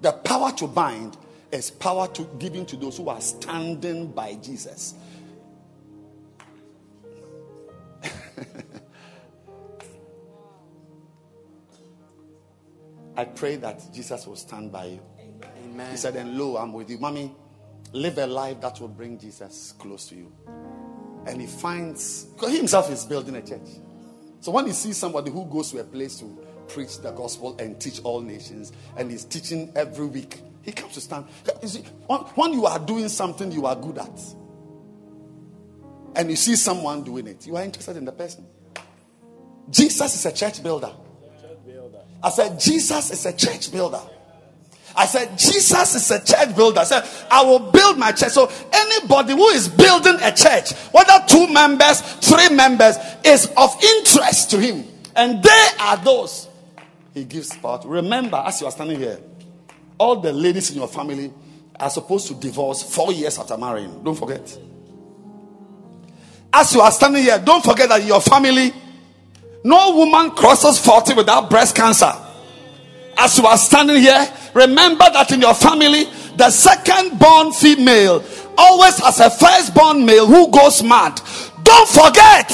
[0.01, 1.17] The power to bind
[1.51, 4.95] is power to given to those who are standing by Jesus.
[13.17, 15.01] I pray that Jesus will stand by you.
[15.65, 15.91] Amen.
[15.91, 16.97] He said, And lo, I'm with you.
[16.97, 17.35] Mommy,
[17.93, 20.31] live a life that will bring Jesus close to you.
[21.25, 23.69] And he finds, because he himself is building a church.
[24.39, 26.25] So when he sees somebody who goes to a place to
[26.67, 31.01] preach the gospel and teach all nations, and he's teaching every week, he comes to
[31.01, 31.25] stand.
[31.61, 31.83] You see,
[32.35, 34.19] when, you are doing something you are good at,
[36.15, 38.45] and you see someone doing it, you are interested in the person.
[39.69, 40.91] Jesus is a church builder.
[42.23, 44.01] I said, Jesus is a church builder.
[44.95, 46.81] I said, Jesus is a church builder.
[46.81, 48.31] I said, I will build my church.
[48.31, 54.51] So anybody who is building a church, whether two members, three members, is of interest
[54.51, 54.85] to him.
[55.15, 56.47] And they are those
[57.13, 57.87] he gives power to.
[57.87, 59.19] Remember, as you are standing here,
[60.01, 61.31] all the ladies in your family
[61.79, 64.03] are supposed to divorce four years after marrying.
[64.03, 64.57] Don't forget.
[66.51, 68.73] As you are standing here, don't forget that in your family,
[69.63, 72.11] no woman crosses 40 without breast cancer.
[73.15, 76.05] As you are standing here, remember that in your family,
[76.35, 78.23] the second born female
[78.57, 81.21] always has a first born male who goes mad.
[81.61, 82.51] Don't forget.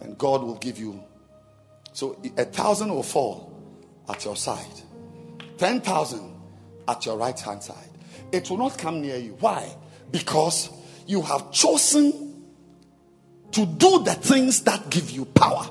[0.00, 1.03] And God will give you.
[1.94, 3.52] So a thousand will fall
[4.08, 4.82] at your side,
[5.58, 6.34] 10,000
[6.88, 7.88] at your right hand side.
[8.32, 9.36] It will not come near you.
[9.38, 9.74] Why?
[10.10, 10.70] Because
[11.06, 12.44] you have chosen
[13.52, 15.70] to do the things that give you power.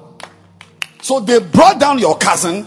[1.02, 2.66] So they brought down your cousin,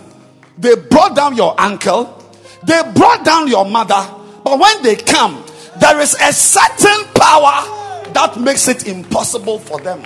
[0.59, 2.23] they brought down your uncle,
[2.62, 4.07] they brought down your mother.
[4.45, 5.43] But when they come,
[5.81, 10.05] there is a certain power that makes it impossible for them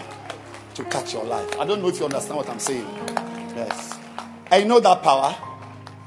[0.75, 1.59] to catch your life.
[1.59, 2.87] I don't know if you understand what I'm saying.
[4.51, 5.37] And you know that power?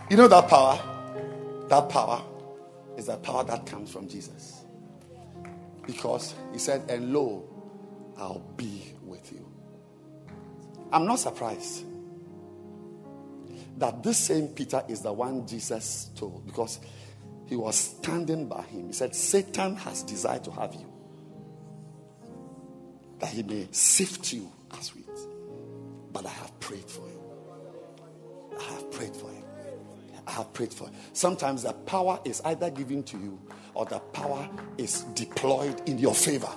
[0.10, 0.80] You know that power?
[1.70, 2.22] That power
[2.98, 4.64] is the power that comes from Jesus.
[5.86, 7.46] Because he said, And lo,
[8.18, 9.46] I'll be with you.
[10.92, 11.86] I'm not surprised
[13.78, 16.80] that this same Peter is the one Jesus told because
[17.48, 18.88] he was standing by him.
[18.88, 20.94] He said, Satan has desired to have you.
[23.24, 25.08] that he may sift you as wheat.
[26.12, 27.13] But I have prayed for you.
[28.60, 29.44] I have prayed for you.
[30.26, 30.92] I have prayed for you.
[31.14, 33.40] Sometimes the power is either given to you
[33.74, 34.48] or the power
[34.78, 36.50] is deployed in your favor.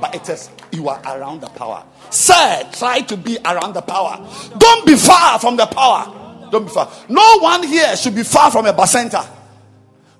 [0.00, 1.84] But it says you are around the power.
[2.10, 4.28] Sir, try to be around the power.
[4.58, 6.48] Don't be far from the power.
[6.50, 6.90] Don't be far.
[7.08, 9.26] No one here should be far from a bacenta.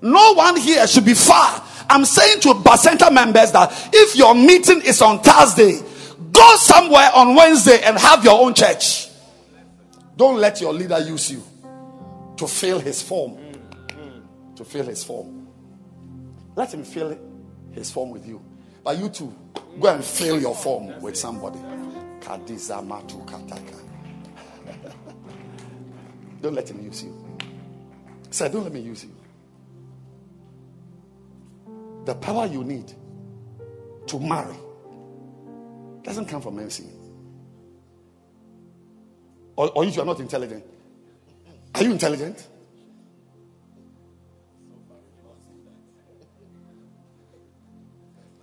[0.01, 1.63] No one here should be far.
[1.89, 5.79] I'm saying to bacenta members that if your meeting is on Thursday,
[6.31, 9.06] go somewhere on Wednesday and have your own church.
[10.17, 11.43] Don't let your leader use you
[12.37, 13.37] to fill his form.
[13.37, 13.53] Mm,
[13.87, 14.55] mm.
[14.55, 15.47] To fill his form.
[16.55, 17.17] Let him fill
[17.71, 18.41] his form with you.
[18.83, 19.33] But you too,
[19.79, 21.59] go and fill your form with somebody.
[22.19, 23.79] Kataka.
[26.41, 27.15] Don't let him use you.
[28.29, 29.15] Say, don't let me use you.
[32.05, 32.91] The power you need
[34.07, 34.55] to marry
[36.03, 36.83] doesn't come from MC.
[39.57, 40.63] Or, or if you are not intelligent.
[41.75, 42.47] Are you intelligent?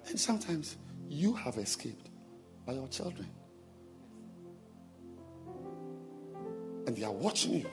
[0.09, 0.77] And sometimes
[1.09, 2.11] you have escaped
[2.67, 3.29] by your children.
[6.87, 7.71] And they are watching you.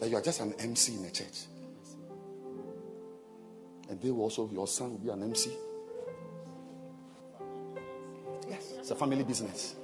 [0.00, 1.46] That you are just an MC in a church.
[3.88, 5.50] And they will also, your son will be an MC.
[8.48, 9.74] Yes, it's a family business.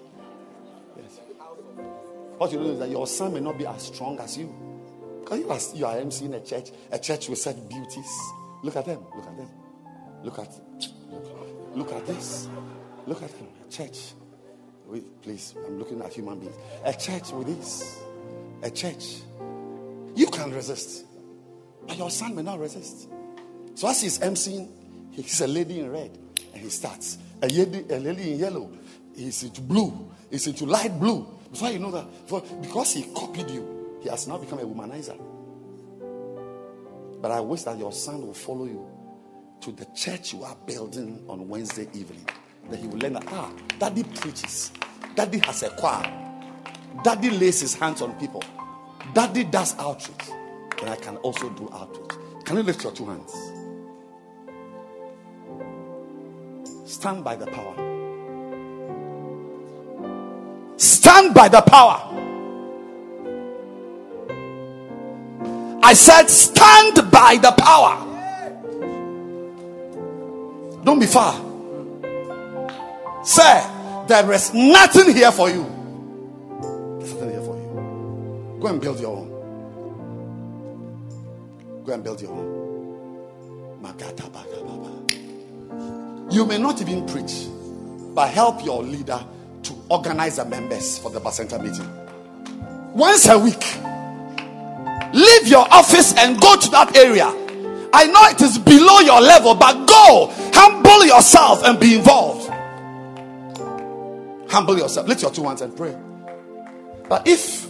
[2.38, 4.52] What you know is that your son may not be as strong as you.
[5.20, 8.18] Because you are, you are MC in a church, a church with such beauties.
[8.62, 9.00] Look at them.
[9.14, 9.48] Look at them.
[10.22, 10.52] Look at
[11.74, 12.48] look at this.
[13.06, 13.48] Look at them.
[13.66, 14.12] A church.
[14.86, 16.56] Wait, please, I'm looking at human beings.
[16.84, 18.00] A church with this.
[18.62, 19.20] A church.
[20.14, 21.04] You can resist.
[21.86, 23.08] But your son may not resist.
[23.74, 24.68] So as he's emceeing,
[25.12, 26.16] he's a lady in red.
[26.52, 27.18] And he starts.
[27.42, 28.70] A lady, a lady in yellow.
[29.14, 30.10] He's into blue.
[30.30, 31.26] He's into light blue.
[31.54, 35.16] Before you know that, for, because he copied you, he has now become a womanizer.
[37.22, 38.84] But I wish that your son will follow you
[39.60, 42.28] to the church you are building on Wednesday evening.
[42.68, 44.72] That he will learn that, ah, daddy preaches.
[45.14, 46.12] Daddy has a choir.
[47.04, 48.42] Daddy lays his hands on people.
[49.12, 50.30] Daddy does outreach.
[50.80, 52.18] And I can also do outreach.
[52.46, 53.32] Can you lift your two hands?
[56.84, 57.93] Stand by the power.
[61.04, 62.00] Stand by the power.
[65.82, 67.98] I said, stand by the power.
[70.82, 71.34] Don't be far.
[73.22, 75.66] Sir, there is nothing here for you.
[77.00, 78.58] There's nothing here for you.
[78.62, 79.28] Go and build your own.
[81.84, 82.62] Go and build your own.
[86.30, 87.46] You may not even preach,
[88.14, 89.22] but help your leader
[89.64, 91.88] to organize the members for the Bacenta meeting.
[92.94, 93.64] Once a week,
[95.12, 97.26] leave your office and go to that area.
[97.92, 102.50] I know it is below your level, but go, humble yourself and be involved.
[104.50, 105.08] Humble yourself.
[105.08, 105.96] Lift your two hands and pray.
[107.08, 107.68] But if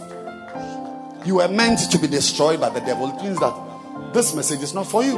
[1.25, 4.73] you were meant to be destroyed by the devil, it means that this message is
[4.73, 5.17] not for you.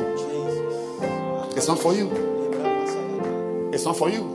[1.56, 2.10] It's not for you.
[3.74, 4.34] It's not for you.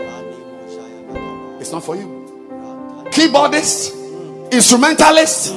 [1.60, 2.21] It's not for you.
[3.12, 5.54] Keyboardist, instrumentalist,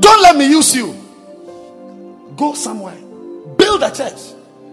[0.00, 0.96] don't let me use you.
[2.34, 2.96] Go somewhere.
[3.58, 4.18] Build a church.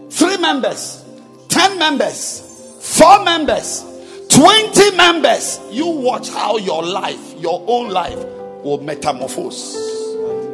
[0.08, 1.04] Three members,
[1.48, 2.40] ten members,
[2.80, 3.84] four members,
[4.30, 5.60] twenty members.
[5.70, 8.18] You watch how your life, your own life,
[8.64, 9.76] will metamorphose.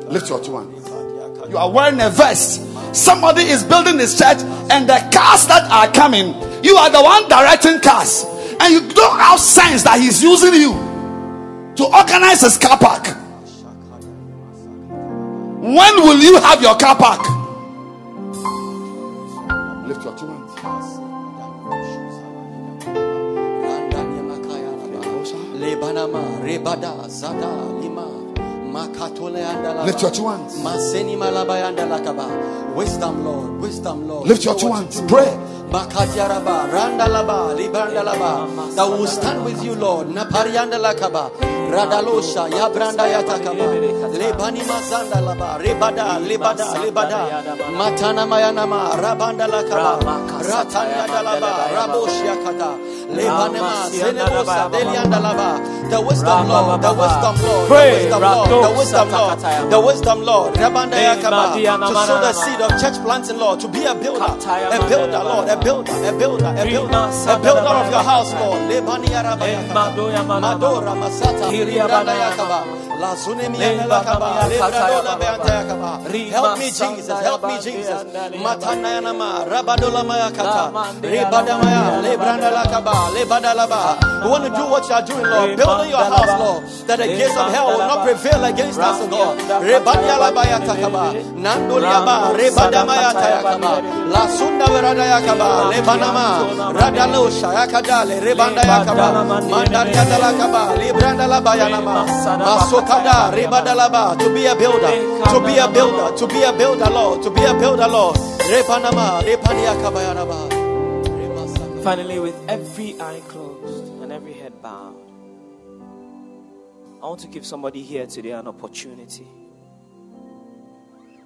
[0.08, 0.88] Lift your two hands.
[1.48, 2.60] You are wearing a vest.
[2.92, 4.38] Somebody is building this church,
[4.70, 6.34] and the cars that are coming,
[6.64, 8.24] you are the one directing cars,
[8.58, 10.91] and you don't have sense that he's using you
[11.76, 13.06] to organize his car park.
[15.62, 17.20] When will you have your car park?
[19.86, 20.52] Lift your two hands.
[25.62, 27.46] Lebanama, Rebada, Zada,
[27.80, 28.06] Lima,
[28.72, 30.58] Makatole and Lift your two hands.
[30.58, 32.74] Maseni Malabayanda Lakaba.
[32.74, 34.26] Wisdom, Lord, wisdom, Lord.
[34.26, 35.00] Lift your two hands.
[35.02, 35.30] Pray.
[35.72, 38.76] Makatiaraba, Randalaba, Libandalaba.
[38.76, 40.08] That will stand with you, Lord.
[40.08, 41.30] Naparianda Lakaba.
[41.72, 43.66] Radalosha, Yabranda Yatakaba.
[44.12, 47.20] Lebani Mazanda Laba, Rebada, Lebada, Lebada.
[47.72, 49.96] Matana Mayanama, Rabanda Lakaba.
[50.42, 52.76] Ratanya Dalaba, Raboshia Kata.
[53.08, 55.88] Lebanema, Zenebosa, Delianda Laba.
[55.88, 60.54] The wisdom, Lord, the wisdom, Lord, the wisdom, Lord, the wisdom, Lord, the wisdom, Lord.
[60.54, 61.88] Rabanda Yakaba.
[61.88, 65.48] To sow the seed of church planting, Lord, to be a builder, a builder, Lord,
[65.48, 68.60] a builder, a builder, a builder, a builder of your house, Lord.
[68.70, 69.92] Lebania rabayakaba.
[70.40, 71.50] Madora masata.
[71.50, 72.64] Libranda yakaba.
[73.02, 74.46] La zunemia lakaba.
[74.48, 75.90] Lebradola beantayakaba.
[76.30, 77.18] Help me, Jesus.
[77.26, 78.00] Help me, Jesus.
[78.38, 79.44] Matana yanama.
[79.50, 80.70] Rabadola mayakata.
[81.02, 81.98] Rebadamaya.
[82.06, 82.94] Lebranda lakaba.
[83.10, 83.98] Lebadalaba.
[84.22, 85.56] We want to do what you are doing, Lord.
[85.56, 86.62] Build Building your house, Lord.
[86.86, 89.34] That the gates of hell will not prevail against us, O God.
[89.66, 91.04] Rebadia labayatakaba.
[91.42, 92.38] Nandoliaba.
[92.38, 93.82] Rebadamaya tayakaba.
[94.14, 95.74] La sunda verada yakaba.
[95.74, 96.26] Lebanama.
[96.70, 98.20] Radalosha yakadale.
[98.22, 99.26] Rebanda yakaba.
[99.50, 100.62] Mandaria dalakaba.
[102.92, 103.32] Masokada.
[103.32, 104.18] Rebadalaba.
[104.18, 104.90] To be a builder.
[105.30, 106.16] To be a builder.
[106.16, 107.22] To be a builder, Lord.
[107.22, 108.16] To be a builder, Lord.
[108.16, 109.22] Repanama.
[109.22, 110.48] Repaniakaba yanaba.
[111.04, 111.82] Remasaka.
[111.82, 114.96] Finally, with every eye closed and every head bowed,
[117.02, 119.26] I want to give somebody here today an opportunity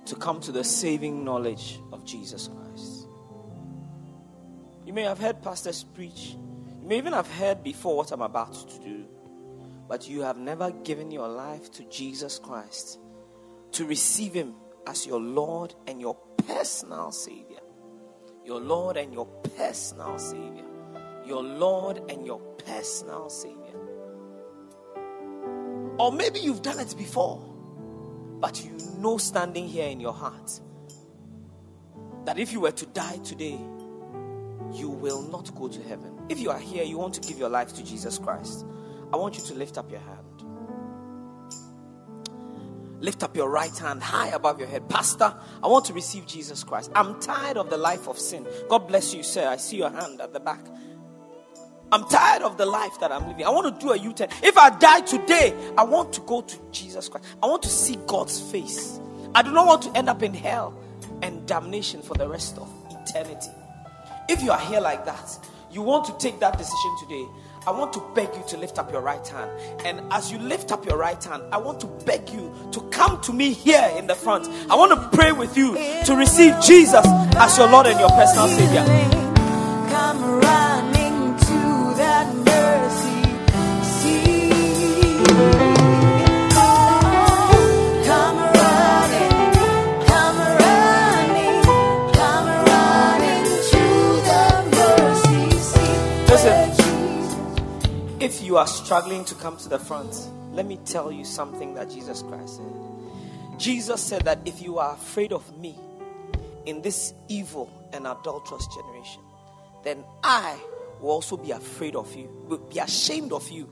[0.07, 3.09] to come to the saving knowledge of Jesus Christ.
[4.87, 6.37] You may have heard pastors preach,
[6.81, 9.05] you may even have heard before what I'm about to do,
[9.89, 12.99] but you have never given your life to Jesus Christ
[13.73, 14.55] to receive Him
[14.87, 17.61] as your Lord and your personal Savior
[18.47, 19.27] your Lord and your
[19.57, 20.65] personal Savior.
[21.27, 23.57] Your Lord and your personal Savior.
[25.99, 27.43] Or maybe you've done it before,
[28.41, 30.61] but you know standing here in your heart
[32.25, 33.59] that if you were to die today,
[34.73, 36.13] you will not go to heaven.
[36.29, 38.65] If you are here, you want to give your life to Jesus Christ,
[39.17, 40.45] I want you to lift up your hand.
[43.01, 44.91] Lift up your right hand high above your head.
[44.91, 46.91] Pastor, I want to receive Jesus Christ.
[46.95, 48.47] I'm tired of the life of sin.
[48.69, 49.49] God bless you, sir.
[49.49, 50.61] I see your hand at the back.
[51.91, 53.47] I'm tired of the life that I'm living.
[53.47, 54.29] I want to do a U turn.
[54.43, 57.27] If I die today, I want to go to Jesus Christ.
[57.43, 59.01] I want to see God's face.
[59.35, 60.79] I do not want to end up in hell
[61.23, 63.49] and damnation for the rest of eternity.
[64.29, 65.39] If you are here like that,
[65.71, 67.25] you want to take that decision today.
[67.67, 69.51] I want to beg you to lift up your right hand.
[69.85, 73.21] And as you lift up your right hand, I want to beg you to come
[73.23, 74.47] to me here in the front.
[74.71, 75.75] I want to pray with you
[76.05, 78.85] to receive Jesus as your Lord and your personal Savior.
[98.47, 100.15] You are struggling to come to the front,
[100.53, 103.59] let me tell you something that Jesus Christ said.
[103.59, 105.77] Jesus said that if you are afraid of me
[106.65, 109.21] in this evil and adulterous generation,
[109.83, 110.57] then I
[111.01, 113.69] will also be afraid of you, will be ashamed of you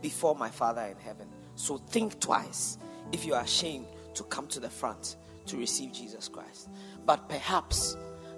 [0.00, 1.28] before my Father in heaven.
[1.56, 2.78] So think twice
[3.12, 6.70] if you are ashamed to come to the front to receive Jesus Christ.
[7.04, 7.94] But perhaps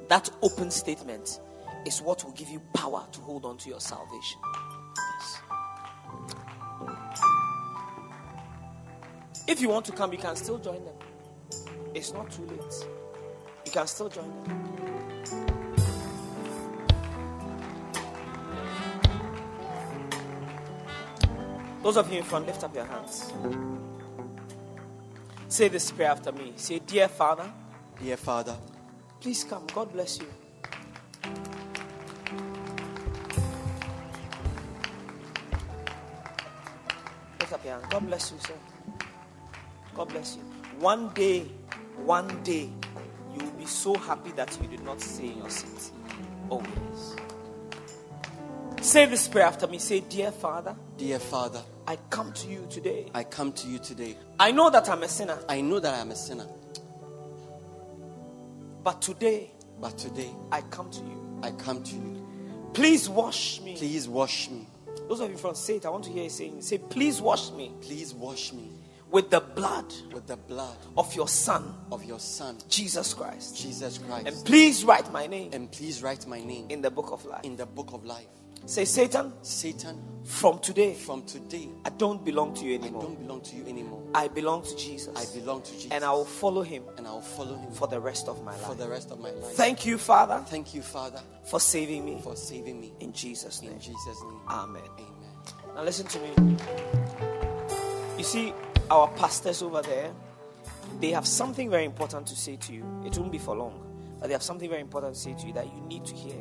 [0.09, 1.41] that open statement
[1.85, 4.41] is what will give you power to hold on to your salvation.
[9.49, 10.95] If you want to come, you can still join them.
[11.95, 12.87] It's not too late.
[13.65, 14.67] You can still join them.
[21.83, 23.33] Those of you in front, lift up your hands.
[25.49, 26.53] Say this prayer after me.
[26.57, 27.49] Say, Dear Father,
[28.03, 28.57] Dear Father,
[29.21, 29.65] please come.
[29.73, 30.27] God bless you.
[37.39, 37.85] Lift up your hand.
[37.89, 38.55] God bless you, sir.
[39.97, 40.43] God bless you.
[40.79, 41.47] One day,
[42.05, 42.69] one day,
[43.35, 45.91] you will be so happy that you did not stay in your seat.
[46.51, 47.17] Always.
[48.83, 49.79] Say this prayer after me.
[49.79, 53.11] Say, Dear Father, dear Father, I come to you today.
[53.15, 54.17] I come to you today.
[54.39, 56.47] I know that I'm a sinner, I know that I am a sinner,
[58.85, 59.51] but today
[59.81, 61.41] but today I come to you.
[61.43, 62.27] I come to you.
[62.73, 63.77] Please wash me.
[63.77, 64.67] Please wash me.
[65.09, 67.53] Those of you from say it, I want to hear you saying, say, please wash
[67.53, 68.71] me Please wash me
[69.11, 73.57] with the blood with the blood of your Son, of your Son, Jesus Christ.
[73.57, 74.27] Jesus Christ.
[74.27, 77.45] And please write my name And please write my name in the book of life.
[77.45, 78.27] in the book of life.
[78.65, 83.21] Say, Satan, Satan, from today, from today, I don't belong to you anymore I don't
[83.21, 84.03] belong to you anymore.
[84.13, 85.15] I belong to Jesus.
[85.15, 85.93] I belong to Jesus.
[85.93, 88.53] And I will follow him and I will follow him for the rest of my
[88.57, 89.53] life for the rest of my life.
[89.55, 92.19] Thank you, Father, Thank you, Father, for saving me.
[92.25, 92.93] for saving me.
[92.99, 93.73] In Jesus' name.
[93.75, 94.41] In Jesus' name.
[94.49, 94.83] Amen.
[94.99, 95.75] Amen.
[95.77, 96.57] Now listen to me.
[98.19, 98.53] You see,
[98.91, 100.13] our pastors over there,
[101.01, 102.85] they have something very important to say to you.
[103.05, 103.83] It won't be for long,
[104.21, 106.37] but they have something very important to say to you that you need to hear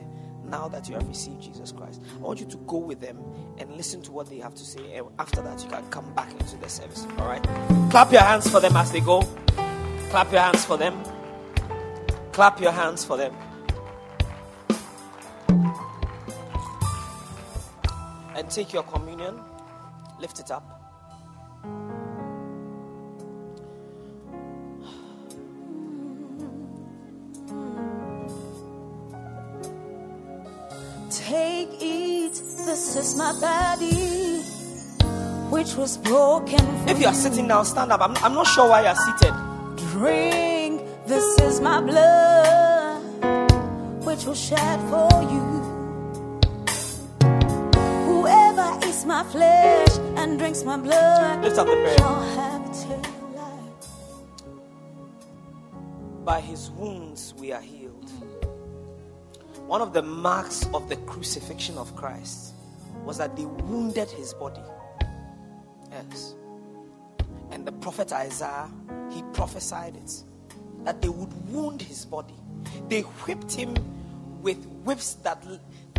[0.49, 2.01] now that you have received Jesus Christ.
[2.17, 3.19] I want you to go with them
[3.57, 4.95] and listen to what they have to say.
[4.95, 7.05] And after that, you can come back into the service.
[7.17, 7.43] All right?
[7.89, 9.23] Clap your hands for them as they go.
[10.09, 11.01] Clap your hands for them.
[12.31, 13.33] Clap your hands for them.
[18.35, 19.39] And take your communion,
[20.19, 20.84] lift it up.
[31.25, 32.33] Take, eat,
[32.67, 34.43] this is my body,
[35.49, 36.59] which was broken.
[36.59, 37.99] For If you are sitting down, stand up.
[37.99, 39.33] I'm, I'm not sure why you are seated.
[39.89, 43.01] Drink, this is my blood,
[44.05, 45.41] which was shed for you.
[48.05, 53.89] Whoever eats my flesh and drinks my blood Lift up the shall have eternal life.
[56.23, 57.84] By his wounds we are healed.
[59.67, 62.53] One of the marks of the crucifixion of Christ
[63.03, 64.61] was that they wounded his body.
[65.91, 66.35] Yes.
[67.51, 68.69] And the prophet Isaiah,
[69.11, 70.23] he prophesied it
[70.83, 72.35] that they would wound his body.
[72.89, 73.73] They whipped him
[74.41, 75.43] with whips that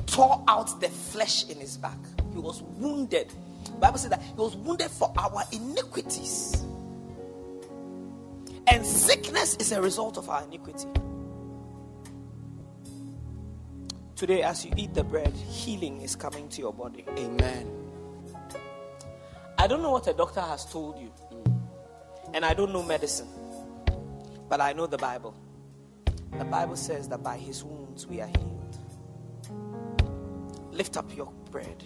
[0.06, 1.98] tore out the flesh in his back.
[2.32, 3.32] He was wounded.
[3.80, 6.64] Bible said that he was wounded for our iniquities.
[8.68, 10.86] And sickness is a result of our iniquity.
[14.16, 17.04] Today, as you eat the bread, healing is coming to your body.
[17.18, 17.70] Amen.
[19.58, 21.12] I don't know what a doctor has told you,
[22.32, 23.28] and I don't know medicine,
[24.48, 25.34] but I know the Bible.
[26.38, 28.78] The Bible says that by his wounds we are healed.
[30.72, 31.84] Lift up your bread.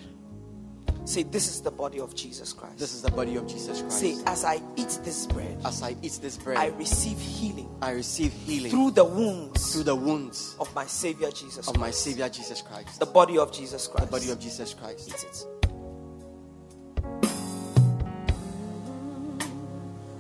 [1.05, 2.79] Say, This is the body of Jesus Christ.
[2.79, 3.99] This is the body of Jesus Christ.
[3.99, 7.93] Say, As I eat this bread, As I eat this bread, I receive healing I
[7.93, 12.03] receive healing through the wounds through the wounds of my Savior Jesus of my Christ.
[12.05, 13.01] Savior Jesus Christ.
[13.01, 14.07] The body of Jesus Christ.
[14.07, 15.09] The body of Jesus Christ.
[15.09, 15.47] Eat it.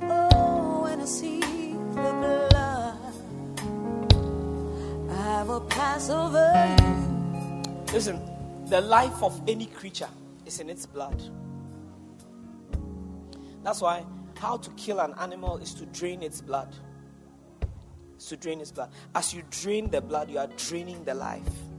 [0.03, 2.97] Oh, when I see the blood,
[5.11, 7.93] I will pass over you.
[7.93, 8.21] Listen,
[8.67, 10.09] the life of any creature
[10.51, 11.23] is in its blood.
[13.63, 14.05] That's why
[14.37, 16.75] how to kill an animal is to drain its blood.
[18.19, 18.91] Is to drain its blood.
[19.15, 21.70] As you drain the blood, you are draining the life.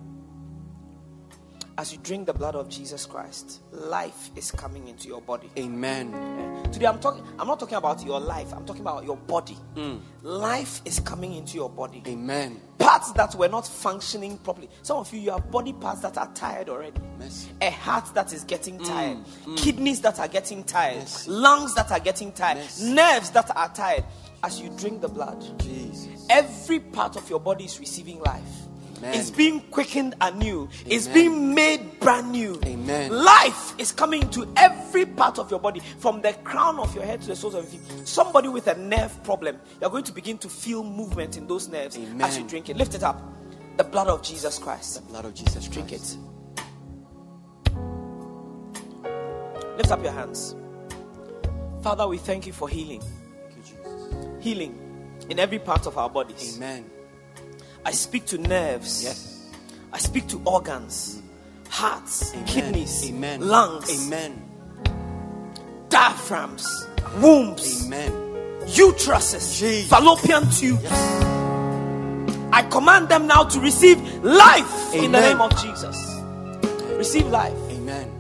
[1.82, 5.50] As you drink the blood of Jesus Christ, life is coming into your body.
[5.58, 6.14] Amen.
[6.14, 9.58] Eh, Today I'm talking I'm not talking about your life, I'm talking about your body.
[9.76, 10.00] Mm.
[10.22, 12.04] Life is coming into your body.
[12.06, 12.62] Amen.
[12.78, 14.70] Parts that were not functioning properly.
[14.84, 17.02] Some of you you have body parts that are tired already.
[17.18, 17.50] Mercy.
[17.62, 19.18] A heart that is getting mm, tired,
[19.48, 19.58] mm.
[19.58, 21.32] kidneys that are getting tired, Mercy.
[21.32, 22.94] lungs that are getting tired, Mercy.
[22.94, 24.06] nerves that are tired.
[24.44, 26.28] As you drink the blood, Jesus.
[26.30, 28.61] every part of your body is receiving life.
[29.02, 29.20] Amen.
[29.20, 30.70] It's being quickened anew.
[30.86, 31.14] It's Amen.
[31.16, 32.60] being made brand new.
[32.64, 33.12] Amen.
[33.12, 37.20] Life is coming to every part of your body, from the crown of your head
[37.22, 38.08] to the soles of your feet.
[38.08, 41.98] Somebody with a nerve problem, you're going to begin to feel movement in those nerves
[42.20, 42.78] as you drink it.
[42.78, 43.20] Lift it up.
[43.78, 44.96] The blood of Jesus Christ.
[44.96, 45.72] The blood of Jesus Christ.
[45.72, 46.18] Drink it.
[49.78, 50.56] Lift up your hands.
[51.82, 53.02] Father, we thank you for healing.
[53.02, 54.44] Thank you, Jesus.
[54.44, 54.78] Healing
[55.30, 56.58] in every part of our bodies.
[56.58, 56.86] Amen.
[57.86, 59.04] I speak to nerves.
[59.04, 59.46] Yes.
[59.94, 61.22] I speak to organs,
[61.70, 62.46] hearts, Amen.
[62.46, 63.42] kidneys, Amen.
[63.42, 64.42] lungs, Amen.
[65.90, 66.88] diaphragms,
[67.20, 68.12] wombs, Amen.
[68.68, 69.90] uteruses, Jesus.
[69.90, 70.86] fallopian tubes.
[72.54, 75.98] I command them now to receive life in the name of Jesus.
[76.98, 77.54] Receive life.
[77.72, 78.12] Amen.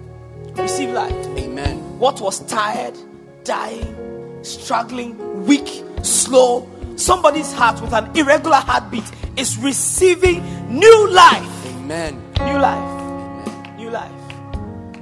[0.56, 1.11] Receive life.
[1.38, 1.77] Amen.
[1.99, 2.98] What was tired,
[3.43, 9.03] dying, struggling, weak, slow, somebody's heart with an irregular heartbeat
[9.38, 11.66] is receiving new life.
[11.68, 12.22] Amen.
[12.40, 13.77] New life.
[13.77, 14.11] New life.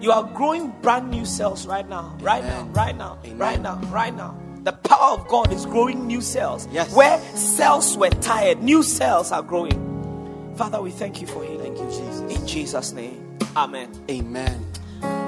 [0.01, 2.17] You are growing brand new cells right now.
[2.21, 2.63] Right now.
[2.71, 3.17] Right now.
[3.25, 3.37] Amen.
[3.37, 3.75] Right now.
[3.91, 4.37] Right now.
[4.63, 6.67] The power of God is growing new cells.
[6.71, 6.93] Yes.
[6.93, 10.53] Where cells were tired, new cells are growing.
[10.55, 11.75] Father, we thank you for healing.
[11.75, 12.39] Thank you, Jesus.
[12.39, 13.37] In Jesus' name.
[13.55, 13.89] Amen.
[14.09, 14.65] Amen.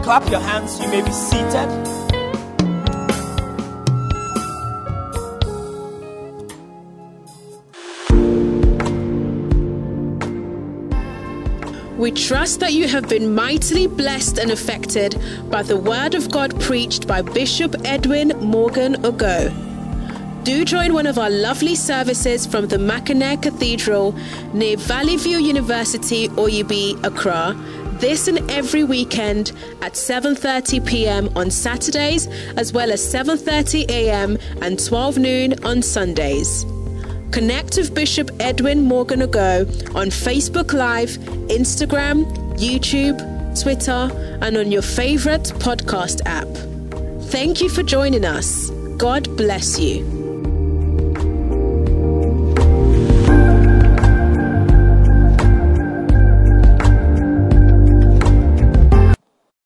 [0.03, 0.79] Clap your hands.
[0.79, 2.20] You may be seated.
[12.01, 15.21] We trust that you have been mightily blessed and affected
[15.51, 19.53] by the word of God preached by Bishop Edwin Morgan Ogo.
[20.43, 24.15] Do join one of our lovely services from the Mackinac Cathedral
[24.51, 27.55] near Valley View University, Oyibi, Accra,
[27.99, 29.51] this and every weekend
[29.83, 31.29] at 7:30 p.m.
[31.35, 32.25] on Saturdays
[32.57, 34.39] as well as 7:30 a.m.
[34.63, 36.65] and 12 noon on Sundays.
[37.31, 39.61] Connect with Bishop Edwin Morgan Ago
[39.95, 41.11] on Facebook Live,
[41.47, 42.25] Instagram,
[42.57, 43.17] YouTube,
[43.61, 44.09] Twitter,
[44.41, 46.47] and on your favorite podcast app.
[47.29, 48.69] Thank you for joining us.
[48.97, 50.20] God bless you.